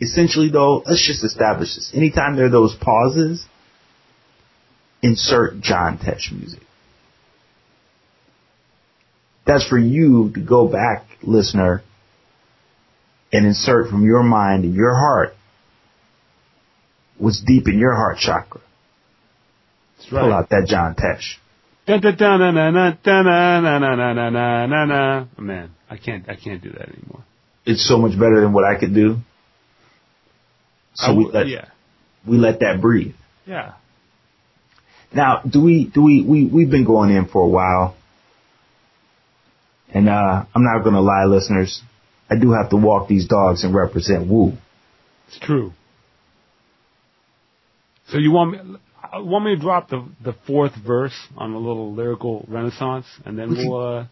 Essentially, 0.00 0.50
though, 0.50 0.84
let's 0.86 1.04
just 1.04 1.24
establish 1.24 1.74
this. 1.74 1.90
Anytime 1.92 2.36
there 2.36 2.46
are 2.46 2.50
those 2.50 2.76
pauses, 2.80 3.44
insert 5.02 5.60
John 5.62 5.98
Tesh 5.98 6.30
music. 6.30 6.62
That's 9.44 9.66
for 9.66 9.78
you 9.78 10.30
to 10.32 10.40
go 10.40 10.68
back, 10.68 11.06
listener, 11.24 11.82
and 13.32 13.46
insert 13.46 13.88
from 13.90 14.04
your 14.04 14.22
mind 14.22 14.64
and 14.64 14.74
your 14.74 14.94
heart 14.94 15.34
what's 17.18 17.42
deep 17.46 17.66
in 17.68 17.78
your 17.78 17.94
heart 17.94 18.18
chakra. 18.18 18.60
That's 19.96 20.12
right. 20.12 20.20
Pull 20.22 20.32
out 20.32 20.48
that 20.50 20.66
John 20.66 20.94
Tesh. 20.94 21.36
Man, 25.38 25.70
I 25.88 25.96
can't, 25.96 26.28
I 26.28 26.34
can't 26.34 26.62
do 26.62 26.70
that 26.72 26.88
anymore. 26.88 27.22
It's 27.64 27.86
so 27.86 27.98
much 27.98 28.12
better 28.18 28.40
than 28.40 28.52
what 28.52 28.64
I 28.64 28.78
could 28.78 28.94
do. 28.94 29.18
So 30.94 31.14
we 31.14 31.26
let, 31.26 31.46
yeah. 31.46 31.66
we 32.26 32.38
let 32.38 32.60
that 32.60 32.80
breathe. 32.80 33.14
Yeah. 33.44 33.74
Now, 35.12 35.42
do 35.42 35.62
we, 35.62 35.84
do 35.84 36.02
we, 36.02 36.22
we, 36.22 36.46
we've 36.46 36.70
been 36.70 36.84
going 36.84 37.10
in 37.10 37.26
for 37.26 37.42
a 37.42 37.48
while. 37.48 37.96
And, 39.92 40.08
uh, 40.08 40.44
I'm 40.54 40.64
not 40.64 40.82
gonna 40.82 41.00
lie, 41.00 41.24
listeners, 41.26 41.82
I 42.30 42.36
do 42.38 42.52
have 42.52 42.70
to 42.70 42.76
walk 42.76 43.08
these 43.08 43.26
dogs 43.26 43.62
and 43.64 43.74
represent 43.74 44.26
Woo. 44.28 44.52
It's 45.28 45.38
true. 45.40 45.72
So 48.08 48.18
you 48.18 48.30
want 48.32 48.52
me 48.52 48.76
want 49.14 49.44
me 49.44 49.54
to 49.54 49.60
drop 49.60 49.88
the 49.88 50.04
the 50.22 50.34
fourth 50.46 50.72
verse 50.76 51.16
on 51.36 51.52
a 51.52 51.58
little 51.58 51.92
lyrical 51.94 52.44
renaissance, 52.48 53.06
and 53.24 53.38
then 53.38 53.50
We 53.50 53.56
can- 53.56 53.70
we'll 53.70 53.96
uh, 53.98 54.04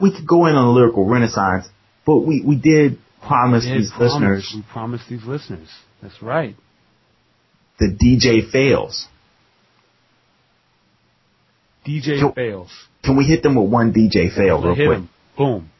We 0.00 0.10
could 0.14 0.26
go 0.26 0.46
in 0.46 0.54
on 0.56 0.64
a 0.66 0.70
lyrical 0.72 1.04
renaissance, 1.06 1.68
but 2.06 2.18
we 2.18 2.42
we 2.44 2.56
did 2.56 2.98
promise 3.26 3.64
did 3.64 3.78
these 3.78 3.90
promise- 3.90 4.12
listeners 4.12 4.52
We 4.56 4.62
promised 4.72 5.08
these 5.08 5.24
listeners. 5.24 5.68
That's 6.02 6.20
right. 6.22 6.56
the 7.78 7.88
DJ 7.88 8.42
fails. 8.50 9.08
DJ 11.86 12.20
So- 12.20 12.32
fails. 12.32 12.70
Can 13.02 13.16
we 13.16 13.24
hit 13.24 13.42
them 13.42 13.56
with 13.56 13.68
one 13.70 13.92
DJ 13.92 14.28
fail 14.34 14.62
real 14.62 14.74
quick? 14.76 14.98
him. 14.98 15.08
Boom. 15.36 15.70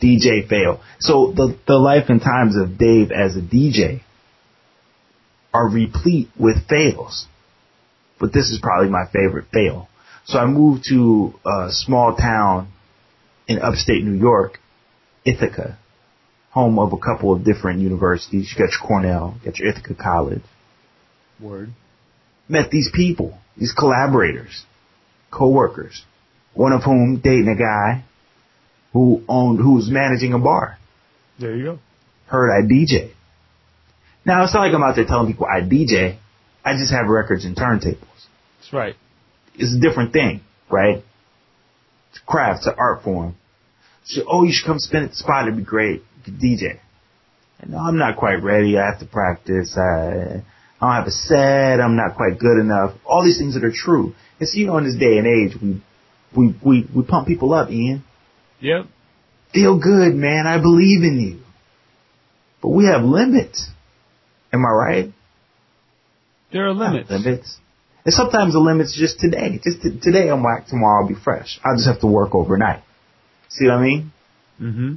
DJ 0.00 0.48
fail. 0.48 0.80
So 0.98 1.32
the 1.34 1.58
the 1.66 1.74
life 1.74 2.08
and 2.08 2.20
times 2.20 2.56
of 2.56 2.78
Dave 2.78 3.10
as 3.10 3.36
a 3.36 3.40
DJ 3.40 4.02
are 5.52 5.68
replete 5.68 6.28
with 6.38 6.68
fails. 6.68 7.26
But 8.18 8.32
this 8.32 8.50
is 8.50 8.60
probably 8.62 8.90
my 8.90 9.06
favorite 9.12 9.46
fail. 9.52 9.88
So 10.26 10.38
I 10.38 10.46
moved 10.46 10.84
to 10.90 11.34
a 11.44 11.68
small 11.70 12.16
town 12.16 12.72
in 13.48 13.58
upstate 13.58 14.04
New 14.04 14.18
York, 14.18 14.58
Ithaca, 15.24 15.78
home 16.50 16.78
of 16.78 16.92
a 16.92 16.98
couple 16.98 17.32
of 17.32 17.44
different 17.44 17.80
universities. 17.80 18.52
You 18.52 18.64
got 18.64 18.72
your 18.72 18.86
Cornell, 18.86 19.36
you 19.40 19.50
got 19.50 19.58
your 19.58 19.68
Ithaca 19.70 19.94
College. 19.94 20.42
Word. 21.40 21.70
Met 22.48 22.70
these 22.70 22.90
people, 22.94 23.38
these 23.56 23.72
collaborators, 23.72 24.64
co-workers, 25.30 26.04
one 26.52 26.72
of 26.72 26.82
whom 26.82 27.20
dating 27.22 27.48
a 27.48 27.58
guy 27.58 28.04
who 28.92 29.22
owned, 29.28 29.58
who 29.58 29.74
was 29.74 29.88
managing 29.90 30.32
a 30.32 30.38
bar. 30.38 30.78
There 31.38 31.56
you 31.56 31.64
go. 31.64 31.78
heard 32.26 32.50
I 32.50 32.66
DJ. 32.66 33.12
Now 34.24 34.44
it's 34.44 34.54
not 34.54 34.60
like 34.60 34.74
I'm 34.74 34.82
out 34.82 34.96
there 34.96 35.06
telling 35.06 35.32
people 35.32 35.46
I 35.46 35.60
DJ. 35.60 36.18
I 36.64 36.74
just 36.74 36.92
have 36.92 37.06
records 37.08 37.44
and 37.44 37.56
turntables. 37.56 37.98
That's 38.58 38.72
right. 38.72 38.94
It's 39.54 39.74
a 39.74 39.80
different 39.80 40.12
thing, 40.12 40.42
right? 40.70 41.02
It's 42.10 42.20
a 42.22 42.26
craft, 42.26 42.58
it's 42.58 42.66
an 42.66 42.74
art 42.78 43.02
form. 43.02 43.36
So, 44.04 44.22
oh, 44.28 44.44
you 44.44 44.52
should 44.52 44.66
come 44.66 44.78
spin 44.78 45.04
at 45.04 45.10
the 45.10 45.16
spot. 45.16 45.46
It'd 45.46 45.56
be 45.56 45.64
great. 45.64 46.02
DJ. 46.26 46.78
And 47.60 47.70
no, 47.72 47.78
I'm 47.78 47.98
not 47.98 48.16
quite 48.16 48.42
ready. 48.42 48.78
I 48.78 48.86
have 48.86 49.00
to 49.00 49.06
practice. 49.06 49.76
I, 49.76 50.42
I 50.80 50.86
don't 50.86 50.94
have 50.94 51.06
a 51.06 51.10
set. 51.10 51.80
I'm 51.80 51.96
not 51.96 52.16
quite 52.16 52.38
good 52.38 52.58
enough. 52.58 52.94
All 53.04 53.24
these 53.24 53.38
things 53.38 53.54
that 53.54 53.64
are 53.64 53.72
true. 53.72 54.14
And 54.38 54.48
so, 54.48 54.58
you 54.58 54.66
know, 54.66 54.78
in 54.78 54.84
this 54.84 54.96
day 54.96 55.18
and 55.18 55.26
age, 55.26 55.56
we, 55.60 55.82
we, 56.36 56.54
we, 56.64 56.88
we 56.94 57.02
pump 57.04 57.28
people 57.28 57.52
up, 57.52 57.70
Ian. 57.70 58.04
Yep. 58.60 58.86
Feel 59.52 59.78
good, 59.78 60.14
man. 60.14 60.46
I 60.46 60.60
believe 60.60 61.02
in 61.02 61.20
you. 61.20 61.40
But 62.62 62.68
we 62.68 62.86
have 62.86 63.02
limits. 63.02 63.68
Am 64.52 64.64
I 64.64 64.70
right? 64.70 65.12
There 66.52 66.66
are 66.66 66.72
limits. 66.72 67.10
Limits. 67.10 67.58
And 68.04 68.14
sometimes 68.14 68.54
the 68.54 68.58
limit's 68.58 68.96
just 68.98 69.20
today. 69.20 69.60
Just 69.62 69.82
t- 69.82 69.98
today 70.00 70.28
I'm 70.28 70.42
whack, 70.42 70.66
tomorrow 70.66 71.02
I'll 71.02 71.08
be 71.08 71.14
fresh. 71.14 71.60
I'll 71.64 71.76
just 71.76 71.86
have 71.86 72.00
to 72.00 72.06
work 72.06 72.34
overnight. 72.34 72.82
See 73.48 73.66
what 73.66 73.74
I 73.74 73.82
mean? 73.82 74.12
Mm-hmm. 74.60 74.94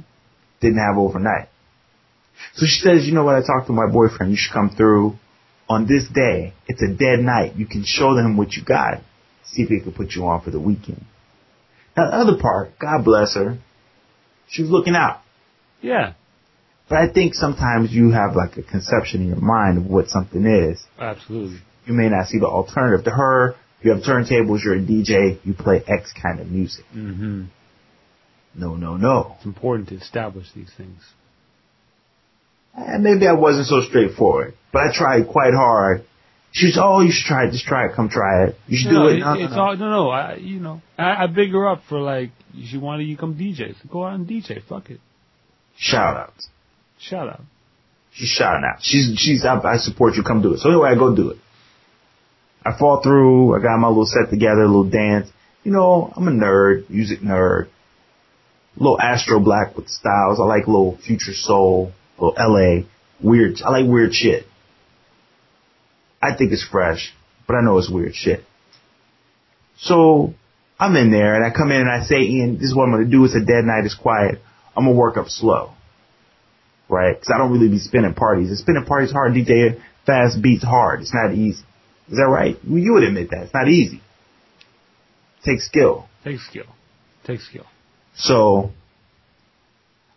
Didn't 0.60 0.78
have 0.78 0.96
overnight. 0.96 1.48
So 2.54 2.66
she 2.66 2.80
says, 2.80 3.06
you 3.06 3.12
know 3.12 3.24
what, 3.24 3.36
I 3.36 3.40
talked 3.40 3.66
to 3.66 3.72
my 3.72 3.86
boyfriend, 3.90 4.32
you 4.32 4.38
should 4.38 4.52
come 4.52 4.70
through 4.70 5.16
on 5.68 5.86
this 5.86 6.08
day. 6.12 6.54
It's 6.66 6.82
a 6.82 6.88
dead 6.88 7.20
night. 7.20 7.56
You 7.56 7.66
can 7.66 7.84
show 7.84 8.14
them 8.14 8.36
what 8.36 8.52
you 8.54 8.64
got. 8.64 9.02
See 9.44 9.62
if 9.62 9.68
he 9.68 9.80
can 9.80 9.92
put 9.92 10.12
you 10.12 10.26
on 10.26 10.40
for 10.40 10.50
the 10.50 10.60
weekend. 10.60 11.04
The 11.96 12.02
other 12.02 12.36
part, 12.40 12.78
God 12.78 13.04
bless 13.04 13.34
her, 13.34 13.58
she 14.48 14.62
was 14.62 14.70
looking 14.70 14.94
out. 14.94 15.20
Yeah. 15.80 16.14
But 16.88 16.98
I 16.98 17.12
think 17.12 17.34
sometimes 17.34 17.92
you 17.92 18.10
have 18.10 18.36
like 18.36 18.56
a 18.56 18.62
conception 18.62 19.22
in 19.22 19.28
your 19.28 19.40
mind 19.40 19.78
of 19.78 19.86
what 19.86 20.08
something 20.08 20.44
is. 20.44 20.84
Absolutely. 20.98 21.58
You 21.86 21.94
may 21.94 22.08
not 22.08 22.26
see 22.26 22.38
the 22.38 22.46
alternative. 22.46 23.04
To 23.04 23.10
her, 23.10 23.54
you 23.82 23.92
have 23.92 24.02
turntables, 24.02 24.64
you're 24.64 24.76
a 24.76 24.80
DJ, 24.80 25.38
you 25.44 25.54
play 25.54 25.82
X 25.86 26.12
kind 26.20 26.40
of 26.40 26.50
music. 26.50 26.84
Mm-hmm. 26.94 27.44
No, 28.56 28.76
no, 28.76 28.96
no. 28.96 29.34
It's 29.36 29.46
important 29.46 29.88
to 29.90 29.96
establish 29.96 30.46
these 30.54 30.70
things. 30.76 31.00
And 32.74 33.04
maybe 33.04 33.26
I 33.26 33.32
wasn't 33.32 33.66
so 33.66 33.82
straightforward, 33.82 34.54
but 34.72 34.82
I 34.82 34.92
tried 34.92 35.28
quite 35.28 35.54
hard. 35.54 36.04
She 36.54 36.66
was, 36.66 36.78
oh, 36.80 37.00
you 37.00 37.10
should 37.10 37.26
try 37.26 37.46
it, 37.46 37.50
just 37.50 37.66
try 37.66 37.86
it, 37.86 37.94
come 37.96 38.08
try 38.08 38.44
it. 38.44 38.56
You 38.68 38.76
should 38.78 38.92
no, 38.92 39.08
do 39.08 39.14
it. 39.16 39.18
No, 39.18 39.34
no, 39.34 39.44
it's 39.44 39.52
no. 39.52 39.60
all 39.60 39.76
no, 39.76 39.90
no. 39.90 40.10
I, 40.10 40.36
you 40.36 40.60
know, 40.60 40.82
I, 40.96 41.24
I 41.24 41.26
big 41.26 41.50
her 41.50 41.68
up 41.68 41.82
for 41.88 42.00
like 42.00 42.30
she 42.64 42.78
wanted 42.78 43.04
you 43.04 43.16
to 43.16 43.20
come 43.20 43.34
DJ. 43.34 43.74
So 43.74 43.88
go 43.90 44.04
out 44.04 44.14
and 44.14 44.26
DJ. 44.26 44.62
Fuck 44.64 44.90
it. 44.90 45.00
Shout 45.76 46.16
out. 46.16 46.32
Shout 47.00 47.28
out. 47.28 47.40
She's 48.12 48.28
shouting 48.28 48.62
out. 48.64 48.78
She's, 48.80 49.18
she's, 49.18 49.44
I, 49.44 49.58
I 49.58 49.76
support 49.78 50.14
you, 50.14 50.22
come 50.22 50.40
do 50.40 50.54
it. 50.54 50.60
So 50.60 50.70
anyway, 50.70 50.90
I 50.90 50.94
go 50.94 51.14
do 51.14 51.30
it. 51.30 51.38
I 52.64 52.78
fall 52.78 53.02
through, 53.02 53.56
I 53.56 53.60
got 53.60 53.76
my 53.78 53.88
little 53.88 54.06
set 54.06 54.30
together, 54.30 54.62
a 54.62 54.66
little 54.66 54.88
dance. 54.88 55.28
You 55.64 55.72
know, 55.72 56.12
I'm 56.16 56.28
a 56.28 56.30
nerd, 56.30 56.88
music 56.88 57.20
nerd. 57.20 57.66
A 58.76 58.78
little 58.78 59.00
Astro 59.00 59.40
Black 59.40 59.76
with 59.76 59.88
styles. 59.88 60.38
I 60.38 60.44
like 60.44 60.68
little 60.68 60.96
future 61.04 61.34
soul, 61.34 61.92
little 62.18 62.34
LA, 62.38 62.84
weird, 63.20 63.60
I 63.64 63.70
like 63.70 63.86
weird 63.86 64.14
shit. 64.14 64.46
I 66.24 66.36
think 66.36 66.52
it's 66.52 66.66
fresh, 66.66 67.12
but 67.46 67.54
I 67.54 67.62
know 67.62 67.78
it's 67.78 67.90
weird 67.90 68.14
shit. 68.14 68.44
So, 69.78 70.34
I'm 70.78 70.96
in 70.96 71.10
there 71.10 71.34
and 71.36 71.44
I 71.44 71.56
come 71.56 71.70
in 71.70 71.80
and 71.80 71.90
I 71.90 72.04
say, 72.04 72.20
Ian, 72.20 72.54
this 72.54 72.64
is 72.64 72.74
what 72.74 72.84
I'm 72.84 72.92
gonna 72.92 73.04
do. 73.04 73.24
It's 73.24 73.34
a 73.34 73.40
dead 73.40 73.64
night, 73.64 73.84
it's 73.84 73.94
quiet. 73.94 74.40
I'm 74.76 74.84
gonna 74.84 74.96
work 74.96 75.16
up 75.16 75.28
slow 75.28 75.74
right? 76.88 77.14
Because 77.14 77.32
I 77.34 77.38
don't 77.38 77.52
really 77.52 77.68
be 77.68 77.78
spinning 77.78 78.14
parties. 78.14 78.48
And 78.48 78.58
spinning 78.58 78.84
parties 78.84 79.12
hard. 79.12 79.32
DJ 79.32 79.80
fast 80.06 80.40
beats 80.42 80.64
hard. 80.64 81.00
It's 81.00 81.14
not 81.14 81.32
easy. 81.32 81.62
Is 82.08 82.16
that 82.16 82.28
right? 82.28 82.56
Well, 82.66 82.78
you 82.78 82.92
would 82.94 83.04
admit 83.04 83.30
that 83.30 83.44
it's 83.44 83.54
not 83.54 83.68
easy. 83.68 84.02
It 85.40 85.44
takes 85.44 85.66
skill. 85.66 86.08
Takes 86.22 86.46
skill. 86.46 86.66
Takes 87.24 87.48
skill. 87.48 87.66
So 88.16 88.70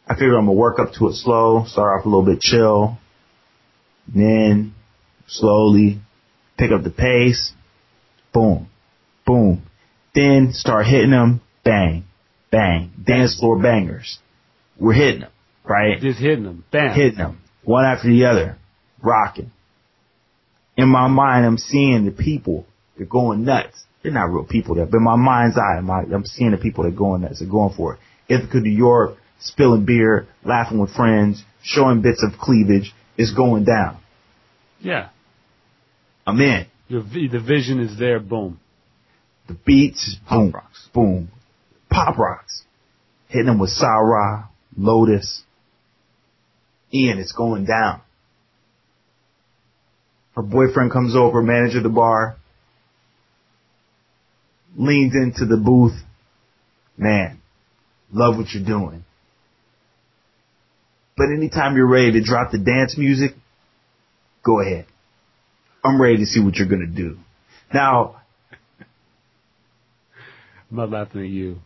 I 0.08 0.14
figure 0.14 0.38
I'm 0.38 0.45
gonna 0.45 0.53
work 0.53 0.80
up 0.80 0.93
to 0.93 1.08
it 1.08 1.16
slow. 1.16 1.66
Start 1.66 1.99
off 1.99 2.05
a 2.05 2.10
little 2.10 2.26
bit 2.26 2.39
chill, 2.41 2.97
then 4.14 4.74
slowly 5.28 5.99
pick 6.57 6.71
up 6.71 6.84
the 6.84 6.89
pace. 6.89 7.53
Boom, 8.34 8.69
boom. 9.25 9.63
Then 10.15 10.49
start 10.51 10.86
hitting 10.88 11.11
them. 11.11 11.41
Bang, 11.63 12.05
bang. 12.51 12.91
Dance 13.03 13.39
floor 13.39 13.61
bangers. 13.61 14.19
We're 14.80 14.93
hitting 14.93 15.21
them, 15.21 15.32
right? 15.63 15.99
Just 15.99 16.19
hitting 16.19 16.43
them. 16.43 16.63
bang. 16.71 16.95
hitting 16.95 17.17
them 17.17 17.41
one 17.67 17.84
after 17.84 18.07
the 18.07 18.25
other, 18.25 18.57
rocking. 19.03 19.51
In 20.78 20.88
my 20.88 21.07
mind, 21.07 21.45
I'm 21.45 21.57
seeing 21.57 22.05
the 22.05 22.11
people. 22.11 22.65
They're 22.95 23.05
going 23.05 23.43
nuts. 23.43 23.84
They're 24.01 24.13
not 24.13 24.32
real 24.32 24.45
people 24.45 24.75
there, 24.75 24.86
but 24.86 24.97
in 24.97 25.03
my 25.03 25.17
mind's 25.17 25.57
eye, 25.57 25.82
my, 25.82 26.03
I'm 26.03 26.23
seeing 26.23 26.51
the 26.51 26.57
people 26.57 26.86
that 26.86 26.93
are 26.93 26.97
going 26.97 27.21
nuts. 27.21 27.39
They're 27.39 27.49
going 27.49 27.75
for 27.75 27.95
it. 27.95 27.99
Ithaca, 28.34 28.61
New 28.61 28.69
York, 28.69 29.17
spilling 29.39 29.86
beer, 29.86 30.28
laughing 30.45 30.80
with 30.80 30.91
friends, 30.91 31.43
showing 31.61 32.01
bits 32.01 32.23
of 32.23 32.39
cleavage. 32.39 32.93
It's 33.17 33.34
going 33.34 33.65
down. 33.65 33.99
Yeah. 34.80 35.09
I'm 36.28 36.39
in. 36.41 36.65
Your 36.89 37.01
vi- 37.01 37.30
the 37.32 37.39
vision 37.39 37.80
is 37.80 37.97
there. 37.97 38.19
Boom. 38.19 38.59
The 39.47 39.53
beats, 39.53 40.17
Pop 40.28 40.38
boom, 40.39 40.51
rocks. 40.51 40.89
boom. 40.93 41.30
Pop 41.89 42.17
rocks. 42.17 42.63
Hitting 43.30 43.47
them 43.47 43.59
with 43.59 43.69
Sa-Ra, 43.69 44.49
Lotus. 44.78 45.41
Ian, 46.93 47.17
it's 47.17 47.32
going 47.32 47.65
down. 47.65 48.01
Her 50.36 50.41
boyfriend 50.43 50.91
comes 50.91 51.15
over, 51.15 51.41
manager 51.41 51.78
of 51.78 51.84
the 51.84 51.89
bar, 51.89 52.38
leans 54.78 55.13
into 55.15 55.45
the 55.45 55.57
booth. 55.57 55.95
Man, 56.97 57.41
love 58.11 58.38
what 58.38 58.47
you're 58.53 58.65
doing. 58.65 59.03
But 61.15 61.28
anytime 61.36 61.75
you're 61.75 61.89
ready 61.89 62.11
to 62.13 62.21
drop 62.21 62.51
the 62.51 62.59
dance 62.59 62.97
music, 62.97 63.32
go 64.45 64.59
ahead. 64.61 64.86
I'm 65.84 66.01
ready 66.01 66.17
to 66.17 66.25
see 66.25 66.39
what 66.39 66.55
you're 66.55 66.67
gonna 66.67 66.88
do. 66.88 67.17
Now, 67.73 68.21
I'm 70.69 70.78
not 70.78 70.89
laughing 70.89 71.21
at 71.21 71.28
you. 71.28 71.59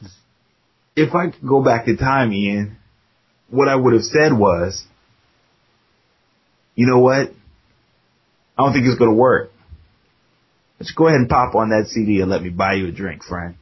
Just, 0.00 0.14
if 0.96 1.14
I 1.14 1.30
could 1.30 1.46
go 1.46 1.62
back 1.62 1.86
in 1.88 1.96
time, 1.96 2.32
Ian, 2.32 2.76
what 3.50 3.68
I 3.68 3.76
would 3.76 3.92
have 3.92 4.02
said 4.02 4.32
was, 4.32 4.84
you 6.74 6.86
know 6.86 7.00
what? 7.00 7.30
I 8.58 8.64
don't 8.64 8.72
think 8.72 8.86
it's 8.86 8.98
gonna 8.98 9.14
work. 9.14 9.50
Let's 10.80 10.92
go 10.92 11.06
ahead 11.06 11.20
and 11.20 11.28
pop 11.28 11.54
on 11.54 11.70
that 11.70 11.88
CD 11.88 12.20
and 12.20 12.30
let 12.30 12.42
me 12.42 12.48
buy 12.50 12.74
you 12.74 12.88
a 12.88 12.92
drink, 12.92 13.22
friend. 13.22 13.54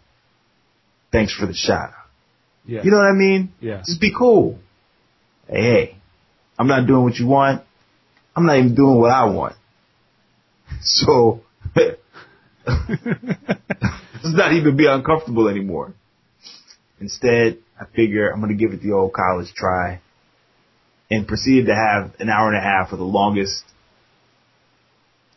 Thanks 1.13 1.35
for 1.35 1.47
the 1.47 1.53
shot. 1.53 1.91
yeah. 2.65 2.83
You 2.83 2.91
know 2.91 2.97
what 2.97 3.07
I 3.07 3.13
mean? 3.13 3.53
yeah. 3.61 3.83
Just 3.85 4.01
be 4.01 4.13
cool. 4.17 4.59
Hey, 5.49 5.63
hey, 5.63 5.97
I'm 6.59 6.69
not 6.69 6.87
doing 6.87 7.03
what 7.05 7.17
you 7.17 7.27
want. 7.27 7.63
I'm 8.35 8.47
not 8.47 8.57
even 8.59 8.75
doing 8.75 8.99
what 8.99 9.11
I 9.11 9.25
want. 9.25 9.57
So, 10.83 11.43
let's 11.77 11.99
not 14.25 14.53
even 14.53 14.77
be 14.77 14.87
uncomfortable 14.87 15.49
anymore. 15.49 15.95
Instead, 17.01 17.59
I 17.81 17.85
figure 17.95 18.31
I'm 18.31 18.41
going 18.41 18.57
to 18.57 18.59
give 18.59 18.73
it 18.73 18.83
the 18.83 18.93
old 18.93 19.13
college 19.13 19.53
try 19.55 20.01
and 21.11 21.27
proceeded 21.27 21.67
to 21.67 21.75
have 21.75 22.15
an 22.21 22.29
hour 22.29 22.49
and 22.49 22.57
a 22.57 22.61
half 22.61 22.93
of 22.93 22.99
the 22.99 23.05
longest 23.05 23.65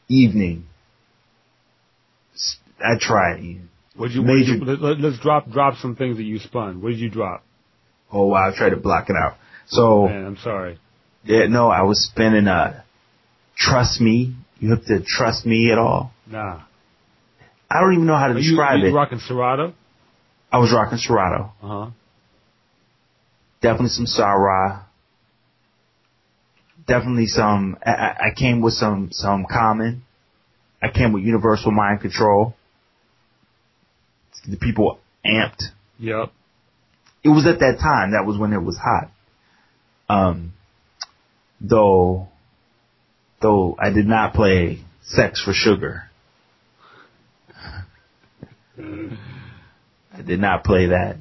evening. 0.08 0.66
I 2.80 2.98
tried, 3.00 3.40
Ian. 3.40 3.70
You, 3.96 4.00
what 4.00 4.12
did 4.12 4.24
Major- 4.24 4.56
you 4.56 4.66
let, 4.66 5.00
let's 5.00 5.20
drop 5.20 5.50
drop 5.50 5.76
some 5.78 5.96
things 5.96 6.18
that 6.18 6.24
you 6.24 6.40
spun. 6.40 6.82
What 6.82 6.90
did 6.90 7.00
you 7.00 7.10
drop? 7.10 7.44
Oh 8.12 8.28
wow, 8.28 8.50
I 8.52 8.58
tried 8.58 8.72
to 8.72 8.78
block 8.78 9.10
it 9.10 9.16
out. 9.16 9.38
So, 9.68 10.08
Man, 10.08 10.26
I'm 10.26 10.38
sorry. 10.38 10.80
Yeah, 11.24 11.46
no, 11.48 11.70
I 11.70 11.84
was 11.84 12.04
spinning 12.12 12.48
uh 12.48 12.82
trust 13.56 14.02
me. 14.02 14.36
You 14.64 14.70
have 14.70 14.86
to 14.86 15.02
trust 15.06 15.46
me 15.46 15.74
at 15.74 15.78
all. 15.78 16.14
Nah. 16.26 16.62
I 17.70 17.82
don't 17.82 17.96
even 17.96 18.06
know 18.06 18.16
how 18.16 18.28
to 18.28 18.34
Are 18.36 18.40
you, 18.40 18.52
describe 18.52 18.80
you 18.80 18.86
it. 18.88 18.92
rocking 18.94 19.20
Serato? 19.20 19.74
I 20.50 20.60
was 20.60 20.72
rocking 20.72 21.00
Serato. 21.00 21.52
Uh 21.62 21.68
huh. 21.68 21.92
Definitely 23.62 23.90
some 23.90 24.06
Sa-Ra. 24.06 24.86
Definitely 26.88 27.26
some 27.26 27.76
I, 27.86 27.92
I 27.92 28.18
I 28.28 28.34
came 28.40 28.62
with 28.62 28.76
some 28.76 29.10
some 29.12 29.46
Common. 29.52 30.04
I 30.82 30.88
came 30.90 31.12
with 31.12 31.24
universal 31.24 31.72
mind 31.72 32.00
control. 32.00 32.56
The 34.48 34.56
people 34.56 34.98
amped. 35.26 35.62
Yep. 36.00 36.32
It 37.26 37.30
was 37.30 37.46
at 37.48 37.60
that 37.60 37.80
time, 37.82 38.12
that 38.12 38.26
was 38.26 38.38
when 38.38 38.54
it 38.54 38.62
was 38.64 38.78
hot. 38.78 39.12
Um 40.08 40.54
though 41.60 42.30
though 43.44 43.76
I 43.78 43.92
did 43.92 44.08
not 44.08 44.34
play 44.34 44.80
Sex 45.04 45.44
4 45.44 45.54
Suga. 45.54 46.04
I 48.80 50.22
did 50.26 50.40
not 50.40 50.64
play 50.64 50.88
that. 50.88 51.18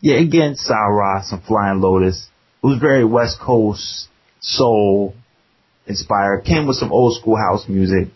Yeah, 0.00 0.16
again, 0.16 0.56
Sa-Ra, 0.56 1.22
some 1.22 1.42
Flying 1.42 1.80
Lotus. 1.80 2.26
It 2.62 2.66
was 2.66 2.78
very 2.80 3.04
West 3.04 3.38
Coast 3.40 4.08
soul 4.40 5.14
inspired. 5.86 6.44
Came 6.44 6.66
with 6.66 6.76
some 6.76 6.90
old 6.90 7.16
school 7.20 7.36
house 7.36 7.68
music. 7.68 8.08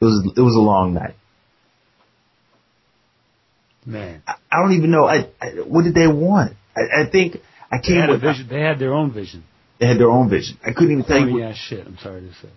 It 0.00 0.04
was 0.04 0.32
it 0.36 0.40
was 0.40 0.56
a 0.56 0.60
long 0.60 0.94
night. 0.94 1.14
Man. 3.86 4.22
I, 4.26 4.34
I 4.50 4.62
don't 4.62 4.72
even 4.72 4.90
know. 4.90 5.04
I, 5.04 5.28
I 5.40 5.50
what 5.64 5.84
did 5.84 5.94
they 5.94 6.08
want? 6.08 6.54
I, 6.76 7.02
I 7.02 7.10
think 7.10 7.36
I 7.70 7.78
They 7.78 7.88
came 7.88 8.08
with 8.08 8.20
vision. 8.20 8.48
They 8.48 8.60
had 8.60 8.78
their 8.78 8.94
own 8.94 9.12
vision. 9.12 9.44
They 9.78 9.86
had 9.86 9.98
their 9.98 10.10
own 10.10 10.28
vision. 10.30 10.58
I 10.64 10.72
couldn't 10.72 10.92
even 10.92 11.04
tell 11.04 11.18
you. 11.20 11.30
Corny 11.30 11.42
ass 11.42 11.56
shit. 11.56 11.86
I'm 11.86 11.98
sorry 11.98 12.20
to 12.20 12.32
say. 12.34 12.48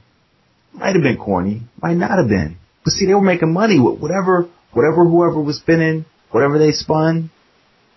might 0.73 0.93
have 0.93 1.03
been 1.03 1.17
corny. 1.17 1.61
Might 1.81 1.97
not 1.97 2.17
have 2.17 2.27
been. 2.27 2.57
But 2.83 2.91
see, 2.91 3.05
they 3.07 3.13
were 3.13 3.21
making 3.21 3.51
money 3.51 3.79
with 3.79 3.99
whatever 3.99 4.47
whatever 4.73 5.05
whoever 5.05 5.41
was 5.41 5.57
spinning, 5.57 6.05
whatever 6.31 6.59
they 6.59 6.71
spun, 6.71 7.31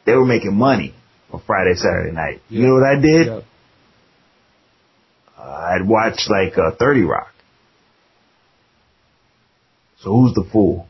they 0.06 0.14
were 0.14 0.24
making 0.24 0.54
money 0.54 0.94
on 1.30 1.42
Friday, 1.46 1.74
Saturday 1.74 2.12
night. 2.12 2.40
You 2.48 2.66
know 2.66 2.74
what 2.74 2.84
I 2.84 3.00
did? 3.00 3.26
Yep. 3.26 3.44
Uh, 5.36 5.42
I'd 5.42 5.86
watch 5.86 6.28
like 6.28 6.56
uh, 6.56 6.74
30 6.78 7.02
Rock. 7.02 7.32
So 10.00 10.12
who's 10.12 10.32
the 10.34 10.48
fool? 10.50 10.86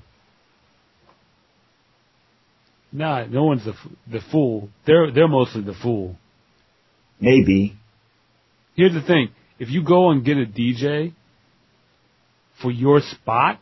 Nah, 2.93 3.24
no 3.26 3.45
one's 3.45 3.64
the 3.64 3.74
the 4.11 4.20
fool. 4.33 4.68
They're 4.87 5.11
they're 5.11 5.29
mostly 5.29 5.62
the 5.62 5.74
fool. 5.74 6.16
Maybe. 7.20 7.78
Here's 8.79 8.95
the 8.95 9.03
thing: 9.03 9.31
if 9.59 9.70
you 9.70 9.83
go 9.83 10.11
and 10.11 10.24
get 10.24 10.37
a 10.37 10.47
DJ 10.47 11.12
for 12.62 12.70
your 12.70 13.01
spot, 13.01 13.59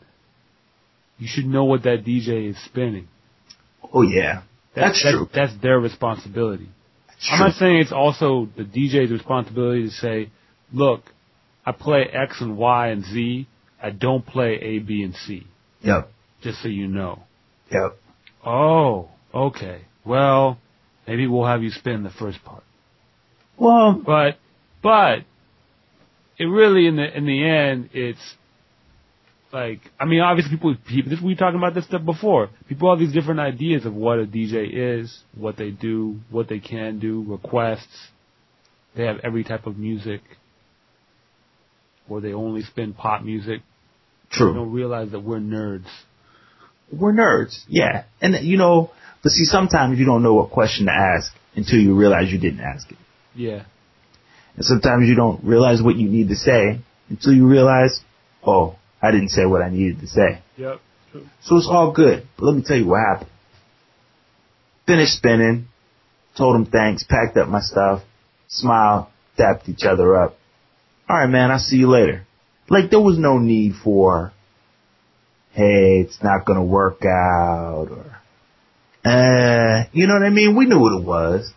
you 1.17 1.27
should 1.27 1.47
know 1.47 1.65
what 1.65 1.81
that 1.83 2.05
DJ 2.05 2.51
is 2.51 2.57
spinning. 2.65 3.07
Oh 3.91 4.03
yeah, 4.03 4.43
that's, 4.75 5.01
true. 5.01 5.27
That's 5.33 5.53
their 5.59 5.79
responsibility. 5.79 6.69
That's 7.07 7.29
I'm 7.31 7.39
not 7.39 7.53
saying 7.55 7.77
it's 7.77 7.91
also 7.91 8.47
the 8.55 8.63
DJ's 8.63 9.11
responsibility 9.11 9.85
to 9.85 9.89
say, 9.89 10.29
look, 10.71 11.01
I 11.65 11.71
play 11.71 12.03
X 12.03 12.39
and 12.39 12.55
Y 12.55 12.87
and 12.89 13.03
Z. 13.03 13.47
I 13.81 13.89
don't 13.89 14.23
play 14.23 14.59
A, 14.61 14.77
B, 14.77 15.01
and 15.01 15.15
C. 15.15 15.47
Yep. 15.81 16.11
Just 16.43 16.61
so 16.61 16.67
you 16.69 16.87
know. 16.87 17.23
Yep. 17.71 17.97
Oh, 18.45 19.09
okay. 19.33 19.81
Well, 20.05 20.59
maybe 21.07 21.25
we'll 21.25 21.47
have 21.47 21.63
you 21.63 21.71
spin 21.71 22.03
the 22.03 22.11
first 22.11 22.37
part. 22.45 22.63
Well, 23.57 23.99
But, 24.05 24.37
but, 24.81 25.19
it 26.37 26.45
really 26.45 26.87
in 26.87 26.95
the 26.95 27.17
in 27.17 27.25
the 27.25 27.47
end, 27.47 27.89
it's 27.93 28.35
like 29.51 29.79
I 29.99 30.05
mean, 30.05 30.21
obviously 30.21 30.55
people 30.55 30.75
people 30.87 31.09
this, 31.09 31.21
we 31.21 31.33
were 31.33 31.37
talking 31.37 31.57
about 31.57 31.73
this 31.73 31.85
stuff 31.85 32.05
before. 32.05 32.49
People 32.67 32.89
have 32.89 32.99
these 32.99 33.13
different 33.13 33.39
ideas 33.39 33.85
of 33.85 33.93
what 33.93 34.19
a 34.19 34.25
DJ 34.25 34.99
is, 35.01 35.19
what 35.35 35.57
they 35.57 35.71
do, 35.71 36.19
what 36.29 36.47
they 36.47 36.59
can 36.59 36.99
do, 36.99 37.23
requests. 37.27 38.09
They 38.95 39.05
have 39.05 39.17
every 39.23 39.43
type 39.43 39.67
of 39.67 39.77
music, 39.77 40.21
or 42.09 42.21
they 42.21 42.33
only 42.33 42.63
spin 42.63 42.93
pop 42.93 43.23
music. 43.23 43.61
They 44.31 44.37
true. 44.37 44.53
don't 44.53 44.71
realize 44.71 45.11
that 45.11 45.19
we're 45.21 45.39
nerds. 45.39 45.87
We're 46.91 47.13
nerds. 47.13 47.63
Yeah. 47.67 48.05
And 48.21 48.35
you 48.45 48.57
know, 48.57 48.91
but 49.23 49.31
see, 49.31 49.45
sometimes 49.45 49.99
you 49.99 50.05
don't 50.05 50.23
know 50.23 50.33
what 50.33 50.51
question 50.51 50.85
to 50.87 50.91
ask 50.91 51.31
until 51.55 51.79
you 51.79 51.95
realize 51.95 52.31
you 52.31 52.39
didn't 52.39 52.61
ask 52.61 52.89
it. 52.91 52.97
Yeah, 53.35 53.65
And 54.57 54.65
sometimes 54.65 55.07
you 55.07 55.15
don't 55.15 55.43
realize 55.43 55.81
what 55.81 55.95
you 55.95 56.09
need 56.09 56.29
to 56.29 56.35
say 56.35 56.81
until 57.09 57.33
you 57.33 57.47
realize, 57.47 58.01
oh, 58.45 58.75
I 59.01 59.11
didn't 59.11 59.29
say 59.29 59.45
what 59.45 59.61
I 59.61 59.69
needed 59.69 60.01
to 60.01 60.07
say. 60.07 60.41
yep. 60.57 60.81
So 61.43 61.57
it's 61.57 61.67
all 61.69 61.93
good. 61.93 62.27
But 62.37 62.45
let 62.45 62.55
me 62.55 62.63
tell 62.65 62.77
you 62.77 62.87
what 62.87 62.99
happened. 62.99 63.31
Finished 64.85 65.13
spinning, 65.13 65.67
told 66.37 66.55
him 66.55 66.65
thanks, 66.65 67.03
packed 67.03 67.37
up 67.37 67.47
my 67.47 67.61
stuff, 67.61 68.03
smiled, 68.47 69.07
dapped 69.37 69.69
each 69.69 69.83
other 69.83 70.15
up. 70.15 70.37
All 71.09 71.17
right, 71.17 71.29
man, 71.29 71.51
I'll 71.51 71.59
see 71.59 71.77
you 71.77 71.89
later. 71.89 72.25
Like 72.69 72.89
there 72.89 72.99
was 72.99 73.17
no 73.17 73.37
need 73.37 73.73
for, 73.83 74.33
hey, 75.51 76.01
it's 76.05 76.21
not 76.21 76.45
gonna 76.45 76.63
work 76.63 77.05
out 77.05 77.87
or, 77.89 78.19
uh, 79.09 79.85
you 79.93 80.07
know 80.07 80.13
what 80.13 80.23
I 80.23 80.29
mean? 80.29 80.55
We 80.55 80.65
knew 80.65 80.79
what 80.79 80.99
it 80.99 81.05
was. 81.05 81.51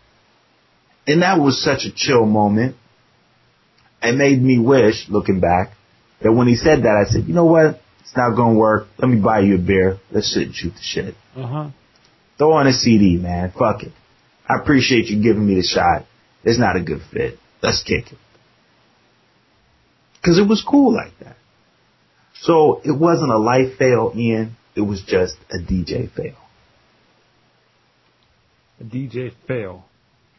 And 1.07 1.21
that 1.21 1.39
was 1.39 1.61
such 1.61 1.83
a 1.85 1.91
chill 1.93 2.25
moment. 2.25 2.75
It 4.01 4.15
made 4.15 4.41
me 4.41 4.59
wish, 4.59 5.07
looking 5.09 5.39
back, 5.39 5.73
that 6.21 6.31
when 6.31 6.47
he 6.47 6.55
said 6.55 6.83
that, 6.83 7.05
I 7.05 7.09
said, 7.09 7.25
you 7.25 7.33
know 7.33 7.45
what? 7.45 7.79
It's 8.01 8.15
not 8.15 8.35
gonna 8.35 8.57
work. 8.57 8.87
Let 8.97 9.09
me 9.09 9.21
buy 9.21 9.41
you 9.41 9.55
a 9.55 9.57
beer. 9.57 9.99
Let's 10.11 10.33
sit 10.33 10.47
and 10.47 10.55
shoot 10.55 10.73
the 10.73 10.81
shit. 10.81 11.15
Uh 11.35 11.47
huh. 11.47 11.69
Throw 12.37 12.53
on 12.53 12.67
a 12.67 12.73
CD, 12.73 13.17
man. 13.17 13.51
Fuck 13.51 13.83
it. 13.83 13.91
I 14.49 14.61
appreciate 14.61 15.05
you 15.05 15.21
giving 15.21 15.45
me 15.45 15.55
the 15.55 15.63
shot. 15.63 16.05
It's 16.43 16.59
not 16.59 16.75
a 16.75 16.81
good 16.81 17.01
fit. 17.13 17.37
Let's 17.61 17.83
kick 17.83 18.11
it. 18.11 18.17
Cause 20.25 20.37
it 20.37 20.47
was 20.47 20.63
cool 20.67 20.93
like 20.93 21.17
that. 21.19 21.37
So 22.41 22.81
it 22.83 22.97
wasn't 22.97 23.31
a 23.31 23.37
life 23.37 23.77
fail, 23.77 24.11
Ian. 24.15 24.55
It 24.75 24.81
was 24.81 25.03
just 25.03 25.35
a 25.51 25.57
DJ 25.57 26.11
fail. 26.11 26.35
A 28.79 28.83
DJ 28.83 29.31
fail. 29.47 29.85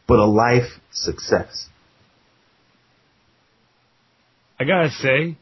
But 0.07 0.19
a 0.19 0.25
life 0.25 0.79
success. 0.91 1.67
I 4.63 4.65
gotta 4.65 4.89
say, 4.91 5.37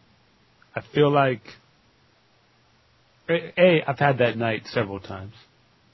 I 0.75 0.81
feel 0.93 1.11
like, 1.11 1.41
a, 3.29 3.83
I've 3.87 3.99
had 3.99 4.17
that 4.17 4.35
night 4.35 4.63
several 4.65 4.99
times. 4.99 5.33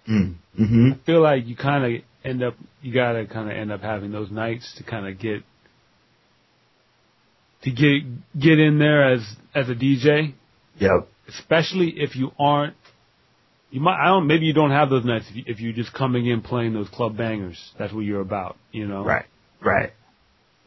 Mm. 0.10 0.36
hmm 0.56 0.92
I 0.94 1.06
feel 1.06 1.22
like 1.22 1.46
you 1.46 1.58
kind 1.58 1.84
of 1.98 2.02
end 2.24 2.42
up, 2.42 2.56
you 2.82 2.94
gotta 2.94 3.26
kind 3.28 3.52
of 3.52 3.58
end 3.58 3.72
up 3.72 3.82
having 3.82 4.12
those 4.14 4.32
nights 4.32 4.74
to 4.78 4.84
kind 4.84 5.08
of 5.08 5.20
get, 5.20 5.44
to 7.64 7.72
get 7.72 8.40
get 8.40 8.60
in 8.60 8.80
there 8.80 9.12
as 9.12 9.22
as 9.54 9.68
a 9.68 9.76
DJ, 9.76 10.34
Yep. 10.80 11.10
especially 11.28 11.90
if 11.98 12.16
you 12.16 12.32
aren't. 12.40 12.76
You 13.72 13.82
might. 13.82 14.00
I 14.02 14.06
don't. 14.06 14.28
Maybe 14.28 14.46
you 14.46 14.54
don't 14.54 14.72
have 14.72 14.90
those 14.90 15.04
nights 15.04 15.26
if, 15.30 15.36
you, 15.36 15.44
if 15.48 15.60
you're 15.60 15.74
just 15.74 15.94
coming 15.94 16.28
in 16.28 16.42
playing 16.42 16.74
those 16.74 16.88
club 16.88 17.18
bangers. 17.18 17.60
That's 17.78 17.92
what 17.92 18.02
you're 18.02 18.22
about. 18.22 18.56
You 18.72 18.88
know. 18.88 19.04
Right. 19.04 19.26
Right. 19.62 19.92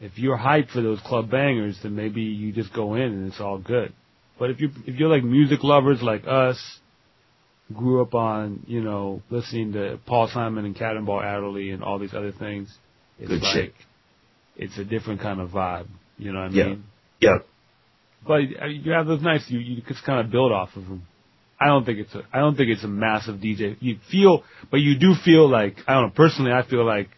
If 0.01 0.17
you're 0.17 0.37
hyped 0.37 0.71
for 0.71 0.81
those 0.81 0.99
club 1.05 1.29
bangers, 1.29 1.77
then 1.83 1.95
maybe 1.95 2.21
you 2.21 2.51
just 2.51 2.73
go 2.73 2.95
in 2.95 3.03
and 3.03 3.27
it's 3.31 3.39
all 3.39 3.59
good. 3.59 3.93
But 4.39 4.49
if 4.49 4.59
you 4.59 4.71
if 4.87 4.95
you're 4.95 5.09
like 5.09 5.23
music 5.23 5.63
lovers 5.63 6.01
like 6.01 6.23
us, 6.27 6.59
grew 7.73 8.01
up 8.01 8.13
on 8.15 8.63
you 8.67 8.81
know 8.81 9.21
listening 9.29 9.73
to 9.73 9.99
Paul 10.07 10.27
Simon 10.33 10.65
and 10.65 10.75
Cannonball 10.75 11.21
Adderley 11.21 11.69
and 11.69 11.83
all 11.83 11.99
these 11.99 12.13
other 12.15 12.31
things, 12.31 12.75
it's 13.19 13.29
Good 13.29 13.43
like 13.43 13.53
shit. 13.53 13.73
it's 14.55 14.77
a 14.79 14.83
different 14.83 15.21
kind 15.21 15.39
of 15.39 15.49
vibe. 15.49 15.87
You 16.17 16.33
know 16.33 16.41
what 16.41 16.51
I 16.51 16.55
Yeah. 16.55 16.65
mean? 16.69 16.83
Yep. 17.19 17.47
But 18.25 18.41
uh, 18.61 18.65
you 18.65 18.91
have 18.93 19.05
those 19.05 19.21
nights 19.21 19.45
you 19.49 19.59
you 19.59 19.81
just 19.87 20.03
kind 20.03 20.19
of 20.25 20.31
build 20.31 20.51
off 20.51 20.69
of 20.75 20.83
them. 20.87 21.03
I 21.59 21.67
don't 21.67 21.85
think 21.85 21.99
it's 21.99 22.15
a 22.15 22.23
I 22.33 22.39
don't 22.39 22.55
think 22.57 22.69
it's 22.71 22.83
a 22.83 22.87
massive 22.87 23.35
DJ. 23.35 23.77
You 23.79 23.97
feel, 24.09 24.43
but 24.71 24.77
you 24.77 24.97
do 24.97 25.13
feel 25.23 25.47
like 25.47 25.77
I 25.87 25.93
don't 25.93 26.05
know. 26.05 26.13
Personally, 26.15 26.51
I 26.51 26.63
feel 26.67 26.83
like 26.85 27.09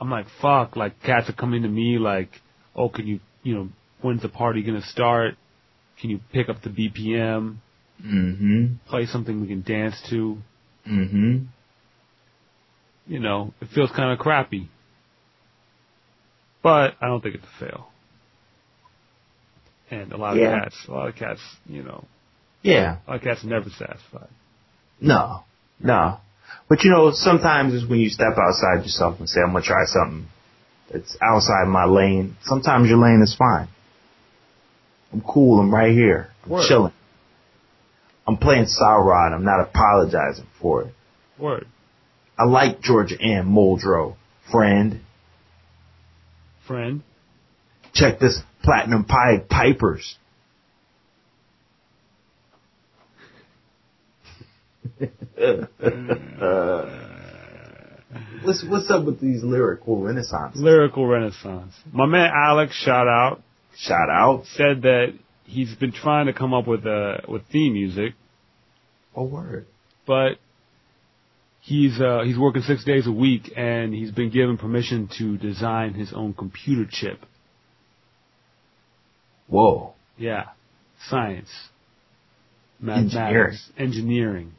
I'm 0.00 0.10
like 0.10 0.26
fuck. 0.40 0.76
Like 0.76 1.00
cats 1.02 1.28
are 1.28 1.32
coming 1.34 1.62
to 1.62 1.68
me 1.68 1.98
like, 1.98 2.30
oh, 2.74 2.88
can 2.88 3.06
you 3.06 3.20
you 3.42 3.54
know 3.54 3.68
when's 4.02 4.22
the 4.22 4.28
party 4.28 4.62
gonna 4.62 4.82
start? 4.82 5.34
Can 6.00 6.10
you 6.10 6.20
pick 6.32 6.48
up 6.48 6.62
the 6.62 6.70
BPM? 6.70 7.56
Mm-hmm. 8.04 8.74
Play 8.88 9.06
something 9.06 9.40
we 9.40 9.48
can 9.48 9.62
dance 9.62 9.96
to. 10.10 10.38
Mm-hmm. 10.88 11.44
You 13.08 13.20
know, 13.20 13.54
it 13.60 13.68
feels 13.74 13.90
kind 13.90 14.12
of 14.12 14.18
crappy. 14.18 14.68
But 16.62 16.94
I 17.00 17.06
don't 17.06 17.20
think 17.22 17.36
it's 17.36 17.44
a 17.44 17.64
fail. 17.64 17.88
And 19.90 20.12
a 20.12 20.16
lot 20.16 20.32
of 20.36 20.38
Yeah. 20.42 20.60
cats, 20.60 20.76
a 20.86 20.92
lot 20.92 21.08
of 21.08 21.16
cats, 21.16 21.40
you 21.66 21.82
know, 21.82 22.04
Yeah. 22.62 22.98
a 23.06 23.10
lot 23.10 23.16
of 23.16 23.22
cats 23.22 23.44
are 23.44 23.48
never 23.48 23.70
satisfied. 23.70 24.28
No. 25.00 25.44
No. 25.80 26.20
But 26.68 26.84
you 26.84 26.90
know, 26.90 27.10
sometimes 27.12 27.74
it's 27.74 27.88
when 27.88 28.00
you 28.00 28.10
step 28.10 28.36
outside 28.38 28.84
yourself 28.84 29.18
and 29.18 29.28
say, 29.28 29.40
I'm 29.40 29.52
gonna 29.52 29.64
try 29.64 29.84
something 29.86 30.28
that's 30.92 31.16
outside 31.22 31.66
my 31.66 31.84
lane. 31.84 32.36
Sometimes 32.42 32.88
your 32.88 32.98
lane 32.98 33.20
is 33.22 33.34
fine. 33.34 33.68
I'm 35.12 35.22
cool. 35.22 35.60
I'm 35.60 35.74
right 35.74 35.92
here. 35.92 36.28
I'm 36.44 36.50
Word. 36.50 36.66
chilling. 36.68 36.92
I'm 38.26 38.36
playing 38.36 38.66
Sauron. 38.66 39.32
I'm 39.34 39.44
not 39.44 39.60
apologizing 39.60 40.46
for 40.60 40.82
it. 40.82 40.94
Word. 41.38 41.66
I 42.38 42.44
like 42.44 42.80
Georgia 42.80 43.20
Ann 43.20 43.46
Muldrow, 43.46 44.16
friend. 44.52 45.00
Friend. 46.66 47.02
Check 47.94 48.20
this 48.20 48.38
Platinum 48.62 49.04
Pied 49.04 49.48
Pipers. 49.48 50.16
What's 58.42 58.64
what's 58.68 58.90
up 58.90 59.04
with 59.04 59.20
these 59.20 59.42
lyrical 59.42 60.00
renaissance? 60.02 60.56
Lyrical 60.56 61.06
Renaissance. 61.06 61.74
My 61.92 62.06
man 62.06 62.30
Alex, 62.34 62.74
shout 62.74 63.06
out, 63.08 63.42
Shout 63.76 64.08
out. 64.10 64.44
said 64.54 64.82
that 64.82 65.12
he's 65.44 65.74
been 65.76 65.92
trying 65.92 66.26
to 66.26 66.32
come 66.32 66.54
up 66.54 66.66
with 66.66 66.86
uh 66.86 67.18
with 67.28 67.42
theme 67.52 67.72
music, 67.74 68.14
Oh 69.14 69.24
word. 69.24 69.66
but 70.06 70.32
he's 71.60 72.00
uh 72.00 72.22
he's 72.24 72.38
working 72.38 72.62
six 72.62 72.84
days 72.84 73.06
a 73.06 73.12
week 73.12 73.52
and 73.56 73.92
he's 73.94 74.10
been 74.10 74.30
given 74.30 74.56
permission 74.56 75.08
to 75.18 75.36
design 75.36 75.94
his 75.94 76.12
own 76.14 76.34
computer 76.34 76.88
chip. 76.90 77.24
Whoa. 79.48 79.94
Yeah. 80.16 80.46
Science. 81.08 81.48
Engineering. 82.82 83.06
Mathematics. 83.14 83.70
Engineering. 83.78 84.52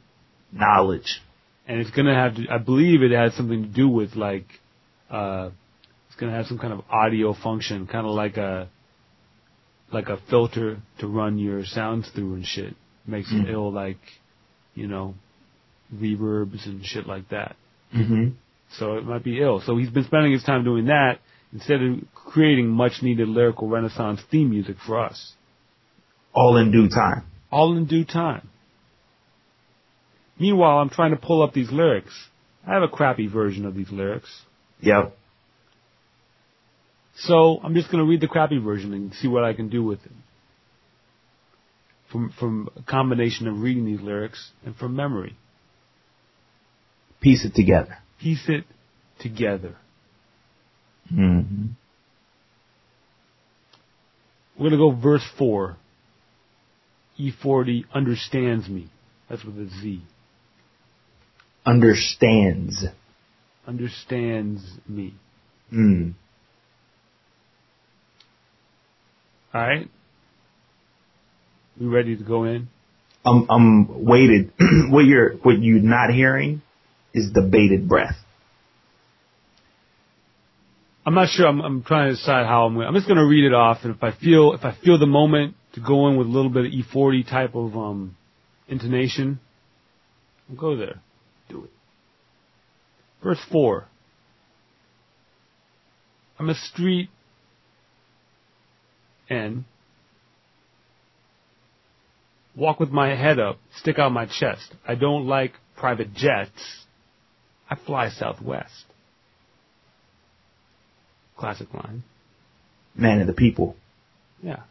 Knowledge. 0.52 1.20
And 1.66 1.80
it's 1.80 1.90
gonna 1.90 2.14
have 2.14 2.36
to 2.36 2.46
I 2.50 2.58
believe 2.58 3.02
it 3.02 3.12
has 3.12 3.34
something 3.34 3.62
to 3.62 3.68
do 3.68 3.88
with 3.88 4.16
like 4.16 4.46
uh 5.10 5.50
it's 6.08 6.18
gonna 6.18 6.32
have 6.32 6.46
some 6.46 6.58
kind 6.58 6.72
of 6.72 6.80
audio 6.90 7.34
function, 7.34 7.86
kinda 7.86 8.10
like 8.10 8.36
a 8.36 8.68
like 9.92 10.08
a 10.08 10.18
filter 10.28 10.78
to 10.98 11.06
run 11.06 11.38
your 11.38 11.64
sounds 11.64 12.08
through 12.10 12.34
and 12.34 12.44
shit. 12.46 12.74
Makes 13.06 13.32
Mm. 13.32 13.44
it 13.44 13.50
ill 13.50 13.72
like, 13.72 13.98
you 14.74 14.86
know, 14.86 15.14
reverbs 15.94 16.66
and 16.66 16.84
shit 16.84 17.06
like 17.06 17.28
that. 17.30 17.56
Mm-hmm. 17.94 18.28
So 18.78 18.96
it 18.98 19.04
might 19.04 19.24
be 19.24 19.40
ill. 19.40 19.60
So 19.60 19.76
he's 19.76 19.90
been 19.90 20.04
spending 20.04 20.32
his 20.32 20.44
time 20.44 20.62
doing 20.64 20.86
that 20.86 21.18
instead 21.52 21.82
of 21.82 21.98
creating 22.14 22.68
much 22.68 23.02
needed 23.02 23.26
lyrical 23.28 23.68
renaissance 23.68 24.20
theme 24.30 24.50
music 24.50 24.76
for 24.86 25.00
us. 25.00 25.32
All 26.32 26.56
in 26.56 26.70
due 26.70 26.88
time. 26.88 27.24
All 27.50 27.76
in 27.76 27.86
due 27.86 28.04
time. 28.04 28.48
Meanwhile, 30.40 30.78
I'm 30.78 30.88
trying 30.88 31.10
to 31.10 31.18
pull 31.18 31.42
up 31.42 31.52
these 31.52 31.70
lyrics. 31.70 32.12
I 32.66 32.72
have 32.72 32.82
a 32.82 32.88
crappy 32.88 33.26
version 33.26 33.66
of 33.66 33.74
these 33.74 33.90
lyrics. 33.90 34.28
Yep. 34.80 35.14
So 37.14 37.60
I'm 37.62 37.74
just 37.74 37.90
going 37.92 38.02
to 38.02 38.08
read 38.08 38.22
the 38.22 38.26
crappy 38.26 38.56
version 38.56 38.94
and 38.94 39.12
see 39.12 39.28
what 39.28 39.44
I 39.44 39.52
can 39.52 39.68
do 39.68 39.84
with 39.84 39.98
it. 40.04 40.12
From, 42.10 42.32
from 42.40 42.70
a 42.74 42.82
combination 42.82 43.46
of 43.46 43.60
reading 43.60 43.84
these 43.84 44.00
lyrics 44.00 44.50
and 44.64 44.74
from 44.74 44.96
memory. 44.96 45.36
Piece 47.20 47.44
it 47.44 47.54
together. 47.54 47.98
Piece 48.18 48.48
it 48.48 48.64
together. 49.20 49.76
Mm-hmm. 51.12 51.66
We're 54.56 54.70
going 54.70 54.72
to 54.72 54.78
go 54.78 54.90
verse 54.90 55.24
4. 55.38 55.76
E40 57.20 57.84
understands 57.92 58.68
me. 58.68 58.88
That's 59.28 59.44
with 59.44 59.58
a 59.58 59.68
Z. 59.82 60.02
Understands. 61.64 62.84
Understands 63.66 64.62
me. 64.88 65.14
Mm. 65.72 66.14
Alright? 69.54 69.90
We 71.78 71.86
ready 71.86 72.16
to 72.16 72.24
go 72.24 72.44
in? 72.44 72.68
I'm 73.24 73.46
I'm 73.50 74.04
weighted. 74.04 74.52
what 74.88 75.04
you're 75.04 75.34
what 75.42 75.60
you're 75.60 75.82
not 75.82 76.10
hearing 76.10 76.62
is 77.12 77.32
the 77.32 77.42
bated 77.42 77.88
breath. 77.88 78.16
I'm 81.04 81.14
not 81.14 81.28
sure. 81.30 81.46
I'm, 81.46 81.60
I'm 81.60 81.82
trying 81.82 82.10
to 82.10 82.16
decide 82.16 82.46
how 82.46 82.66
I'm. 82.66 82.74
Gonna, 82.74 82.86
I'm 82.86 82.94
just 82.94 83.06
going 83.06 83.18
to 83.18 83.24
read 83.24 83.44
it 83.44 83.54
off, 83.54 83.78
and 83.82 83.94
if 83.94 84.02
I 84.02 84.12
feel 84.12 84.52
if 84.52 84.64
I 84.64 84.76
feel 84.84 84.98
the 84.98 85.06
moment 85.06 85.56
to 85.74 85.80
go 85.80 86.08
in 86.08 86.16
with 86.16 86.26
a 86.26 86.30
little 86.30 86.50
bit 86.50 86.66
of 86.66 86.72
E40 86.72 87.28
type 87.28 87.54
of 87.54 87.76
um, 87.76 88.16
intonation, 88.68 89.40
I'll 90.48 90.56
go 90.56 90.76
there. 90.76 91.00
Verse 93.22 93.40
four. 93.50 93.86
I'm 96.38 96.48
a 96.48 96.54
street 96.54 97.10
N. 99.28 99.64
Walk 102.56 102.80
with 102.80 102.90
my 102.90 103.14
head 103.14 103.38
up, 103.38 103.58
stick 103.76 103.98
out 103.98 104.10
my 104.10 104.26
chest. 104.26 104.74
I 104.86 104.94
don't 104.96 105.26
like 105.26 105.52
private 105.76 106.12
jets. 106.12 106.84
I 107.70 107.76
fly 107.76 108.10
Southwest. 108.10 108.84
Classic 111.36 111.72
line. 111.72 112.02
Man 112.94 113.20
of 113.20 113.28
the 113.28 113.32
people. 113.32 113.76
Yeah. 114.42 114.64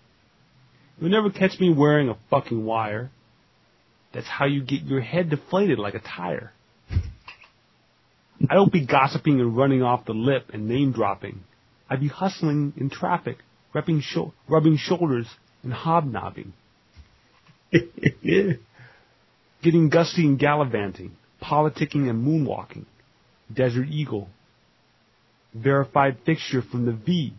You'll 0.99 1.09
never 1.09 1.29
catch 1.29 1.59
me 1.59 1.73
wearing 1.73 2.09
a 2.09 2.17
fucking 2.29 2.65
wire. 2.65 3.09
That's 4.13 4.27
how 4.27 4.45
you 4.45 4.61
get 4.61 4.81
your 4.81 5.01
head 5.01 5.29
deflated 5.29 5.79
like 5.79 5.93
a 5.93 5.99
tire. 5.99 6.51
I 8.49 8.53
don't 8.53 8.71
be 8.71 8.85
gossiping 8.85 9.39
and 9.41 9.57
running 9.57 9.81
off 9.81 10.05
the 10.05 10.13
lip 10.13 10.49
and 10.53 10.67
name 10.67 10.91
dropping. 10.91 11.41
I 11.89 11.95
be 11.95 12.07
hustling 12.07 12.73
in 12.77 12.89
traffic, 12.89 13.37
rubbing, 13.73 14.01
sho- 14.01 14.33
rubbing 14.47 14.77
shoulders 14.77 15.27
and 15.63 15.73
hobnobbing. 15.73 16.53
Getting 19.63 19.89
gusty 19.89 20.25
and 20.25 20.39
gallivanting, 20.39 21.17
politicking 21.41 22.09
and 22.09 22.25
moonwalking. 22.25 22.85
Desert 23.53 23.87
Eagle. 23.89 24.29
Verified 25.53 26.17
fixture 26.25 26.61
from 26.61 26.85
the 26.85 26.93
V. 26.93 27.33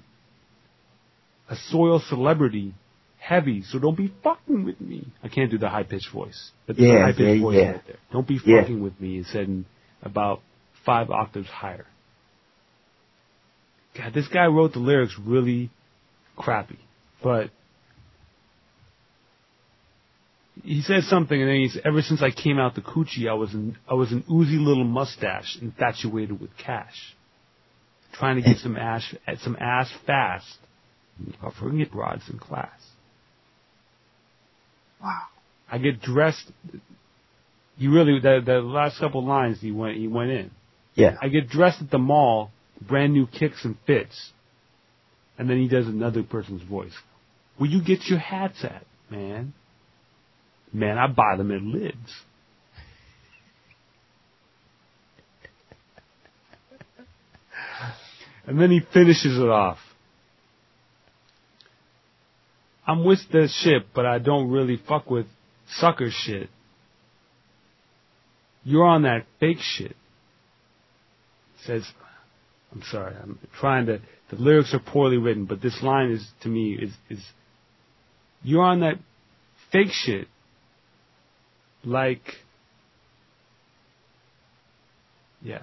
A 1.48 1.56
soil 1.70 2.00
celebrity. 2.00 2.74
Heavy, 3.18 3.62
so 3.62 3.78
don't 3.78 3.96
be 3.96 4.12
fucking 4.24 4.64
with 4.64 4.80
me. 4.80 5.06
I 5.22 5.28
can't 5.28 5.50
do 5.50 5.58
the 5.58 5.68
high 5.68 5.82
pitched 5.84 6.10
voice. 6.12 6.50
But 6.66 6.76
there's 6.76 6.90
a 6.90 6.94
Yeah, 6.94 7.02
high 7.04 7.12
pitched 7.12 7.20
yeah, 7.36 7.40
voice 7.42 7.56
yeah. 7.56 7.70
right 7.72 7.86
there. 7.86 7.96
Don't 8.12 8.26
be 8.26 8.40
Yeah. 8.44 8.60
fucking 8.62 8.82
with 8.82 8.98
me 9.00 9.18
is 9.18 9.28
said 9.30 9.64
about 10.02 10.40
five 10.84 11.10
octaves 11.10 11.48
higher. 11.48 11.86
God, 13.96 14.14
this 14.14 14.28
guy 14.28 14.46
wrote 14.46 14.72
the 14.72 14.78
lyrics 14.78 15.14
really 15.18 15.70
crappy. 16.36 16.78
But 17.22 17.50
he 20.62 20.82
says 20.82 21.08
something 21.08 21.40
and 21.40 21.48
then 21.48 21.56
he's 21.56 21.78
ever 21.84 22.02
since 22.02 22.22
I 22.22 22.30
came 22.30 22.58
out 22.58 22.74
the 22.74 22.82
coochie 22.82 23.28
I 23.28 23.34
was 23.34 23.54
an 23.54 23.78
I 23.88 23.94
was 23.94 24.12
an 24.12 24.24
oozy 24.30 24.58
little 24.58 24.84
mustache 24.84 25.58
infatuated 25.60 26.40
with 26.40 26.50
cash. 26.56 27.14
Trying 28.12 28.36
to 28.36 28.42
get 28.42 28.58
some 28.58 28.76
ash 28.76 29.14
some 29.42 29.56
ass 29.60 29.90
fast. 30.06 30.58
offering 31.42 31.80
it 31.80 31.94
rods 31.94 32.22
in 32.30 32.38
class. 32.38 32.80
Wow. 35.02 35.22
I 35.70 35.78
get 35.78 36.00
dressed. 36.00 36.50
You 37.76 37.92
really 37.92 38.20
the 38.20 38.42
the 38.44 38.60
last 38.60 38.98
couple 38.98 39.24
lines 39.24 39.60
he 39.60 39.72
went 39.72 39.96
he 39.96 40.08
went 40.08 40.30
in. 40.30 40.50
Yeah. 40.94 41.16
I 41.20 41.28
get 41.28 41.48
dressed 41.48 41.80
at 41.80 41.90
the 41.90 41.98
mall, 41.98 42.50
brand 42.80 43.12
new 43.12 43.26
kicks 43.26 43.64
and 43.64 43.76
fits, 43.86 44.32
and 45.38 45.48
then 45.48 45.58
he 45.58 45.68
does 45.68 45.86
another 45.86 46.22
person's 46.22 46.62
voice. 46.62 46.92
Where 47.56 47.70
you 47.70 47.82
get 47.82 48.06
your 48.06 48.18
hats 48.18 48.64
at, 48.64 48.84
man? 49.10 49.54
Man, 50.72 50.98
I 50.98 51.06
buy 51.08 51.36
them 51.36 51.50
at 51.50 51.62
Lids. 51.62 51.96
and 58.46 58.60
then 58.60 58.70
he 58.70 58.80
finishes 58.92 59.38
it 59.38 59.48
off. 59.48 59.78
I'm 62.86 63.04
with 63.04 63.20
the 63.30 63.48
ship, 63.48 63.86
but 63.94 64.06
I 64.06 64.18
don't 64.18 64.50
really 64.50 64.80
fuck 64.88 65.08
with 65.10 65.26
sucker 65.76 66.10
shit. 66.10 66.48
You're 68.64 68.84
on 68.84 69.02
that 69.02 69.26
fake 69.38 69.60
shit. 69.60 69.94
Says, 71.66 71.84
I'm 72.72 72.82
sorry, 72.90 73.14
I'm 73.20 73.38
trying 73.58 73.86
to, 73.86 74.00
the 74.30 74.36
lyrics 74.36 74.72
are 74.74 74.80
poorly 74.80 75.16
written, 75.16 75.44
but 75.44 75.60
this 75.60 75.82
line 75.82 76.10
is, 76.10 76.26
to 76.42 76.48
me, 76.48 76.74
is, 76.74 76.92
is, 77.08 77.24
you're 78.42 78.62
on 78.62 78.80
that 78.80 78.96
fake 79.72 79.90
shit. 79.90 80.28
Like, 81.84 82.22
yeah. 85.42 85.62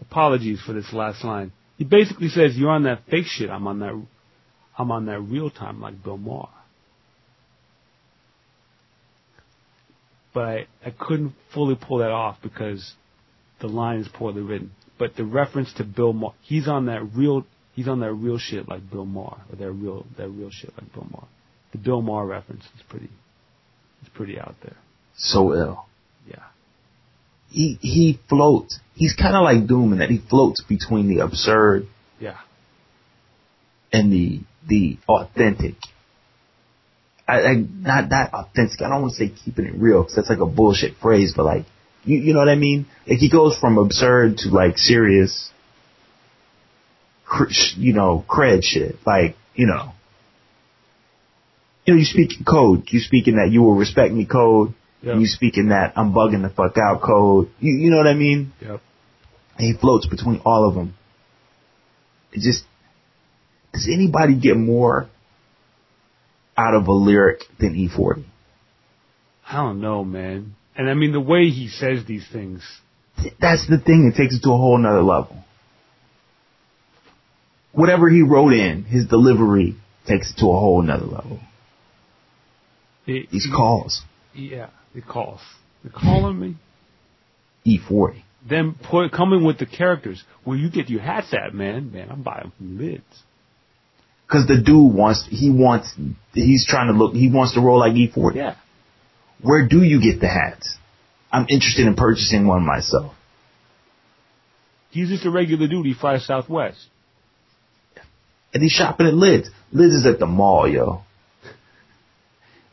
Apologies 0.00 0.60
for 0.64 0.72
this 0.72 0.92
last 0.92 1.24
line. 1.24 1.52
He 1.78 1.84
basically 1.84 2.28
says, 2.28 2.56
you're 2.56 2.70
on 2.70 2.84
that 2.84 3.02
fake 3.10 3.26
shit, 3.26 3.50
I'm 3.50 3.66
on 3.66 3.78
that, 3.80 4.06
I'm 4.76 4.90
on 4.90 5.06
that 5.06 5.20
real 5.20 5.50
time 5.50 5.80
like 5.80 6.02
Bill 6.02 6.18
Maher. 6.18 6.48
But 10.34 10.40
I, 10.40 10.66
I 10.84 10.90
couldn't 10.90 11.34
fully 11.52 11.76
pull 11.76 11.98
that 11.98 12.10
off 12.10 12.38
because 12.42 12.94
the 13.60 13.68
line 13.68 14.00
is 14.00 14.08
poorly 14.08 14.40
written. 14.40 14.72
But 14.98 15.16
the 15.16 15.24
reference 15.24 15.72
to 15.74 15.84
Bill 15.84 16.12
Maher, 16.12 16.34
he's 16.42 16.68
on 16.68 16.86
that 16.86 17.02
real, 17.14 17.44
he's 17.74 17.88
on 17.88 18.00
that 18.00 18.12
real 18.12 18.38
shit 18.38 18.68
like 18.68 18.88
Bill 18.90 19.04
Maher, 19.06 19.38
or 19.50 19.56
that 19.56 19.70
real, 19.72 20.06
that 20.16 20.28
real 20.28 20.50
shit 20.50 20.72
like 20.80 20.92
Bill 20.92 21.06
Maher. 21.10 21.26
The 21.72 21.78
Bill 21.78 22.02
Maher 22.02 22.26
reference 22.26 22.62
is 22.76 22.82
pretty, 22.88 23.08
it's 24.00 24.10
pretty 24.14 24.38
out 24.38 24.54
there. 24.62 24.76
So 25.16 25.54
ill. 25.54 25.86
Yeah. 26.28 26.36
He 27.50 27.78
he 27.80 28.18
floats. 28.28 28.78
He's 28.94 29.14
kind 29.14 29.36
of 29.36 29.42
like 29.42 29.66
Doom 29.66 29.92
in 29.92 29.98
that 29.98 30.10
he 30.10 30.18
floats 30.18 30.62
between 30.62 31.08
the 31.08 31.22
absurd 31.24 31.86
Yeah. 32.20 32.38
and 33.92 34.12
the 34.12 34.40
the 34.66 34.98
authentic. 35.08 35.74
I, 37.28 37.40
I 37.40 37.54
not 37.54 38.10
that 38.10 38.32
authentic. 38.32 38.80
I 38.82 38.88
don't 38.88 39.02
want 39.02 39.14
to 39.14 39.18
say 39.18 39.32
keeping 39.44 39.66
it 39.66 39.74
real 39.76 40.02
because 40.02 40.16
that's 40.16 40.30
like 40.30 40.38
a 40.40 40.46
bullshit 40.46 40.96
phrase, 41.00 41.34
but 41.36 41.44
like 41.44 41.64
you 42.04 42.18
you 42.18 42.32
know 42.32 42.40
what 42.40 42.48
I 42.48 42.56
mean? 42.56 42.86
Like 43.06 43.18
he 43.18 43.30
goes 43.30 43.56
from 43.58 43.78
absurd 43.78 44.38
to 44.38 44.48
like 44.48 44.78
serious, 44.78 45.50
you 47.76 47.92
know, 47.92 48.24
cred 48.28 48.62
shit. 48.62 48.96
Like 49.06 49.36
you 49.54 49.66
know, 49.66 49.92
you 51.86 51.94
know, 51.94 51.98
you 51.98 52.04
speak 52.04 52.38
in 52.38 52.44
code. 52.44 52.84
You 52.88 53.00
speak 53.00 53.28
in 53.28 53.36
that 53.36 53.50
you 53.50 53.62
will 53.62 53.76
respect 53.76 54.12
me 54.12 54.24
code. 54.24 54.74
Yep. 55.02 55.16
You 55.16 55.26
speak 55.26 55.56
in 55.56 55.70
that 55.70 55.94
I'm 55.96 56.12
bugging 56.12 56.42
the 56.42 56.50
fuck 56.50 56.76
out 56.78 57.02
code. 57.02 57.50
You 57.60 57.72
you 57.72 57.90
know 57.90 57.98
what 57.98 58.06
I 58.06 58.14
mean? 58.14 58.52
Yep. 58.60 58.80
And 59.58 59.66
he 59.66 59.74
floats 59.78 60.06
between 60.06 60.40
all 60.44 60.68
of 60.68 60.74
them. 60.74 60.94
It 62.32 62.40
just 62.40 62.64
does 63.72 63.88
anybody 63.92 64.34
get 64.34 64.56
more 64.56 65.08
out 66.56 66.74
of 66.74 66.86
a 66.86 66.92
lyric 66.92 67.42
than 67.58 67.74
E 67.74 67.88
E40? 67.88 68.24
I 69.48 69.56
don't 69.56 69.80
know, 69.80 70.04
man. 70.04 70.54
And 70.76 70.88
I 70.88 70.94
mean, 70.94 71.12
the 71.12 71.20
way 71.20 71.48
he 71.48 71.68
says 71.68 72.04
these 72.06 72.26
things, 72.32 72.62
That's 73.40 73.66
the 73.68 73.78
thing. 73.78 74.10
It 74.12 74.16
takes 74.16 74.34
it 74.34 74.42
to 74.42 74.50
a 74.50 74.56
whole 74.56 74.78
nother 74.78 75.02
level. 75.02 75.44
Whatever 77.72 78.08
he 78.08 78.22
wrote 78.22 78.52
in, 78.52 78.84
his 78.84 79.06
delivery 79.06 79.76
takes 80.06 80.30
it 80.30 80.38
to 80.38 80.46
a 80.46 80.58
whole 80.58 80.82
nother 80.82 81.06
level. 81.06 81.40
it, 83.06 83.30
These 83.30 83.48
calls, 83.54 84.02
yeah, 84.34 84.70
it 84.94 85.06
calls. 85.06 85.40
They're 85.82 85.92
calling 85.92 86.38
me. 86.38 86.56
E40. 87.66 88.22
Then 88.48 88.74
put 88.74 89.12
coming 89.12 89.44
with 89.44 89.58
the 89.58 89.66
characters 89.66 90.22
where 90.44 90.56
you 90.56 90.70
get 90.70 90.88
your 90.88 91.00
hats 91.00 91.32
at, 91.32 91.54
man. 91.54 91.92
Man, 91.92 92.10
I'm 92.10 92.22
buying 92.22 92.52
from 92.56 92.78
lids. 92.78 93.04
Cause 94.28 94.46
the 94.46 94.60
dude 94.60 94.94
wants, 94.94 95.26
he 95.30 95.50
wants, 95.50 95.94
he's 96.32 96.66
trying 96.66 96.86
to 96.90 96.94
look, 96.98 97.12
he 97.14 97.30
wants 97.30 97.54
to 97.54 97.60
roll 97.60 97.78
like 97.80 97.92
E40. 97.92 98.34
Yeah. 98.34 98.54
Where 99.42 99.66
do 99.66 99.82
you 99.82 100.00
get 100.00 100.20
the 100.20 100.28
hats? 100.28 100.76
I'm 101.32 101.46
interested 101.48 101.86
in 101.86 101.94
purchasing 101.94 102.46
one 102.46 102.64
myself. 102.64 103.12
He's 104.90 105.08
just 105.08 105.24
a 105.24 105.30
regular 105.30 105.66
dude. 105.66 105.86
He 105.86 105.94
flies 105.94 106.26
Southwest. 106.26 106.86
And 108.54 108.62
he's 108.62 108.72
shopping 108.72 109.06
at 109.06 109.14
Lids. 109.14 109.50
Lids 109.72 109.94
is 109.94 110.06
at 110.06 110.18
the 110.18 110.26
mall, 110.26 110.68
yo. 110.68 111.02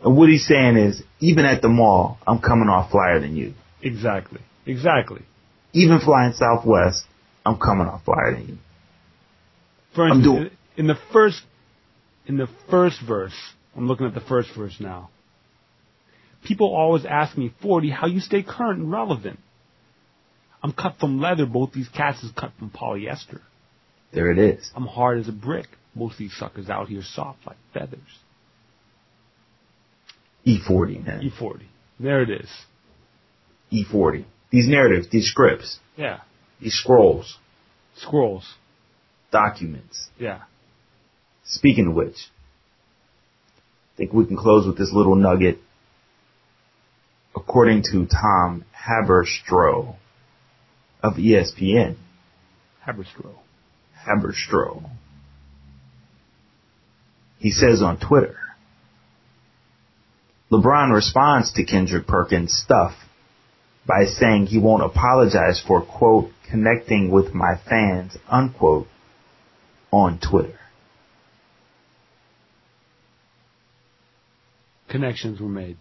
And 0.03 0.15
what 0.17 0.29
he's 0.29 0.45
saying 0.45 0.77
is, 0.77 1.01
even 1.19 1.45
at 1.45 1.61
the 1.61 1.69
mall, 1.69 2.17
I'm 2.27 2.39
coming 2.39 2.69
off 2.69 2.91
flyer 2.91 3.19
than 3.19 3.35
you. 3.35 3.53
Exactly. 3.81 4.41
Exactly. 4.65 5.21
Even 5.73 5.99
flying 5.99 6.33
Southwest, 6.33 7.05
I'm 7.45 7.57
coming 7.57 7.87
off 7.87 8.03
flyer 8.03 8.35
than 8.35 8.47
you. 8.47 8.57
For 9.95 10.07
I'm 10.07 10.21
doing- 10.21 10.51
in 10.77 10.87
the 10.87 10.97
first, 11.11 11.41
in 12.25 12.37
the 12.37 12.47
first 12.69 12.99
verse, 13.01 13.33
I'm 13.75 13.87
looking 13.87 14.05
at 14.05 14.13
the 14.13 14.21
first 14.21 14.49
verse 14.55 14.79
now. 14.79 15.09
People 16.43 16.73
always 16.73 17.05
ask 17.05 17.37
me, 17.37 17.53
40, 17.61 17.89
how 17.89 18.07
you 18.07 18.19
stay 18.19 18.43
current 18.43 18.79
and 18.79 18.91
relevant. 18.91 19.39
I'm 20.63 20.71
cut 20.73 20.95
from 20.99 21.19
leather. 21.21 21.45
Both 21.45 21.73
these 21.73 21.89
cats 21.89 22.23
is 22.23 22.31
cut 22.31 22.51
from 22.57 22.69
polyester. 22.69 23.41
There 24.13 24.31
it 24.31 24.37
is. 24.37 24.69
I'm 24.75 24.85
hard 24.87 25.19
as 25.19 25.27
a 25.27 25.31
brick. 25.33 25.67
Most 25.95 26.13
of 26.13 26.19
these 26.19 26.35
suckers 26.37 26.69
out 26.69 26.87
here 26.87 27.01
soft 27.03 27.45
like 27.45 27.57
feathers. 27.73 27.99
E40, 30.45 30.95
E 30.95 30.99
man. 30.99 31.21
E40. 31.21 31.61
There 31.99 32.21
it 32.21 32.29
is. 32.29 32.49
E40. 33.71 34.25
These 34.51 34.67
narratives, 34.67 35.09
these 35.11 35.27
scripts, 35.29 35.79
Yeah. 35.95 36.21
these 36.59 36.73
scrolls, 36.73 37.37
Scrolls. 37.95 38.55
documents. 39.31 40.09
Yeah. 40.17 40.39
Speaking 41.43 41.87
of 41.87 41.93
which, 41.93 42.15
I 43.93 43.97
think 43.97 44.13
we 44.13 44.25
can 44.25 44.37
close 44.37 44.65
with 44.65 44.77
this 44.77 44.91
little 44.93 45.15
nugget. 45.15 45.59
According 47.35 47.83
to 47.91 48.07
Tom 48.07 48.65
Haberstroh 48.87 49.95
of 51.01 51.13
ESPN, 51.13 51.95
Haberstroh. 52.85 53.35
Haberstroh, 54.07 54.89
he 57.37 57.51
says 57.51 57.81
on 57.81 57.99
Twitter, 57.99 58.37
LeBron 60.51 60.93
responds 60.93 61.53
to 61.53 61.63
Kendrick 61.63 62.07
Perkins' 62.07 62.53
stuff 62.53 62.93
by 63.85 64.05
saying 64.05 64.47
he 64.47 64.57
won't 64.57 64.83
apologize 64.83 65.61
for, 65.65 65.81
quote, 65.81 66.31
connecting 66.49 67.11
with 67.11 67.33
my 67.33 67.59
fans, 67.67 68.17
unquote, 68.27 68.87
on 69.91 70.19
Twitter. 70.19 70.59
Connections 74.89 75.39
were 75.39 75.47
made. 75.47 75.77